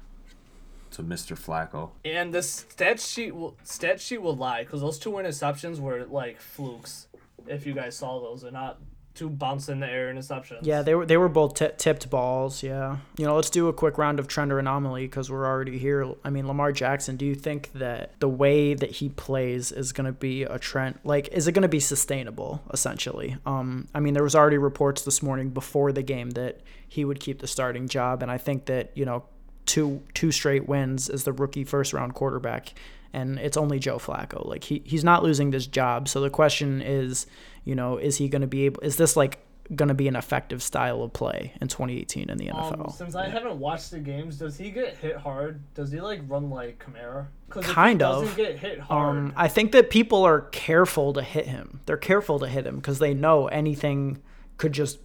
to 0.92 1.04
Mr. 1.04 1.38
Flacco. 1.39 1.92
And 2.04 2.34
the 2.34 2.44
stat 2.44 3.00
sheet 3.00 3.34
will 3.34 3.56
stat 3.63 4.02
sheet 4.02 4.22
will 4.22 4.36
lie 4.36 4.63
because 4.66 4.82
those 4.82 5.00
two 5.00 5.12
interceptions 5.12 5.80
were 5.80 6.04
like 6.04 6.42
flukes. 6.42 7.08
If 7.48 7.66
you 7.66 7.74
guys 7.74 7.96
saw 7.96 8.20
those, 8.20 8.42
they're 8.42 8.52
not 8.52 8.82
two 9.15 9.30
bounce 9.30 9.69
in 9.69 9.80
the 9.80 9.88
air 9.88 10.13
interceptions. 10.13 10.60
Yeah, 10.62 10.82
they 10.82 10.95
were 10.95 11.06
they 11.06 11.17
were 11.17 11.30
both 11.30 11.56
t- 11.56 11.69
tipped 11.78 12.10
balls. 12.10 12.63
Yeah, 12.63 12.97
you 13.17 13.26
know, 13.26 13.36
let's 13.36 13.49
do 13.49 13.67
a 13.67 13.73
quick 13.73 13.97
round 13.97 14.19
of 14.19 14.28
trend 14.28 14.52
or 14.52 14.60
anomaly 14.60 15.06
because 15.06 15.30
we're 15.30 15.45
already 15.45 15.78
here. 15.78 16.13
I 16.23 16.30
mean, 16.30 16.47
Lamar 16.47 16.71
Jackson. 16.71 17.15
Do 17.15 17.26
you 17.26 17.36
think 17.36 17.71
that 17.73 18.19
the 18.19 18.30
way 18.30 18.73
that 18.73 18.91
he 18.91 19.10
plays 19.10 19.71
is 19.71 19.91
going 19.91 20.06
to 20.06 20.12
be 20.12 20.43
a 20.43 20.58
trend? 20.58 20.99
Like, 21.04 21.28
is 21.30 21.47
it 21.47 21.52
going 21.52 21.63
to 21.63 21.67
be 21.67 21.80
sustainable? 21.80 22.63
Essentially, 22.71 23.38
um, 23.45 23.88
I 23.93 23.99
mean, 23.99 24.13
there 24.13 24.23
was 24.23 24.36
already 24.36 24.58
reports 24.58 25.04
this 25.04 25.21
morning 25.21 25.49
before 25.49 25.91
the 25.91 26.04
game 26.04 26.32
that 26.32 26.62
he 26.88 27.06
would 27.06 27.19
keep 27.19 27.39
the 27.39 27.47
starting 27.47 27.88
job, 27.88 28.21
and 28.21 28.32
I 28.32 28.38
think 28.38 28.65
that 28.65 28.91
you 28.95 29.06
know, 29.06 29.23
two 29.65 30.02
two 30.13 30.32
straight 30.32 30.67
wins 30.67 31.10
as 31.10 31.23
the 31.23 31.34
rookie 31.34 31.63
first 31.63 31.93
round 31.93 32.13
quarterback. 32.13 32.73
And 33.13 33.38
it's 33.39 33.58
only 33.58 33.78
Joe 33.80 33.97
Flacco. 33.99 34.45
Like 34.47 34.63
he, 34.63 34.82
he's 34.86 35.04
not 35.04 35.21
losing 35.23 35.52
this 35.52 35.67
job. 35.67 36.08
So 36.08 36.19
the 36.19 36.32
question 36.32 36.82
is, 36.82 37.28
you 37.63 37.76
know, 37.76 37.97
is 37.97 38.17
he 38.17 38.28
going 38.28 38.41
to 38.41 38.47
be 38.47 38.65
able? 38.65 38.82
Is 38.82 38.97
this 38.97 39.15
like 39.15 39.39
going 39.76 39.88
to 39.88 39.93
be 39.93 40.08
an 40.08 40.15
effective 40.15 40.62
style 40.62 41.02
of 41.04 41.13
play 41.13 41.54
in 41.62 41.67
2018 41.67 42.30
in 42.30 42.38
the 42.38 42.47
NFL? 42.47 42.86
Um, 42.88 42.89
since 42.91 43.15
I 43.15 43.30
haven't 43.30 43.60
watched 43.60 43.91
the 43.91 43.99
games, 43.99 44.38
does 44.38 44.58
he 44.58 44.71
get 44.71 44.97
hit 44.97 45.15
hard? 45.15 45.62
Does 45.76 45.91
he 45.91 46.02
like 46.02 46.21
run 46.28 46.49
like 46.49 46.84
Kamara? 46.84 47.28
Because 47.47 47.65
Kind 47.65 48.02
he 48.02 48.06
of. 48.06 48.21
doesn't 48.23 48.36
get 48.36 48.58
hit 48.58 48.80
hard. 48.80 49.15
Um, 49.17 49.34
I 49.38 49.47
think 49.47 49.71
that 49.73 49.89
people 49.91 50.23
are 50.23 50.41
careful 50.41 51.13
to 51.13 51.21
hit 51.21 51.45
him. 51.47 51.82
They're 51.86 51.97
careful 51.97 52.39
to 52.39 52.47
hit 52.47 52.65
him 52.65 52.78
because 52.78 52.97
they 52.99 53.13
know 53.13 53.47
anything 53.47 54.21
could 54.58 54.73
just 54.73 54.99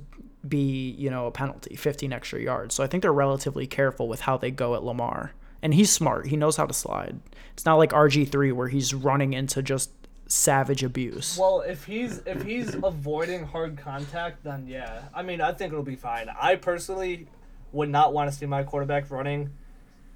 be, 0.48 0.90
you 0.92 1.10
know, 1.10 1.26
a 1.26 1.30
penalty, 1.30 1.76
15 1.76 2.12
extra 2.12 2.40
yards. 2.40 2.74
So 2.74 2.82
I 2.82 2.86
think 2.86 3.02
they're 3.02 3.12
relatively 3.12 3.66
careful 3.66 4.08
with 4.08 4.20
how 4.22 4.38
they 4.38 4.50
go 4.50 4.74
at 4.74 4.82
Lamar. 4.82 5.32
And 5.62 5.74
he's 5.74 5.90
smart. 5.90 6.26
He 6.28 6.36
knows 6.36 6.56
how 6.56 6.66
to 6.66 6.74
slide. 6.74 7.18
It's 7.52 7.64
not 7.64 7.76
like 7.76 7.90
RG3 7.90 8.52
where 8.52 8.68
he's 8.68 8.94
running 8.94 9.32
into 9.32 9.62
just 9.62 9.90
savage 10.28 10.84
abuse. 10.84 11.36
Well, 11.38 11.62
if 11.62 11.84
he's 11.84 12.18
if 12.26 12.42
he's 12.42 12.74
avoiding 12.74 13.44
hard 13.44 13.76
contact, 13.78 14.44
then 14.44 14.66
yeah. 14.68 15.02
I 15.14 15.22
mean, 15.22 15.40
I 15.40 15.52
think 15.52 15.72
it'll 15.72 15.82
be 15.82 15.96
fine. 15.96 16.28
I 16.40 16.56
personally 16.56 17.26
would 17.72 17.88
not 17.88 18.12
want 18.12 18.30
to 18.30 18.36
see 18.36 18.46
my 18.46 18.62
quarterback 18.62 19.10
running 19.10 19.50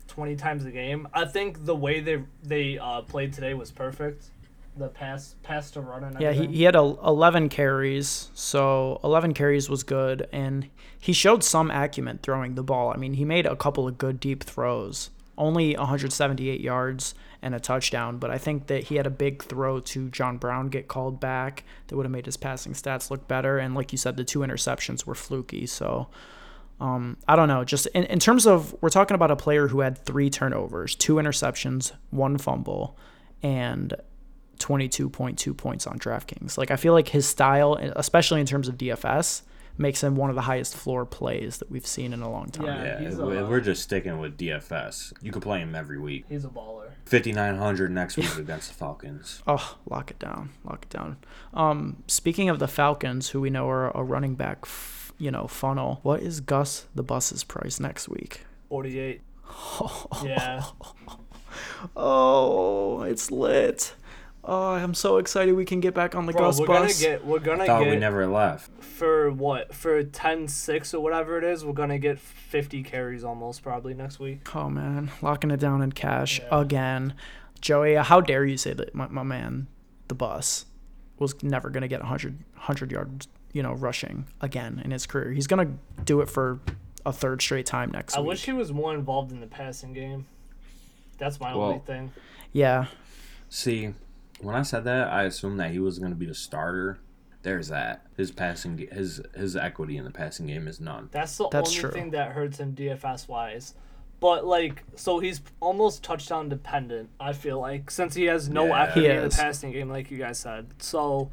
twenty 0.07 0.37
times 0.37 0.65
a 0.65 0.71
game. 0.71 1.09
I 1.13 1.25
think 1.25 1.65
the 1.65 1.75
way 1.75 2.01
they 2.01 2.23
they 2.43 2.79
uh, 2.79 3.03
played 3.03 3.33
today 3.33 3.55
was 3.55 3.71
perfect. 3.71 4.27
The 4.77 4.89
pass 4.89 5.35
pass 5.43 5.71
to 5.73 5.81
run 5.81 6.05
and 6.05 6.19
Yeah, 6.21 6.33
he, 6.33 6.47
he 6.47 6.63
had 6.63 6.77
a, 6.77 6.79
11 6.79 7.51
carries, 7.51 8.31
so 8.33 9.01
11 9.05 9.35
carries 9.35 9.69
was 9.69 9.83
good, 9.83 10.27
and 10.33 10.71
he 10.99 11.13
showed 11.13 11.45
some 11.45 11.71
acumen 11.71 12.21
throwing 12.23 12.55
the 12.55 12.63
ball. 12.63 12.91
I 12.91 12.97
mean, 12.97 13.13
he 13.15 13.27
made 13.27 13.45
a 13.45 13.55
couple 13.55 13.87
of 13.87 13.99
good 13.99 14.19
deep 14.19 14.43
throws, 14.43 15.11
only 15.39 15.75
178 15.77 16.61
yards 16.61 17.15
and 17.41 17.55
a 17.55 17.61
touchdown, 17.61 18.19
but 18.19 18.31
I 18.31 18.39
think 18.39 18.69
that 18.69 18.85
he 18.85 18.97
had 18.97 19.07
a 19.07 19.11
big 19.11 19.43
throw 19.43 19.81
to 19.81 20.09
John 20.11 20.39
Brown 20.39 20.69
get 20.69 20.89
called 20.89 21.19
back 21.21 21.65
that 21.87 21.97
would 21.97 22.07
have 22.07 22.13
made 22.13 22.27
his 22.27 22.37
passing 22.37 22.73
stats 22.73 23.11
look 23.11 23.27
better. 23.27 23.59
And 23.59 23.75
like 23.75 23.93
you 23.93 23.99
said, 23.99 24.17
the 24.17 24.25
two 24.25 24.41
interceptions 24.41 25.07
were 25.07 25.15
fluky, 25.15 25.67
so. 25.67 26.09
Um, 26.81 27.17
I 27.29 27.37
don't 27.37 27.47
know. 27.47 27.63
Just 27.65 27.87
in, 27.89 28.05
in 28.05 28.19
terms 28.19 28.45
of, 28.45 28.75
we're 28.81 28.91
talking 28.91 29.15
about 29.15 29.31
a 29.31 29.37
player 29.37 29.69
who 29.69 29.81
had 29.81 30.05
three 30.05 30.31
turnovers, 30.31 30.97
two 30.97 31.15
interceptions, 31.15 31.93
one 32.11 32.39
fumble, 32.39 32.99
and 33.41 33.95
22.2 34.59 35.57
points 35.57 35.87
on 35.87 35.99
DraftKings. 35.99 36.59
Like 36.59 36.71
I 36.71 36.77
feel 36.77 36.93
like 36.93 37.09
his 37.09 37.27
style, 37.29 37.75
especially 37.97 38.41
in 38.41 38.47
terms 38.47 38.69
of 38.69 38.77
DFS, 38.77 39.43
makes 39.83 40.03
him 40.03 40.17
one 40.17 40.31
of 40.31 40.37
the 40.37 40.43
highest 40.43 40.75
floor 40.77 41.05
plays 41.05 41.59
that 41.59 41.71
we've 41.71 41.87
seen 41.87 42.13
in 42.15 42.23
a 42.23 42.31
long 42.31 42.47
time. 42.49 42.67
Yeah. 42.67 43.01
Yeah, 43.03 43.15
we- 43.19 43.37
a- 43.37 43.45
we're 43.45 43.61
just 43.61 43.83
sticking 43.83 44.19
with 44.19 44.39
DFS. 44.39 45.13
You 45.21 45.31
could 45.33 45.43
play 45.43 45.59
him 45.59 45.75
every 45.75 45.99
week. 45.99 46.25
He's 46.29 46.45
a 46.47 46.49
baller. 46.49 46.93
5,900 47.05 47.91
next 47.91 48.17
week 48.17 48.35
against 48.39 48.69
the 48.69 48.75
Falcons. 48.75 49.43
Oh, 49.47 49.77
lock 49.91 50.11
it 50.11 50.19
down, 50.19 50.51
lock 50.65 50.85
it 50.85 50.91
down. 50.91 51.17
Um, 51.53 52.03
speaking 52.07 52.49
of 52.49 52.59
the 52.61 52.69
Falcons, 52.69 53.31
who 53.31 53.41
we 53.41 53.51
know 53.51 53.69
are 53.69 53.91
a 53.95 54.03
running 54.03 54.35
back, 54.37 54.61
f- 54.63 55.13
you 55.19 55.31
know, 55.31 55.47
funnel. 55.47 55.99
What 56.03 56.23
is 56.23 56.41
Gus 56.41 56.87
the 56.95 57.03
Bus's 57.03 57.45
price 57.45 57.79
next 57.81 58.09
week? 58.09 58.43
Forty 58.71 58.99
eight. 58.99 59.21
yeah. 60.25 60.63
Oh, 61.97 63.03
it's 63.03 63.31
lit. 63.31 63.95
Oh, 64.45 64.73
I'm 64.73 64.95
so 64.95 65.19
excited 65.19 65.55
we 65.55 65.65
can 65.65 65.79
get 65.81 65.95
back 65.95 66.15
on 66.17 66.27
the 66.27 66.33
Bro, 66.33 66.43
Gus 66.43 66.61
we're 66.61 66.67
bus. 66.67 67.01
gonna 67.03 67.15
get 67.17 67.25
we're 67.25 67.39
gonna 67.39 67.65
Thought 67.65 67.87
we 67.87 67.97
never 67.97 68.27
left. 68.27 68.71
for 68.83 69.31
what 69.31 69.73
for 69.73 70.03
10-6 70.03 70.95
or 70.95 71.01
whatever 71.01 71.39
it 71.39 71.45
is. 71.45 71.65
We're 71.65 71.73
gonna 71.75 71.99
get 71.99 72.19
fifty 72.19 72.83
carries 72.83 73.23
almost 73.23 73.63
probably 73.63 73.95
next 73.95 74.19
week. 74.19 74.55
Oh 74.57 74.69
man, 74.69 75.11
locking 75.23 75.51
it 75.53 75.61
down 75.61 75.81
in 75.81 75.93
cash 75.93 76.41
Yeah. 76.41 76.61
again. 76.61 77.15
Joey, 77.61 77.95
how 77.95 78.21
dare 78.21 78.45
you 78.45 78.57
say 78.57 78.73
that 78.73 78.93
my, 78.95 79.07
my 79.07 79.23
man, 79.23 79.69
the 80.09 80.17
bus, 80.17 80.67
was 81.21 81.41
never 81.45 81.71
going 81.71 81.83
to 81.83 81.89
get 81.89 82.01
100, 82.01 82.37
100 82.55 82.91
yards, 82.91 83.29
you 83.53 83.63
know, 83.63 83.75
rushing 83.75 84.27
again 84.41 84.83
in 84.85 84.91
his 84.91 85.07
career. 85.07 85.31
He's 85.31 85.47
going 85.47 85.65
to 85.69 86.03
do 86.03 86.21
it 86.23 86.29
for 86.29 86.59
a 87.07 87.13
third 87.13 87.41
straight 87.41 87.65
time 87.67 87.93
next 87.93 88.17
I 88.17 88.19
week. 88.19 88.25
I 88.25 88.29
wish 88.31 88.45
he 88.47 88.53
was 88.53 88.73
more 88.73 88.93
involved 88.93 89.31
in 89.31 89.39
the 89.41 89.47
passing 89.47 89.93
game. 89.93 90.27
That's 91.19 91.39
my 91.39 91.55
Well- 91.55 91.69
only 91.69 91.79
thing. 91.87 92.11
yeah. 92.53 92.87
See, 93.49 93.95
when 94.43 94.55
I 94.55 94.63
said 94.63 94.85
that, 94.85 95.09
I 95.09 95.25
assumed 95.25 95.59
that 95.61 95.71
he 95.71 95.79
was 95.79 95.99
going 95.99 96.13
to 96.13 96.17
be 96.17 96.27
the 96.27 96.35
starter. 96.35 96.99
There's 97.43 97.69
that. 97.69 98.07
His 98.17 98.31
passing, 98.31 98.79
his 98.93 99.21
his 99.35 99.57
equity 99.57 99.97
in 99.97 100.05
the 100.05 100.11
passing 100.11 100.47
game 100.47 100.69
is 100.69 100.81
none. 100.81 101.09
That's 101.11 101.37
the 101.37 101.49
That's 101.51 101.71
only 101.71 101.81
true. 101.81 101.91
thing 101.91 102.11
that 102.13 102.33
hurts 102.33 102.59
him 102.59 102.75
DFS 102.75 103.27
wise. 103.29 103.75
But 104.21 104.45
like, 104.47 104.85
so 104.95 105.19
he's 105.19 105.43
almost 105.59 106.05
touchdown 106.05 106.49
dependent. 106.49 107.11
I 107.19 107.33
feel 107.33 107.59
like 107.61 107.91
since 107.91 108.15
he 108.15 108.25
has 108.27 108.49
no 108.49 108.67
Yeah. 108.67 108.85
equity 108.85 109.09
in 109.09 109.29
the 109.29 109.31
passing 109.31 109.73
game, 109.73 109.89
like 109.89 110.13
you 110.13 110.19
guys 110.19 110.39
said. 110.39 110.69
So, 110.79 111.33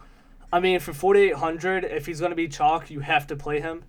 I 0.52 0.60
mean, 0.60 0.80
for 0.80 0.94
forty 0.94 1.20
eight 1.30 1.36
hundred, 1.36 1.84
if 1.84 2.08
he's 2.08 2.20
gonna 2.20 2.34
be 2.34 2.48
chalk, 2.48 2.90
you 2.90 3.02
have 3.02 3.28
to 3.28 3.36
play 3.36 3.60
him. 3.62 3.84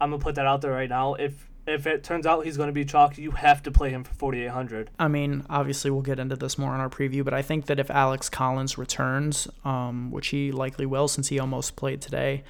I'm 0.00 0.10
gonna 0.10 0.22
put 0.22 0.36
that 0.36 0.46
out 0.46 0.60
there 0.60 0.70
right 0.70 0.88
now. 0.88 1.14
If 1.14 1.49
if 1.66 1.86
it 1.86 2.02
turns 2.02 2.26
out 2.26 2.44
he's 2.44 2.56
gonna 2.56 2.72
be 2.72 2.84
chalk, 2.84 3.18
you 3.18 3.32
have 3.32 3.62
to 3.64 3.70
play 3.70 3.90
him 3.90 4.04
for 4.04 4.14
forty 4.14 4.42
eight 4.44 4.50
hundred. 4.50 4.90
I 4.98 5.08
mean, 5.08 5.44
obviously, 5.48 5.90
we'll 5.90 6.02
get 6.02 6.18
into 6.18 6.36
this 6.36 6.58
more 6.58 6.74
in 6.74 6.80
our 6.80 6.90
preview, 6.90 7.24
but 7.24 7.34
I 7.34 7.42
think 7.42 7.66
that 7.66 7.78
if 7.78 7.90
Alex 7.90 8.28
Collins 8.28 8.78
returns, 8.78 9.48
um, 9.64 10.10
which 10.10 10.28
he 10.28 10.52
likely 10.52 10.86
will 10.86 11.08
since 11.08 11.28
he 11.28 11.38
almost 11.38 11.76
played 11.76 12.00
today, 12.00 12.44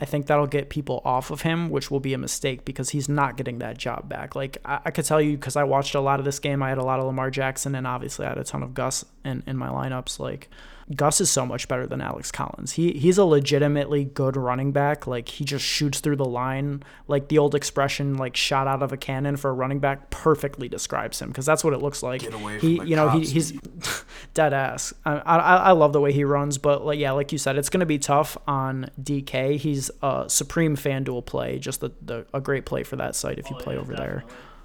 I 0.00 0.06
think 0.06 0.26
that'll 0.26 0.48
get 0.48 0.70
people 0.70 1.00
off 1.04 1.30
of 1.30 1.42
him, 1.42 1.70
which 1.70 1.90
will 1.90 2.00
be 2.00 2.14
a 2.14 2.18
mistake 2.18 2.64
because 2.64 2.90
he's 2.90 3.08
not 3.08 3.36
getting 3.36 3.58
that 3.58 3.78
job 3.78 4.08
back. 4.08 4.34
Like, 4.34 4.58
I, 4.64 4.80
I 4.86 4.90
could 4.90 5.04
tell 5.04 5.20
you 5.20 5.36
because 5.36 5.56
I 5.56 5.64
watched 5.64 5.94
a 5.94 6.00
lot 6.00 6.18
of 6.18 6.24
this 6.24 6.40
game, 6.40 6.62
I 6.62 6.68
had 6.68 6.78
a 6.78 6.84
lot 6.84 6.98
of 6.98 7.06
Lamar 7.06 7.30
Jackson, 7.30 7.74
and 7.74 7.86
obviously 7.86 8.26
I 8.26 8.30
had 8.30 8.38
a 8.38 8.44
ton 8.44 8.62
of 8.62 8.74
Gus 8.74 9.04
in, 9.24 9.44
in 9.46 9.56
my 9.56 9.68
lineups. 9.68 10.18
Like, 10.18 10.50
Gus 10.94 11.20
is 11.20 11.30
so 11.30 11.46
much 11.46 11.66
better 11.66 11.86
than 11.86 12.00
Alex 12.00 12.30
Collins. 12.30 12.72
He 12.72 12.92
he's 12.92 13.16
a 13.16 13.24
legitimately 13.24 14.04
good 14.04 14.36
running 14.36 14.72
back. 14.72 15.06
Like 15.06 15.28
he 15.28 15.44
just 15.44 15.64
shoots 15.64 16.00
through 16.00 16.16
the 16.16 16.24
line. 16.24 16.82
Like 17.08 17.28
the 17.28 17.38
old 17.38 17.54
expression, 17.54 18.16
like 18.16 18.36
shot 18.36 18.66
out 18.66 18.82
of 18.82 18.92
a 18.92 18.96
cannon 18.96 19.36
for 19.36 19.50
a 19.50 19.52
running 19.54 19.78
back, 19.78 20.10
perfectly 20.10 20.68
describes 20.68 21.20
him 21.20 21.28
because 21.28 21.46
that's 21.46 21.64
what 21.64 21.72
it 21.72 21.80
looks 21.80 22.02
like. 22.02 22.20
Get 22.20 22.34
away 22.34 22.58
he, 22.58 22.76
from 22.78 22.86
you 22.86 22.96
know, 22.96 23.08
he, 23.08 23.24
he's 23.24 23.52
dead 24.34 24.52
ass. 24.52 24.92
I, 25.04 25.12
I 25.16 25.36
I 25.38 25.70
love 25.72 25.92
the 25.92 26.00
way 26.00 26.12
he 26.12 26.24
runs, 26.24 26.58
but 26.58 26.84
like 26.84 26.98
yeah, 26.98 27.12
like 27.12 27.32
you 27.32 27.38
said, 27.38 27.56
it's 27.56 27.70
gonna 27.70 27.86
be 27.86 27.98
tough 27.98 28.36
on 28.46 28.90
DK. 29.00 29.56
He's 29.56 29.90
a 30.02 30.24
supreme 30.28 30.76
FanDuel 30.76 31.24
play, 31.24 31.58
just 31.58 31.80
the, 31.80 31.92
the 32.02 32.26
a 32.34 32.40
great 32.40 32.66
play 32.66 32.82
for 32.82 32.96
that 32.96 33.14
site 33.16 33.38
if 33.38 33.48
you 33.48 33.56
Oh, 33.56 33.60
play 33.60 33.74
yeah, 33.74 33.80
over 33.80 33.94
there. 33.94 34.24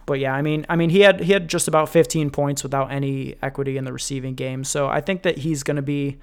But 0.10 0.18
yeah, 0.18 0.34
I 0.34 0.42
mean, 0.42 0.66
I 0.68 0.76
mean, 0.76 0.90
he 0.90 1.02
had 1.02 1.20
he 1.20 1.34
had 1.34 1.48
just 1.48 1.68
about 1.68 1.88
15 1.88 2.32
points 2.32 2.64
without 2.64 2.92
any 2.92 3.36
equity 3.44 3.78
in 3.78 3.86
the 3.86 3.94
receiving 3.94 4.34
game. 4.34 4.64
So 4.64 4.88
I 4.88 5.02
think 5.02 5.22
that 5.22 5.38
he's 5.38 5.62
going 5.62 5.76
to 5.76 5.84
be 5.84 6.18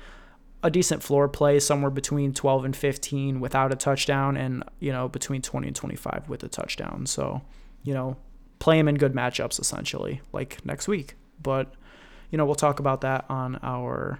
a 0.64 0.70
decent 0.72 1.04
floor 1.04 1.28
play, 1.28 1.60
somewhere 1.60 1.92
between 1.92 2.34
12 2.34 2.64
and 2.64 2.74
15 2.74 3.38
without 3.38 3.72
a 3.72 3.76
touchdown, 3.76 4.36
and 4.36 4.64
you 4.80 4.90
know 4.90 5.06
between 5.08 5.40
20 5.40 5.68
and 5.68 5.76
25 5.76 6.28
with 6.28 6.42
a 6.42 6.48
touchdown. 6.48 7.06
So 7.06 7.42
you 7.84 7.94
know, 7.94 8.16
play 8.58 8.76
him 8.76 8.88
in 8.88 8.96
good 8.96 9.12
matchups 9.12 9.60
essentially, 9.60 10.20
like 10.32 10.66
next 10.66 10.88
week. 10.88 11.14
But 11.40 11.72
you 12.32 12.38
know, 12.38 12.44
we'll 12.44 12.56
talk 12.56 12.80
about 12.80 13.02
that 13.02 13.24
on 13.28 13.60
our 13.62 14.18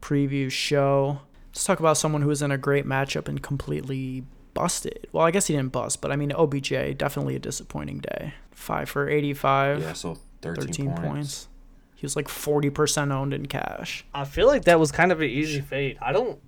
preview 0.00 0.50
show. 0.50 1.20
Let's 1.48 1.64
talk 1.64 1.78
about 1.78 1.98
someone 1.98 2.22
who 2.22 2.30
is 2.30 2.40
in 2.40 2.50
a 2.50 2.56
great 2.56 2.86
matchup 2.86 3.28
and 3.28 3.42
completely 3.42 4.24
busted. 4.54 5.06
Well, 5.12 5.26
I 5.26 5.30
guess 5.30 5.46
he 5.48 5.54
didn't 5.54 5.72
bust, 5.72 6.00
but 6.00 6.10
I 6.12 6.16
mean, 6.16 6.32
OBJ 6.32 6.96
definitely 6.96 7.36
a 7.36 7.38
disappointing 7.40 7.98
day. 7.98 8.34
Five 8.52 8.88
for 8.88 9.08
85, 9.08 9.80
Yeah, 9.82 9.92
so 9.92 10.18
13, 10.42 10.66
13 10.66 10.86
points. 10.86 11.00
points. 11.02 11.48
He 11.96 12.06
was 12.06 12.16
like 12.16 12.28
40% 12.28 13.12
owned 13.12 13.34
in 13.34 13.46
cash. 13.46 14.04
I 14.14 14.24
feel 14.24 14.46
like 14.46 14.64
that 14.64 14.78
was 14.78 14.92
kind 14.92 15.10
of 15.12 15.20
an 15.20 15.28
easy 15.28 15.60
fade. 15.60 15.98
I 16.02 16.12
don't, 16.12 16.38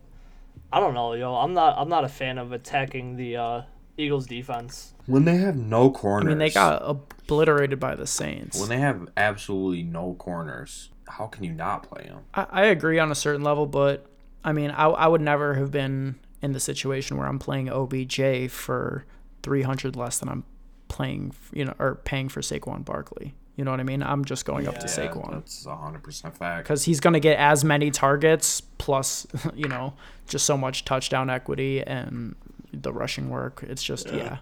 I 0.72 0.80
don't 0.80 0.94
know, 0.94 1.14
yo. 1.14 1.34
I'm 1.34 1.54
not, 1.54 1.76
I'm 1.78 1.88
not 1.88 2.04
a 2.04 2.08
fan 2.08 2.38
of 2.38 2.52
attacking 2.52 3.16
the 3.16 3.36
uh, 3.36 3.62
Eagles 3.96 4.26
defense. 4.26 4.92
When 5.06 5.24
they 5.24 5.36
have 5.38 5.56
no 5.56 5.90
corners. 5.90 6.26
I 6.26 6.28
mean, 6.30 6.38
they 6.38 6.50
got 6.50 6.82
obliterated 6.84 7.80
by 7.80 7.94
the 7.94 8.06
Saints. 8.06 8.58
When 8.60 8.68
they 8.68 8.78
have 8.78 9.08
absolutely 9.16 9.82
no 9.82 10.14
corners, 10.18 10.90
how 11.08 11.26
can 11.26 11.44
you 11.44 11.52
not 11.52 11.84
play 11.88 12.04
them? 12.04 12.24
I, 12.34 12.46
I 12.50 12.64
agree 12.66 12.98
on 12.98 13.10
a 13.10 13.14
certain 13.14 13.42
level, 13.42 13.66
but 13.66 14.04
I 14.44 14.52
mean, 14.52 14.70
I, 14.72 14.86
I 14.88 15.06
would 15.06 15.20
never 15.22 15.54
have 15.54 15.70
been 15.70 16.16
in 16.42 16.52
the 16.52 16.60
situation 16.60 17.16
where 17.16 17.26
I'm 17.26 17.38
playing 17.38 17.68
OBJ 17.70 18.50
for 18.50 19.04
300 19.42 19.96
less 19.96 20.18
than 20.18 20.28
I'm 20.28 20.44
playing, 20.88 21.34
you 21.52 21.64
know, 21.64 21.74
or 21.78 21.96
paying 22.04 22.28
for 22.28 22.40
Saquon 22.40 22.84
Barkley. 22.84 23.34
You 23.56 23.64
know 23.64 23.70
what 23.70 23.80
I 23.80 23.84
mean? 23.84 24.02
I'm 24.02 24.24
just 24.24 24.44
going 24.44 24.68
up 24.68 24.74
to 24.80 24.86
Yeah, 24.86 25.08
Saquon 25.08 25.30
That's 25.32 25.64
100% 25.64 26.34
fact. 26.34 26.64
because 26.64 26.84
he's 26.84 27.00
going 27.00 27.14
to 27.14 27.20
get 27.20 27.38
as 27.38 27.64
many 27.64 27.90
targets 27.90 28.60
plus, 28.60 29.26
you 29.54 29.66
know, 29.68 29.94
just 30.28 30.44
so 30.44 30.58
much 30.58 30.84
touchdown 30.84 31.30
equity 31.30 31.82
and 31.82 32.34
the 32.72 32.92
rushing 32.92 33.30
work. 33.30 33.64
It's 33.66 33.82
just 33.82 34.12
yeah, 34.12 34.38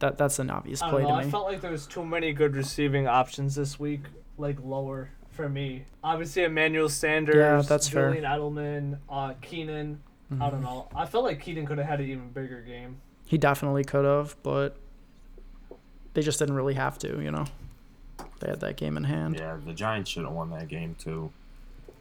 that 0.00 0.18
that's 0.18 0.40
an 0.40 0.50
obvious 0.50 0.80
play 0.80 1.02
don't 1.02 1.02
know. 1.02 1.08
to 1.18 1.22
me. 1.22 1.28
I 1.28 1.30
felt 1.30 1.44
like 1.46 1.60
there 1.60 1.70
was 1.70 1.86
too 1.86 2.04
many 2.04 2.32
good 2.32 2.56
receiving 2.56 3.06
options 3.06 3.54
this 3.54 3.78
week, 3.78 4.00
like 4.36 4.56
lower 4.64 5.10
for 5.30 5.48
me. 5.48 5.84
Obviously, 6.02 6.42
Emmanuel 6.42 6.88
Sanders, 6.88 7.36
Yeah, 7.36 7.62
that's 7.62 7.88
fair. 7.88 8.08
Julian 8.12 8.24
Edelman, 8.24 8.98
uh, 9.08 9.34
Keenan. 9.40 10.00
I 10.30 10.34
Mm-hmm. 10.34 10.50
don't 10.50 10.62
know. 10.62 10.88
I 10.94 11.06
felt 11.06 11.24
like 11.24 11.40
Keaton 11.40 11.66
could 11.66 11.78
have 11.78 11.86
had 11.88 12.00
an 12.00 12.08
even 12.08 12.30
bigger 12.30 12.60
game. 12.60 13.00
He 13.26 13.36
definitely 13.38 13.84
could 13.84 14.04
have, 14.04 14.36
but 14.42 14.76
they 16.14 16.22
just 16.22 16.38
didn't 16.38 16.54
really 16.54 16.74
have 16.74 16.98
to. 16.98 17.20
You 17.20 17.30
know, 17.30 17.44
they 18.40 18.48
had 18.48 18.60
that 18.60 18.76
game 18.76 18.96
in 18.96 19.04
hand. 19.04 19.36
Yeah, 19.38 19.56
the 19.64 19.72
Giants 19.72 20.10
should 20.10 20.24
have 20.24 20.32
won 20.32 20.50
that 20.50 20.68
game 20.68 20.94
too, 20.98 21.32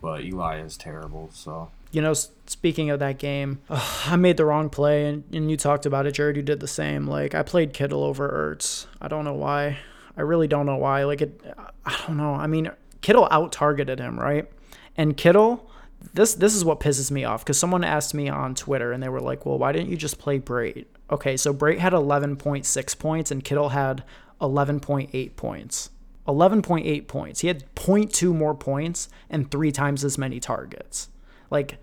but 0.02 0.24
Eli 0.24 0.60
is 0.62 0.78
terrible. 0.78 1.30
So 1.34 1.70
You 1.92 2.02
know, 2.02 2.14
speaking 2.14 2.90
of 2.90 3.00
that 3.00 3.18
game, 3.18 3.60
I 3.70 4.16
made 4.16 4.38
the 4.38 4.46
wrong 4.46 4.70
play, 4.70 5.06
and, 5.08 5.24
and 5.34 5.50
you 5.50 5.58
talked 5.58 5.86
about 5.86 6.06
it, 6.06 6.14
Jared. 6.14 6.36
You 6.36 6.42
did 6.44 6.60
the 6.60 6.68
same. 6.68 7.08
Like 7.08 7.34
I 7.36 7.44
played 7.44 7.74
Kittle 7.74 8.04
over 8.04 8.30
Ertz. 8.30 8.86
I 9.02 9.08
don't 9.08 9.26
know 9.26 9.34
why. 9.34 9.80
I 10.18 10.22
really 10.22 10.48
don't 10.48 10.66
know 10.66 10.78
why. 10.78 11.04
Like 11.04 11.22
it, 11.22 11.42
I 11.86 12.04
don't 12.08 12.18
know. 12.18 12.34
I 12.34 12.48
mean, 12.48 12.72
Kittle 13.02 13.28
out 13.32 13.52
targeted 13.52 14.00
him, 14.00 14.20
right? 14.20 14.50
And 14.98 15.16
Kittle, 15.16 15.70
this 16.14 16.34
this 16.36 16.56
is 16.56 16.64
what 16.66 16.80
pisses 16.80 17.12
me 17.12 17.24
off 17.24 17.44
because 17.44 17.58
someone 17.58 17.84
asked 17.84 18.14
me 18.14 18.30
on 18.30 18.56
Twitter, 18.56 18.92
and 18.92 19.02
they 19.02 19.10
were 19.10 19.22
like, 19.22 19.46
"Well, 19.46 19.58
why 19.58 19.72
didn't 19.72 19.90
you 19.90 19.98
just 19.98 20.20
play 20.20 20.40
Brate?" 20.40 20.86
Okay, 21.12 21.38
so 21.38 21.54
Brate 21.54 21.80
had 21.80 21.94
11.6 21.94 23.00
points, 23.00 23.32
and 23.32 23.44
Kittle 23.44 23.70
had 23.70 24.04
11.8 24.40 25.36
points. 25.36 25.90
11.8 26.28 27.08
points. 27.08 27.40
He 27.40 27.48
had 27.48 27.64
0.2 27.76 28.36
more 28.36 28.54
points 28.54 29.10
and 29.30 29.50
three 29.50 29.72
times 29.72 30.04
as 30.04 30.18
many 30.18 30.40
targets. 30.40 31.10
Like 31.50 31.80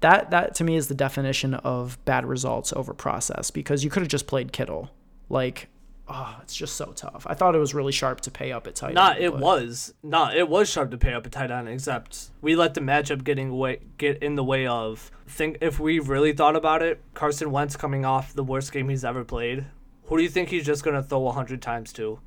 that 0.00 0.30
that 0.30 0.54
to 0.56 0.64
me 0.64 0.76
is 0.76 0.88
the 0.88 0.94
definition 0.94 1.54
of 1.54 2.02
bad 2.04 2.26
results 2.26 2.72
over 2.74 2.92
process 2.92 3.50
because 3.50 3.84
you 3.84 3.90
could 3.90 4.02
have 4.02 4.10
just 4.10 4.26
played 4.26 4.52
Kittle. 4.52 4.90
Like 5.28 5.68
oh, 6.08 6.36
it's 6.42 6.56
just 6.56 6.74
so 6.76 6.86
tough. 6.86 7.26
I 7.28 7.34
thought 7.34 7.54
it 7.54 7.58
was 7.58 7.74
really 7.74 7.92
sharp 7.92 8.20
to 8.22 8.30
pay 8.30 8.50
up 8.52 8.66
at 8.66 8.74
tight 8.74 8.94
Nah, 8.94 9.10
end, 9.10 9.24
it 9.24 9.30
but- 9.32 9.40
was. 9.40 9.94
Nah, 10.02 10.32
it 10.32 10.48
was 10.48 10.68
sharp 10.70 10.90
to 10.92 10.98
pay 10.98 11.12
up 11.12 11.26
a 11.26 11.30
tight 11.30 11.50
end, 11.50 11.68
except 11.68 12.30
we 12.40 12.56
let 12.56 12.74
the 12.74 12.80
matchup 12.80 13.24
getting 13.24 13.56
way 13.56 13.80
get 13.98 14.22
in 14.22 14.34
the 14.36 14.44
way 14.44 14.66
of 14.66 15.10
think 15.26 15.58
if 15.60 15.78
we 15.78 15.98
really 15.98 16.32
thought 16.32 16.56
about 16.56 16.82
it, 16.82 17.02
Carson 17.14 17.50
Wentz 17.50 17.76
coming 17.76 18.04
off 18.04 18.32
the 18.32 18.44
worst 18.44 18.72
game 18.72 18.88
he's 18.88 19.04
ever 19.04 19.24
played. 19.24 19.66
Who 20.04 20.16
do 20.16 20.22
you 20.22 20.30
think 20.30 20.48
he's 20.48 20.64
just 20.64 20.82
gonna 20.84 21.02
throw 21.02 21.28
hundred 21.30 21.60
times 21.60 21.92
to? 21.94 22.18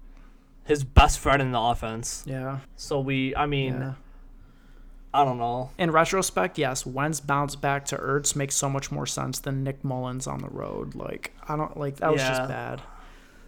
His 0.63 0.83
best 0.83 1.17
friend 1.17 1.41
in 1.41 1.51
the 1.51 1.59
offense. 1.59 2.23
Yeah. 2.27 2.59
So 2.75 2.99
we 2.99 3.35
I 3.35 3.47
mean 3.47 3.73
Yeah. 3.73 3.93
I 5.13 5.25
don't 5.25 5.39
know. 5.39 5.71
In 5.77 5.91
retrospect, 5.91 6.57
yes, 6.57 6.85
Wentz 6.85 7.19
bounce 7.19 7.55
back 7.57 7.83
to 7.85 7.97
Ertz 7.97 8.33
makes 8.35 8.55
so 8.55 8.69
much 8.69 8.91
more 8.91 9.05
sense 9.05 9.39
than 9.39 9.61
Nick 9.63 9.83
Mullens 9.83 10.25
on 10.27 10.39
the 10.39 10.47
road. 10.49 10.93
Like 10.95 11.33
I 11.49 11.57
don't 11.57 11.75
like 11.75 11.97
that 11.97 12.11
was 12.11 12.21
Yeah. 12.21 12.29
just 12.37 12.47
bad. 12.47 12.81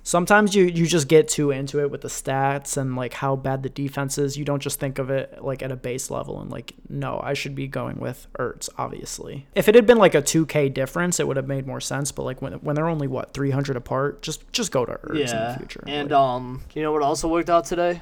Sometimes 0.06 0.54
you 0.54 0.66
you 0.66 0.86
just 0.86 1.08
get 1.08 1.30
too 1.30 1.52
into 1.52 1.80
it 1.80 1.90
with 1.90 2.02
the 2.02 2.10
stats 2.10 2.76
and 2.76 2.96
like 2.98 3.14
how 3.14 3.38
bad 3.38 3.64
the 3.64 3.70
defense 3.70 4.18
is. 4.18 4.36
You 4.38 4.44
don't 4.44 4.62
just 4.62 4.78
think 4.80 5.00
of 5.00 5.10
it 5.10 5.42
like 5.42 5.64
at 5.64 5.72
a 5.72 5.78
base 5.78 6.12
level 6.12 6.42
and 6.42 6.52
like 6.52 6.74
no, 6.90 7.22
I 7.24 7.34
should 7.34 7.56
be 7.56 7.68
going 7.68 8.00
with 8.00 8.28
Ertz 8.38 8.68
obviously. 8.78 9.48
If 9.56 9.70
it 9.70 9.76
had 9.76 9.88
been 9.88 9.98
like 9.98 10.14
a 10.14 10.22
2k 10.22 10.74
difference, 10.74 11.22
it 11.22 11.28
would 11.28 11.38
have 11.38 11.48
made 11.48 11.66
more 11.66 11.80
sense, 11.80 12.12
but 12.12 12.24
like 12.24 12.42
when 12.42 12.54
when 12.56 12.76
they're 12.76 12.90
only 12.90 13.08
what 13.08 13.34
300 13.34 13.78
apart, 13.78 14.22
just 14.22 14.52
just 14.52 14.74
go 14.74 14.84
to 14.86 14.92
Ertz 14.94 15.32
in 15.32 15.38
the 15.52 15.56
future. 15.58 15.84
And 15.88 16.12
Like, 16.12 16.20
um 16.20 16.64
you 16.74 16.82
know 16.82 16.92
what 16.92 17.02
also 17.02 17.30
worked 17.30 17.50
out 17.50 17.64
today? 17.64 18.02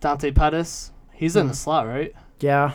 Dante 0.00 0.30
Pettis. 0.30 0.92
He's 1.12 1.34
in 1.36 1.48
the 1.48 1.54
slot, 1.54 1.86
right? 1.88 2.12
yeah, 2.40 2.72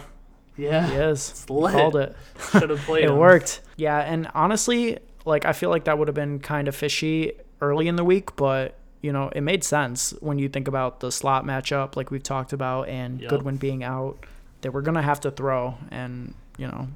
Yeah. 0.57 0.88
he 0.88 0.95
is. 0.95 1.45
Called 1.47 1.95
it. 1.95 2.15
Should 2.51 2.70
have 2.70 2.80
played 2.80 3.03
it 3.05 3.09
him. 3.09 3.18
worked. 3.18 3.61
Yeah, 3.78 3.97
and 3.99 4.30
honestly, 4.34 4.99
like 5.26 5.45
I 5.45 5.53
feel 5.53 5.70
like 5.70 5.86
that 5.86 5.97
would 5.97 6.07
have 6.09 6.15
been 6.15 6.39
kind 6.39 6.68
of 6.68 6.76
fishy 6.76 7.32
early 7.62 7.88
in 7.88 7.95
the 7.95 8.03
week, 8.03 8.36
but 8.36 8.76
you 9.01 9.14
know, 9.14 9.30
it 9.36 9.41
made 9.41 9.64
sense 9.64 10.14
when 10.22 10.39
you 10.39 10.49
think 10.49 10.68
about 10.68 10.99
the 10.99 11.12
slot 11.12 11.45
matchup 11.45 11.95
like 11.95 12.10
we've 12.12 12.24
talked 12.24 12.51
about 12.51 12.89
and 12.89 13.22
Yep. 13.22 13.30
Goodwin 13.30 13.58
being 13.58 13.84
out. 13.84 14.18
They 14.62 14.70
were 14.70 14.82
to 14.95 15.01
have 15.03 15.22
to 15.22 15.32
throw 15.32 15.78
and, 15.91 16.34
you 16.58 16.68
know, 16.68 16.88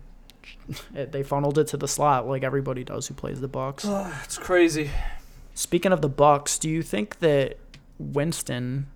it, 0.95 1.11
they 1.11 1.21
funneled 1.23 1.57
it 1.59 1.67
to 1.67 1.77
the 1.77 1.87
slot 1.87 2.27
like 2.27 2.43
everybody 2.43 2.83
does 2.83 3.07
who 3.07 3.13
plays 3.13 3.39
the 3.39 3.47
Bucs. 3.47 3.85
It's 4.23 4.37
crazy. 4.39 4.89
Speaking 5.53 5.91
of 5.91 6.01
the 6.01 6.09
Bucs, 6.09 6.59
do 6.59 6.69
you 6.69 6.81
think 6.81 7.19
that 7.19 7.57
Winston, 7.99 8.87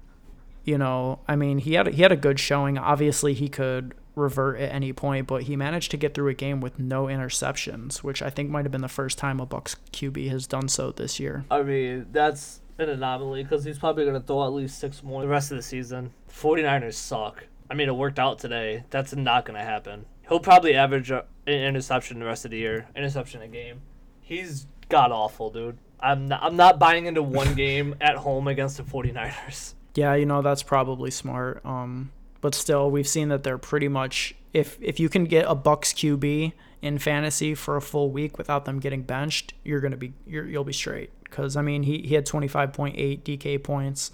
you 0.64 0.78
know, 0.78 1.20
I 1.28 1.36
mean, 1.36 1.60
he 1.60 1.74
had 1.76 1.88
he 1.88 2.02
had 2.02 2.12
a 2.12 2.18
good 2.18 2.40
showing. 2.40 2.78
Obviously, 2.78 3.34
he 3.36 3.50
could 3.50 3.94
revert 4.16 4.60
at 4.60 4.74
any 4.74 4.94
point, 4.94 5.28
but 5.28 5.44
he 5.44 5.56
managed 5.56 5.92
to 5.92 5.98
get 5.98 6.14
through 6.14 6.30
a 6.30 6.34
game 6.34 6.62
with 6.62 6.80
no 6.80 7.06
interceptions, 7.06 7.98
which 7.98 8.22
I 8.22 8.30
think 8.30 8.50
might 8.50 8.66
have 8.66 8.72
been 8.72 8.82
the 8.82 8.88
first 8.88 9.18
time 9.18 9.40
a 9.40 9.46
Bucs 9.46 9.76
QB 9.92 10.30
has 10.30 10.48
done 10.48 10.68
so 10.68 10.92
this 10.92 11.20
year. 11.20 11.46
I 11.52 11.64
mean, 11.64 12.08
that's 12.12 12.62
an 12.78 12.90
anomaly 12.90 13.44
because 13.44 13.64
he's 13.64 13.80
probably 13.80 14.06
going 14.06 14.20
to 14.20 14.26
throw 14.26 14.46
at 14.46 14.54
least 14.54 14.80
six 14.80 15.04
more 15.04 15.22
the 15.22 15.28
rest 15.28 15.52
of 15.52 15.58
the 15.58 15.64
season. 15.64 16.12
49ers 16.30 16.94
suck. 16.94 17.46
I 17.70 17.74
mean, 17.74 17.90
it 17.90 17.96
worked 17.96 18.20
out 18.20 18.40
today. 18.40 18.84
That's 18.90 19.16
not 19.16 19.46
going 19.46 19.60
to 19.60 19.66
happen. 19.66 20.06
He'll 20.28 20.40
probably 20.40 20.76
average 20.76 21.12
an 21.12 21.24
interception 21.48 22.20
the 22.20 22.26
rest 22.26 22.46
of 22.46 22.52
the 22.52 22.58
year, 22.58 22.88
interception 22.96 23.42
a 23.42 23.48
game. 23.48 23.82
He's 24.22 24.68
god 24.90 25.12
awful, 25.12 25.50
dude. 25.50 25.78
I'm 26.00 26.28
not, 26.28 26.44
I'm 26.44 26.56
not 26.56 26.80
buying 26.80 27.06
into 27.06 27.24
one 27.24 27.54
game 27.56 27.96
at 28.02 28.18
home 28.18 28.48
against 28.48 28.78
the 28.78 28.84
49ers. 28.84 29.74
Yeah, 29.96 30.14
you 30.16 30.26
know, 30.26 30.42
that's 30.42 30.64
probably 30.64 31.10
smart. 31.10 31.66
Um, 31.66 32.12
but 32.42 32.54
still, 32.56 32.90
we've 32.92 33.08
seen 33.08 33.30
that 33.30 33.44
they're 33.44 33.58
pretty 33.58 33.88
much 33.88 34.36
if 34.54 34.78
if 34.82 35.00
you 35.00 35.10
can 35.10 35.26
get 35.26 35.46
a 35.48 35.56
Bucs 35.56 35.94
QB 35.94 36.54
in 36.82 36.98
fantasy 37.00 37.56
for 37.56 37.76
a 37.76 37.82
full 37.82 38.10
week 38.12 38.38
without 38.38 38.66
them 38.66 38.80
getting 38.80 39.02
benched, 39.04 39.54
you're 39.64 39.82
gonna 39.82 39.98
be 39.98 40.14
you're, 40.26 40.46
you'll 40.46 40.64
be 40.64 40.74
straight. 40.74 41.10
Because 41.24 41.56
I 41.58 41.62
mean, 41.62 41.84
he 41.84 42.00
he 42.00 42.16
had 42.16 42.26
25.8 42.26 43.24
DK 43.24 43.64
points. 43.64 44.12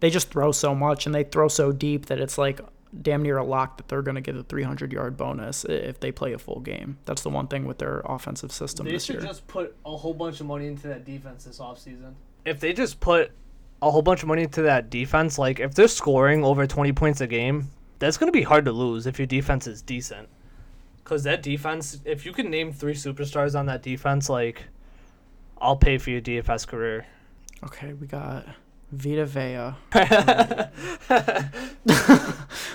They 0.00 0.10
just 0.10 0.30
throw 0.30 0.52
so 0.52 0.74
much 0.74 1.06
and 1.06 1.14
they 1.14 1.24
throw 1.24 1.48
so 1.48 1.72
deep 1.72 2.06
that 2.06 2.20
it's 2.20 2.36
like 2.36 2.60
damn 3.02 3.22
near 3.22 3.36
a 3.36 3.44
lock 3.44 3.76
that 3.76 3.88
they're 3.88 4.02
gonna 4.02 4.20
get 4.20 4.36
a 4.36 4.42
300 4.42 4.92
yard 4.92 5.16
bonus 5.16 5.64
if 5.64 6.00
they 6.00 6.10
play 6.10 6.32
a 6.32 6.38
full 6.38 6.60
game. 6.60 6.98
That's 7.04 7.22
the 7.22 7.30
one 7.30 7.46
thing 7.46 7.64
with 7.64 7.78
their 7.78 8.00
offensive 8.04 8.52
system 8.52 8.86
They 8.86 8.92
this 8.92 9.04
should 9.04 9.16
year. 9.16 9.24
just 9.24 9.46
put 9.46 9.76
a 9.84 9.96
whole 9.96 10.14
bunch 10.14 10.40
of 10.40 10.46
money 10.46 10.66
into 10.66 10.88
that 10.88 11.04
defense 11.04 11.44
this 11.44 11.58
offseason. 11.58 12.14
If 12.44 12.60
they 12.60 12.72
just 12.72 13.00
put 13.00 13.32
a 13.82 13.90
whole 13.90 14.02
bunch 14.02 14.22
of 14.22 14.28
money 14.28 14.46
to 14.46 14.62
that 14.62 14.90
defense, 14.90 15.38
like 15.38 15.60
if 15.60 15.74
they're 15.74 15.88
scoring 15.88 16.44
over 16.44 16.66
20 16.66 16.92
points 16.92 17.20
a 17.20 17.26
game, 17.26 17.70
that's 17.98 18.16
going 18.16 18.28
to 18.28 18.32
be 18.36 18.42
hard 18.42 18.64
to 18.64 18.72
lose 18.72 19.06
if 19.06 19.18
your 19.18 19.26
defense 19.26 19.66
is 19.66 19.82
decent. 19.82 20.28
Because 21.02 21.22
that 21.24 21.42
defense, 21.42 22.00
if 22.04 22.26
you 22.26 22.32
can 22.32 22.50
name 22.50 22.72
three 22.72 22.94
superstars 22.94 23.58
on 23.58 23.66
that 23.66 23.82
defense, 23.82 24.28
like, 24.28 24.64
I'll 25.60 25.76
pay 25.76 25.98
for 25.98 26.10
your 26.10 26.20
DFS 26.20 26.66
career. 26.66 27.06
Okay, 27.64 27.92
we 27.92 28.06
got 28.06 28.46
Vita 28.92 29.24
Vea. 29.24 29.74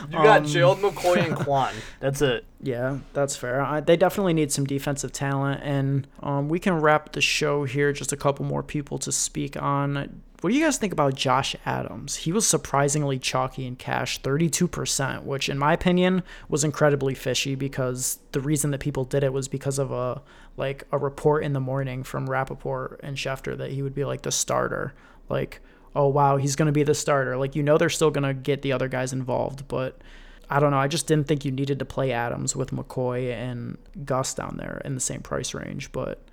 You 0.10 0.18
got 0.18 0.40
Um, 0.42 0.46
Gerald 0.46 0.80
McCoy 0.80 1.26
and 1.26 1.36
Kwon. 1.38 1.72
That's 2.00 2.22
it. 2.22 2.44
Yeah, 2.62 3.00
that's 3.14 3.36
fair. 3.36 3.62
I, 3.62 3.80
they 3.80 3.96
definitely 3.96 4.34
need 4.34 4.52
some 4.52 4.66
defensive 4.66 5.12
talent, 5.12 5.62
and 5.64 6.08
um, 6.22 6.50
we 6.50 6.60
can 6.60 6.80
wrap 6.82 7.14
the 7.14 7.22
show 7.22 7.64
here. 7.64 7.94
Just 7.94 8.12
a 8.12 8.18
couple 8.18 8.46
more 8.46 8.64
people 8.64 8.98
to 9.00 9.12
speak 9.12 9.62
on. 9.62 10.22
What 10.42 10.50
do 10.50 10.58
you 10.58 10.66
guys 10.66 10.78
think 10.80 10.92
about 10.92 11.14
Josh 11.14 11.56
Adams? 11.68 12.16
He 12.16 12.32
was 12.32 12.48
surprisingly 12.48 13.20
chalky 13.20 13.68
in 13.68 13.76
cash, 13.76 14.20
32%, 14.24 15.24
which 15.24 15.48
in 15.48 15.60
my 15.60 15.72
opinion 15.72 16.24
was 16.50 16.64
incredibly 16.64 17.14
fishy 17.14 17.54
because 17.54 18.18
the 18.32 18.42
reason 18.42 18.72
that 18.72 18.80
people 18.80 19.06
did 19.06 19.24
it 19.24 19.34
was 19.34 19.48
because 19.48 19.78
of 19.78 19.92
a 19.92 20.24
like 20.58 20.84
a 20.92 20.98
report 20.98 21.44
in 21.44 21.54
the 21.54 21.60
morning 21.60 22.04
from 22.04 22.28
Rapoport 22.28 23.00
and 23.04 23.18
Schefter 23.18 23.56
that 23.56 23.70
he 23.70 23.84
would 23.84 23.94
be 23.94 24.04
like 24.04 24.24
the 24.24 24.32
starter. 24.32 24.96
Like, 25.30 25.62
oh 25.96 26.08
wow, 26.08 26.38
he's 26.38 26.56
gonna 26.56 26.72
be 26.72 26.84
the 26.84 26.96
starter. 26.96 27.38
Like 27.38 27.56
you 27.56 27.62
know 27.62 27.78
they're 27.78 27.90
still 27.90 28.10
gonna 28.12 28.34
get 28.34 28.64
the 28.64 28.72
other 28.72 28.88
guys 28.88 29.14
involved, 29.14 29.68
but 29.68 30.02
I 30.50 30.60
don't 30.60 30.72
know. 30.72 30.80
I 30.80 30.88
just 30.88 31.06
didn't 31.06 31.28
think 31.28 31.46
you 31.46 31.52
needed 31.52 31.78
to 31.78 31.86
play 31.86 32.12
Adams 32.12 32.56
with 32.56 32.72
McCoy 32.72 33.32
and 33.32 33.78
Gus 34.06 34.34
down 34.34 34.58
there 34.58 34.82
in 34.84 34.96
the 34.96 35.02
same 35.02 35.22
price 35.22 35.54
range. 35.54 35.92
But 35.92 36.26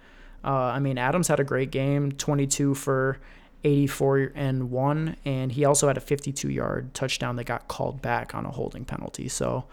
uh, 0.42 0.48
I 0.48 0.78
mean, 0.78 0.96
Adams 0.96 1.28
had 1.28 1.40
a 1.40 1.44
great 1.44 1.70
game, 1.70 2.12
22 2.12 2.74
for 2.74 3.18
84 3.64 4.32
and 4.34 4.70
one, 4.70 5.16
and 5.24 5.52
he 5.52 5.64
also 5.64 5.88
had 5.88 5.96
a 5.96 6.00
52 6.00 6.50
yard 6.50 6.94
touchdown 6.94 7.36
that 7.36 7.44
got 7.44 7.68
called 7.68 8.00
back 8.00 8.34
on 8.34 8.44
a 8.46 8.50
holding 8.50 8.84
penalty. 8.84 9.28
So 9.28 9.64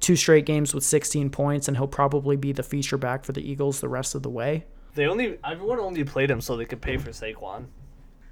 two 0.00 0.16
straight 0.16 0.46
games 0.46 0.74
with 0.74 0.84
16 0.84 1.30
points, 1.30 1.68
and 1.68 1.76
he'll 1.76 1.86
probably 1.86 2.36
be 2.36 2.52
the 2.52 2.62
feature 2.62 2.98
back 2.98 3.24
for 3.24 3.32
the 3.32 3.48
Eagles 3.48 3.80
the 3.80 3.88
rest 3.88 4.14
of 4.14 4.22
the 4.22 4.30
way. 4.30 4.64
They 4.94 5.06
only 5.06 5.38
everyone 5.44 5.78
only 5.78 6.02
played 6.04 6.30
him 6.30 6.40
so 6.40 6.56
they 6.56 6.64
could 6.64 6.80
pay 6.82 6.96
for 6.96 7.10
Saquon. 7.10 7.66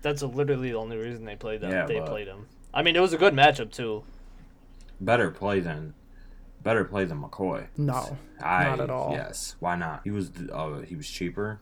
That's 0.03 0.23
literally 0.23 0.71
the 0.71 0.77
only 0.77 0.97
reason 0.97 1.25
they 1.25 1.37
played 1.37 1.61
them. 1.61 1.71
Yeah, 1.71 1.87
they 1.87 2.01
played 2.01 2.27
him. 2.27 2.47
I 2.75 2.83
mean, 2.83 2.97
it 2.97 3.01
was 3.01 3.13
a 3.13 3.19
good 3.19 3.35
matchup 3.35 3.71
too. 3.73 4.03
better 5.01 5.31
play 5.31 5.61
than 5.61 5.95
better 6.63 6.85
play 6.85 7.05
than 7.05 7.23
McCoy. 7.23 7.69
No, 7.77 8.17
I, 8.43 8.65
not 8.65 8.81
at 8.81 8.91
all. 8.91 9.13
Yes, 9.13 9.55
why 9.61 9.77
not? 9.77 10.01
He 10.05 10.11
was 10.11 10.33
uh, 10.53 10.81
he 10.81 10.97
was 10.97 11.09
cheaper 11.09 11.61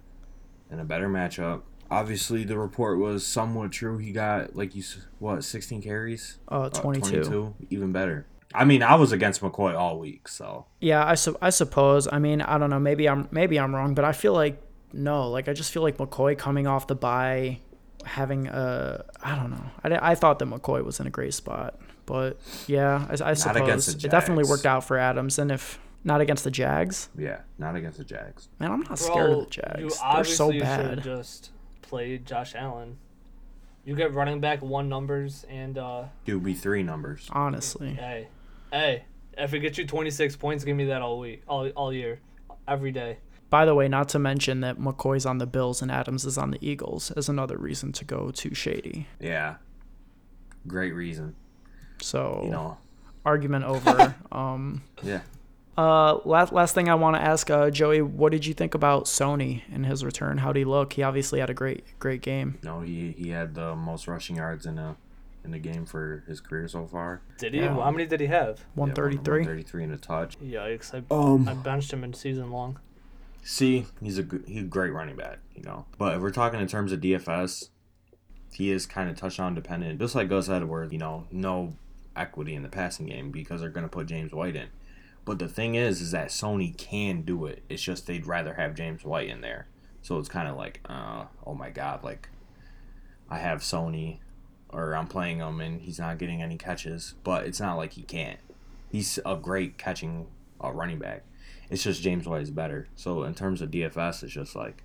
and 0.70 0.80
a 0.80 0.84
better 0.84 1.08
matchup. 1.08 1.62
Obviously, 1.98 2.44
the 2.44 2.58
report 2.58 2.98
was 2.98 3.26
somewhat 3.26 3.72
true. 3.72 3.98
He 3.98 4.12
got 4.12 4.56
like 4.56 4.74
you 4.74 4.82
what 5.18 5.44
sixteen 5.44 5.80
carries, 5.82 6.38
uh, 6.50 6.62
Uh, 6.62 6.68
22. 6.70 7.54
even 7.70 7.92
better. 7.92 8.26
I 8.56 8.64
mean, 8.64 8.82
I 8.82 8.94
was 8.94 9.10
against 9.12 9.40
McCoy 9.40 9.74
all 9.76 9.98
week, 9.98 10.28
so 10.28 10.66
Yeah, 10.80 11.04
I, 11.04 11.14
su- 11.16 11.36
I 11.42 11.50
suppose. 11.50 12.06
I 12.10 12.18
mean, 12.20 12.40
I 12.40 12.56
don't 12.58 12.70
know. 12.70 12.78
Maybe 12.78 13.08
I'm 13.08 13.28
maybe 13.32 13.58
I'm 13.58 13.74
wrong, 13.74 13.94
but 13.94 14.04
I 14.04 14.12
feel 14.12 14.32
like 14.32 14.60
no. 14.92 15.28
Like 15.30 15.48
I 15.48 15.52
just 15.52 15.72
feel 15.72 15.82
like 15.82 15.96
McCoy 15.96 16.38
coming 16.38 16.66
off 16.66 16.86
the 16.86 16.94
bye, 16.94 17.58
having 18.04 18.46
a 18.46 19.04
I 19.22 19.34
don't 19.36 19.50
know. 19.50 19.64
I, 19.82 20.12
I 20.12 20.14
thought 20.14 20.38
that 20.38 20.48
McCoy 20.48 20.84
was 20.84 21.00
in 21.00 21.06
a 21.06 21.10
great 21.10 21.34
spot, 21.34 21.80
but 22.06 22.38
yeah, 22.68 23.06
I, 23.08 23.12
I 23.24 23.32
against 23.32 23.86
suppose 23.86 24.02
the 24.02 24.08
it 24.08 24.10
definitely 24.10 24.44
worked 24.48 24.66
out 24.66 24.84
for 24.84 24.98
Adams. 24.98 25.38
And 25.38 25.50
if 25.50 25.80
not 26.04 26.20
against 26.20 26.44
the 26.44 26.50
Jags, 26.52 27.08
Yeah, 27.18 27.40
not 27.58 27.74
against 27.76 27.98
the 27.98 28.04
Jags. 28.04 28.48
man, 28.60 28.70
I'm 28.70 28.82
not 28.82 28.98
scared 28.98 29.30
of 29.32 29.50
the 29.50 29.60
Bro, 29.62 29.80
You 29.80 29.88
Jags. 29.90 30.00
They're 30.14 30.24
so 30.24 30.52
bad. 30.52 31.02
just 31.02 31.50
play 31.84 32.18
Josh 32.18 32.54
Allen. 32.54 32.98
You 33.84 33.94
get 33.94 34.14
running 34.14 34.40
back 34.40 34.62
one 34.62 34.88
numbers 34.88 35.44
and 35.48 35.76
uh 35.78 36.04
QB 36.26 36.56
three 36.58 36.82
numbers. 36.82 37.28
Honestly, 37.32 37.94
hey, 37.94 38.28
hey, 38.72 39.04
if 39.36 39.52
it 39.52 39.60
gets 39.60 39.76
you 39.78 39.86
26 39.86 40.36
points, 40.36 40.64
give 40.64 40.76
me 40.76 40.86
that 40.86 41.02
all 41.02 41.18
week, 41.18 41.42
all 41.46 41.68
all 41.70 41.92
year, 41.92 42.20
every 42.66 42.92
day. 42.92 43.18
by 43.50 43.64
the 43.66 43.74
way, 43.74 43.86
not 43.88 44.08
to 44.10 44.18
mention 44.18 44.60
that 44.60 44.78
McCoy's 44.78 45.26
on 45.26 45.38
the 45.38 45.46
Bills 45.46 45.82
and 45.82 45.90
Adams 45.90 46.24
is 46.24 46.38
on 46.38 46.50
the 46.50 46.58
Eagles 46.66 47.10
is 47.16 47.28
another 47.28 47.58
reason 47.58 47.92
to 47.92 48.04
go 48.04 48.30
to 48.30 48.54
Shady. 48.54 49.06
Yeah, 49.20 49.56
great 50.66 50.94
reason. 50.94 51.36
So 52.00 52.40
You 52.44 52.50
know. 52.50 52.78
argument 53.24 53.64
over. 53.66 54.14
um, 54.32 54.82
Yeah. 55.02 55.20
Uh, 55.76 56.18
last 56.24 56.52
last 56.52 56.74
thing 56.74 56.88
I 56.88 56.94
want 56.94 57.16
to 57.16 57.22
ask, 57.22 57.50
uh, 57.50 57.68
Joey, 57.70 58.00
what 58.00 58.30
did 58.32 58.46
you 58.46 58.54
think 58.54 58.74
about 58.74 59.04
Sony 59.06 59.62
and 59.72 59.84
his 59.84 60.04
return? 60.04 60.38
How 60.38 60.52
did 60.52 60.60
he 60.60 60.64
look? 60.64 60.92
He 60.92 61.02
obviously 61.02 61.40
had 61.40 61.50
a 61.50 61.54
great 61.54 61.84
great 61.98 62.22
game. 62.22 62.58
No, 62.62 62.80
he 62.80 63.12
he 63.18 63.30
had 63.30 63.54
the 63.54 63.74
most 63.74 64.06
rushing 64.06 64.36
yards 64.36 64.66
in 64.66 64.78
a 64.78 64.96
in 65.44 65.50
the 65.50 65.58
game 65.58 65.84
for 65.84 66.22
his 66.28 66.40
career 66.40 66.68
so 66.68 66.86
far. 66.86 67.20
Did 67.38 67.54
he? 67.54 67.60
Yeah. 67.60 67.74
How 67.74 67.90
many 67.90 68.06
did 68.06 68.20
he 68.20 68.26
have? 68.28 68.64
One 68.74 68.92
thirty 68.94 69.16
three. 69.18 69.44
Thirty 69.44 69.62
three 69.62 69.82
in 69.84 69.90
a 69.90 69.98
touch. 69.98 70.38
Yikes! 70.38 70.94
I, 70.94 71.02
Um. 71.14 71.48
I 71.48 71.54
benched 71.54 71.92
him 71.92 72.04
in 72.04 72.14
season 72.14 72.50
long. 72.50 72.78
See, 73.42 73.86
he's 74.00 74.18
a 74.18 74.26
he's 74.46 74.62
a 74.62 74.66
great 74.66 74.92
running 74.92 75.16
back, 75.16 75.38
you 75.54 75.62
know. 75.64 75.86
But 75.98 76.14
if 76.16 76.22
we're 76.22 76.30
talking 76.30 76.60
in 76.60 76.66
terms 76.68 76.92
of 76.92 77.00
DFS, 77.00 77.68
he 78.52 78.70
is 78.70 78.86
kind 78.86 79.10
of 79.10 79.16
touchdown 79.16 79.54
dependent, 79.54 79.98
just 79.98 80.14
like 80.14 80.28
Gus 80.28 80.48
Edwards. 80.48 80.92
You 80.92 80.98
know, 80.98 81.26
no 81.32 81.74
equity 82.16 82.54
in 82.54 82.62
the 82.62 82.68
passing 82.68 83.06
game 83.06 83.30
because 83.32 83.60
they're 83.60 83.70
going 83.70 83.84
to 83.84 83.90
put 83.90 84.06
James 84.06 84.32
White 84.32 84.54
in. 84.56 84.68
But 85.24 85.38
the 85.38 85.48
thing 85.48 85.74
is, 85.74 86.00
is 86.00 86.10
that 86.10 86.28
Sony 86.28 86.76
can 86.76 87.22
do 87.22 87.46
it. 87.46 87.62
It's 87.68 87.82
just 87.82 88.06
they'd 88.06 88.26
rather 88.26 88.54
have 88.54 88.74
James 88.74 89.04
White 89.04 89.28
in 89.28 89.40
there. 89.40 89.66
So 90.02 90.18
it's 90.18 90.28
kind 90.28 90.48
of 90.48 90.56
like, 90.56 90.80
uh, 90.88 91.24
oh 91.46 91.54
my 91.54 91.70
God, 91.70 92.04
like 92.04 92.28
I 93.30 93.38
have 93.38 93.60
Sony, 93.60 94.18
or 94.68 94.94
I'm 94.94 95.06
playing 95.06 95.38
him 95.38 95.60
and 95.60 95.80
he's 95.80 95.98
not 95.98 96.18
getting 96.18 96.42
any 96.42 96.58
catches. 96.58 97.14
But 97.24 97.46
it's 97.46 97.60
not 97.60 97.76
like 97.76 97.92
he 97.92 98.02
can't. 98.02 98.38
He's 98.90 99.18
a 99.24 99.36
great 99.36 99.78
catching 99.78 100.26
uh, 100.62 100.72
running 100.72 100.98
back. 100.98 101.22
It's 101.70 101.82
just 101.82 102.02
James 102.02 102.28
White 102.28 102.42
is 102.42 102.50
better. 102.50 102.88
So 102.94 103.24
in 103.24 103.34
terms 103.34 103.62
of 103.62 103.70
DFS, 103.70 104.22
it's 104.22 104.32
just 104.32 104.54
like 104.54 104.82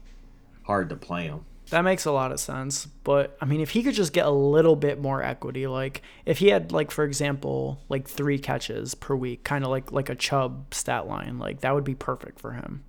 hard 0.63 0.89
to 0.89 0.95
play 0.95 1.25
him. 1.25 1.45
That 1.70 1.84
makes 1.84 2.05
a 2.05 2.11
lot 2.11 2.32
of 2.32 2.39
sense. 2.39 2.86
But 3.03 3.38
I 3.41 3.45
mean, 3.45 3.61
if 3.61 3.72
he 3.72 3.84
could 3.84 3.93
just 3.93 4.13
get 4.13 4.26
a 4.26 4.32
little 4.32 4.76
bit 4.76 4.99
more 4.99 5.22
equity, 5.22 5.67
like 5.67 6.01
if 6.26 6.39
he 6.39 6.47
had, 6.47 6.72
like 6.72 6.91
for 6.91 7.03
example, 7.03 7.80
like 7.89 8.07
three 8.07 8.39
catches 8.39 8.95
per 8.95 9.15
week, 9.15 9.43
kind 9.43 9.63
of 9.63 9.70
like 9.70 9.91
like 9.91 10.09
a 10.09 10.15
Chubb 10.15 10.74
stat 10.74 11.07
line, 11.07 11.38
like 11.38 11.61
that 11.61 11.74
would 11.76 11.84
be 11.84 11.95
perfect 11.95 12.39
for 12.39 12.53
him. 12.53 12.84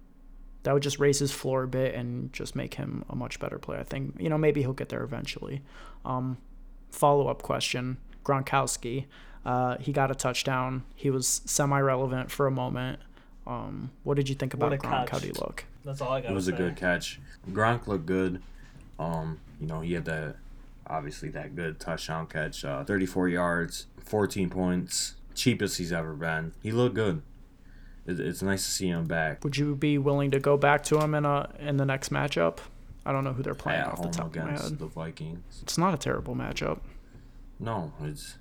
That 0.62 0.74
would 0.74 0.82
just 0.82 0.98
raise 0.98 1.18
his 1.18 1.32
floor 1.32 1.62
a 1.62 1.68
bit 1.68 1.94
and 1.94 2.32
just 2.32 2.54
make 2.54 2.74
him 2.74 3.04
a 3.08 3.16
much 3.16 3.38
better 3.40 3.58
player. 3.58 3.80
I 3.80 3.84
think 3.84 4.16
you 4.18 4.28
know 4.28 4.38
maybe 4.38 4.60
he'll 4.62 4.72
get 4.72 4.88
there 4.88 5.02
eventually. 5.02 5.62
Um, 6.04 6.38
follow 6.90 7.28
up 7.28 7.42
question: 7.42 7.98
Gronkowski, 8.24 9.06
uh, 9.44 9.76
he 9.78 9.92
got 9.92 10.10
a 10.10 10.14
touchdown. 10.14 10.84
He 10.94 11.10
was 11.10 11.42
semi 11.44 11.80
relevant 11.80 12.30
for 12.30 12.46
a 12.46 12.50
moment. 12.50 13.00
Um, 13.46 13.90
what 14.04 14.16
did 14.16 14.28
you 14.28 14.34
think 14.34 14.54
about 14.54 14.70
What 14.70 14.80
Gronk? 14.80 14.90
catch. 14.90 15.10
How 15.10 15.18
do 15.18 15.26
you 15.26 15.32
look? 15.34 15.64
That's 15.84 16.00
all 16.00 16.12
I 16.12 16.20
got. 16.20 16.30
It 16.30 16.34
was 16.34 16.48
a 16.48 16.52
good 16.52 16.76
catch. 16.76 17.20
Gronk 17.50 17.86
looked 17.86 18.06
good. 18.06 18.42
Um, 19.00 19.40
you 19.60 19.66
know, 19.66 19.80
he 19.80 19.94
had 19.94 20.04
that 20.04 20.36
obviously 20.86 21.28
that 21.30 21.54
good 21.56 21.80
touchdown 21.80 22.26
catch, 22.26 22.64
uh, 22.64 22.84
34 22.84 23.28
yards, 23.28 23.86
14 24.00 24.50
points, 24.50 25.14
cheapest 25.34 25.78
he's 25.78 25.92
ever 25.92 26.12
been. 26.14 26.52
He 26.62 26.70
looked 26.72 26.94
good. 26.96 27.22
It, 28.06 28.18
it's 28.20 28.42
nice 28.42 28.64
to 28.64 28.70
see 28.70 28.88
him 28.88 29.04
back 29.04 29.44
Would 29.44 29.56
you 29.56 29.74
be 29.76 29.98
willing 29.98 30.30
to 30.32 30.40
go 30.40 30.56
back 30.56 30.82
to 30.84 30.98
him 31.00 31.14
in 31.14 31.24
a 31.24 31.50
in 31.58 31.76
the 31.76 31.84
next 31.84 32.10
matchup? 32.10 32.58
I 33.06 33.12
don't 33.12 33.24
know 33.24 33.32
who 33.32 33.42
they're 33.42 33.54
playing 33.54 33.80
at 33.80 33.86
off 33.88 33.96
the 33.96 34.02
home 34.02 34.10
top 34.12 34.26
of 34.26 34.36
my 34.36 34.42
against 34.42 34.64
head. 34.64 34.78
the 34.78 34.86
Vikings. 34.86 35.60
It's 35.62 35.78
not 35.78 35.94
a 35.94 35.96
terrible 35.96 36.34
matchup. 36.34 36.80
No, 37.58 37.92
it's 38.02 38.36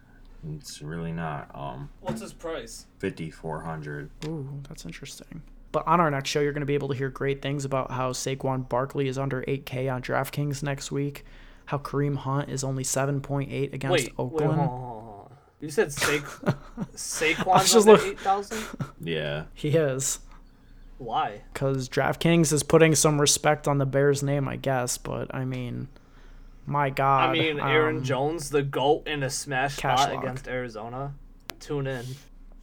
it's 0.56 0.82
really 0.82 1.12
not. 1.12 1.50
Um, 1.54 1.90
What's 2.02 2.22
his 2.22 2.34
price? 2.34 2.86
5400. 3.00 4.10
Ooh, 4.26 4.62
that's 4.68 4.86
interesting. 4.86 5.42
But 5.72 5.88
on 5.88 6.00
our 6.00 6.10
next 6.10 6.30
show, 6.30 6.40
you're 6.40 6.52
going 6.54 6.62
to 6.62 6.66
be 6.68 6.74
able 6.74 6.88
to 6.90 6.96
hear 6.96 7.10
great 7.10 7.42
things 7.42 7.64
about 7.66 7.92
how 7.92 8.12
Saquon 8.12 8.68
Barkley 8.68 9.08
is 9.08 9.18
under 9.20 9.44
8K 9.44 9.94
on 9.94 10.02
DraftKings 10.02 10.64
next 10.64 10.92
week. 10.92 11.26
How 11.66 11.78
Kareem 11.78 12.16
Hunt 12.18 12.50
is 12.50 12.64
only 12.64 12.84
7.8 12.84 13.74
against 13.74 13.92
Wait, 13.92 14.04
wait, 14.06 14.14
Oakland. 14.18 14.52
on, 14.52 14.58
hold 14.58 14.70
on, 14.70 14.76
hold 15.04 15.26
on. 15.32 15.38
You 15.62 15.70
said 15.70 15.92
Sa- 15.92 16.12
I 16.48 16.54
was 16.78 16.88
Saquon's 16.96 17.76
under 17.76 17.92
look- 17.92 18.06
eight 18.06 18.20
thousand. 18.20 18.64
Yeah. 19.02 19.44
He 19.54 19.70
is. 19.70 20.20
Why? 20.98 21.44
Because 21.54 21.88
DraftKings 21.88 22.52
is 22.52 22.64
putting 22.64 22.96
some 22.96 23.22
respect 23.22 23.68
on 23.68 23.78
the 23.78 23.86
Bears' 23.86 24.24
name, 24.24 24.48
I 24.48 24.56
guess. 24.56 24.98
But 24.98 25.34
I 25.36 25.46
mean, 25.46 25.88
my 26.66 26.90
God. 26.90 27.30
I 27.30 27.34
mean, 27.34 27.60
Aaron 27.60 27.98
um, 27.98 28.04
Jones, 28.04 28.50
the 28.50 28.64
goat 28.64 29.08
in 29.08 29.22
a 29.24 29.30
smash 29.30 29.78
cash 29.78 30.00
spot 30.02 30.16
lock. 30.16 30.24
against 30.24 30.48
Arizona. 30.48 31.14
Tune 31.60 31.88
in. 31.88 32.06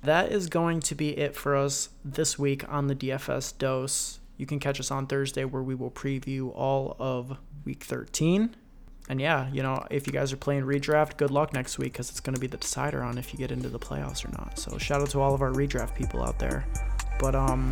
That 0.06 0.32
is 0.32 0.48
going 0.48 0.80
to 0.80 0.94
be 0.94 1.16
it 1.16 1.34
for 1.34 1.56
us 1.56 1.90
this 2.04 2.38
week 2.38 2.68
on 2.68 2.86
the 2.86 2.94
DFS 2.94 3.56
dose. 3.58 4.20
You 4.36 4.46
can 4.46 4.58
catch 4.58 4.80
us 4.80 4.90
on 4.90 5.06
Thursday 5.06 5.44
where 5.44 5.62
we 5.62 5.74
will 5.74 5.90
preview 5.90 6.52
all 6.54 6.96
of 6.98 7.38
week 7.64 7.84
13. 7.84 8.54
And 9.08 9.20
yeah, 9.20 9.48
you 9.50 9.62
know, 9.62 9.86
if 9.90 10.06
you 10.06 10.12
guys 10.12 10.32
are 10.32 10.36
playing 10.36 10.64
redraft, 10.64 11.16
good 11.16 11.30
luck 11.30 11.52
next 11.52 11.78
week 11.78 11.92
because 11.92 12.10
it's 12.10 12.20
going 12.20 12.34
to 12.34 12.40
be 12.40 12.46
the 12.46 12.56
decider 12.56 13.02
on 13.02 13.18
if 13.18 13.32
you 13.32 13.38
get 13.38 13.52
into 13.52 13.68
the 13.68 13.78
playoffs 13.78 14.24
or 14.24 14.32
not. 14.32 14.58
So 14.58 14.78
shout 14.78 15.00
out 15.00 15.10
to 15.10 15.20
all 15.20 15.34
of 15.34 15.42
our 15.42 15.52
redraft 15.52 15.94
people 15.94 16.22
out 16.22 16.38
there. 16.38 16.66
But 17.18 17.34
um, 17.34 17.70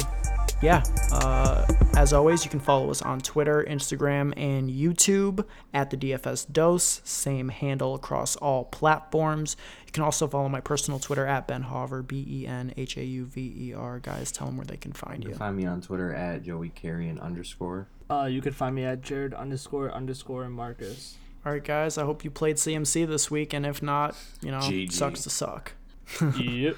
yeah, 0.63 0.83
uh, 1.13 1.67
as 1.97 2.13
always, 2.13 2.45
you 2.45 2.51
can 2.51 2.61
follow 2.61 2.91
us 2.91 3.03
on 3.03 3.21
Twitter, 3.21 3.65
Instagram, 3.69 4.33
and 4.37 4.71
YouTube 4.71 5.45
at 5.75 5.91
the 5.91 5.97
DFS 5.97 6.51
Dose. 6.51 7.01
Same 7.05 7.51
handle 7.51 7.95
across 7.95 8.35
all 8.37 8.65
platforms. 8.65 9.57
You 9.87 9.93
can 9.93 10.03
also 10.03 10.27
follow 10.27 10.49
my 10.49 10.61
personal 10.61 10.99
Twitter 10.99 11.27
at 11.27 11.47
Ben 11.47 11.65
Hauver, 11.65 12.07
B 12.07 12.25
E 12.29 12.47
N 12.47 12.73
H 12.77 12.97
A 12.97 13.05
U 13.05 13.25
V 13.27 13.55
E 13.69 13.75
R. 13.75 13.99
Guys, 14.01 14.33
tell 14.33 14.47
them 14.47 14.57
where 14.57 14.67
they 14.67 14.77
can 14.79 14.93
find 14.93 15.23
You 15.23 15.29
you. 15.31 15.35
can 15.35 15.39
find 15.39 15.57
me 15.57 15.67
on 15.67 15.81
Twitter 15.83 16.15
at 16.15 16.43
Joey 16.43 16.71
Carrion 16.71 17.19
underscore. 17.21 17.87
Uh, 18.11 18.25
you 18.25 18.41
can 18.41 18.53
find 18.53 18.75
me 18.75 18.85
at 18.85 19.03
Jared 19.03 19.35
underscore 19.35 19.91
underscore 19.93 20.49
Marcus. 20.49 21.17
All 21.45 21.53
right, 21.53 21.63
guys, 21.63 21.99
I 21.99 22.05
hope 22.05 22.25
you 22.25 22.31
played 22.31 22.57
CMC 22.57 23.07
this 23.07 23.31
week, 23.31 23.53
and 23.53 23.67
if 23.67 23.83
not, 23.83 24.17
you 24.41 24.51
know, 24.51 24.61
GG. 24.61 24.93
sucks 24.93 25.23
to 25.25 25.31
suck. 25.31 25.73
yep. 26.39 26.77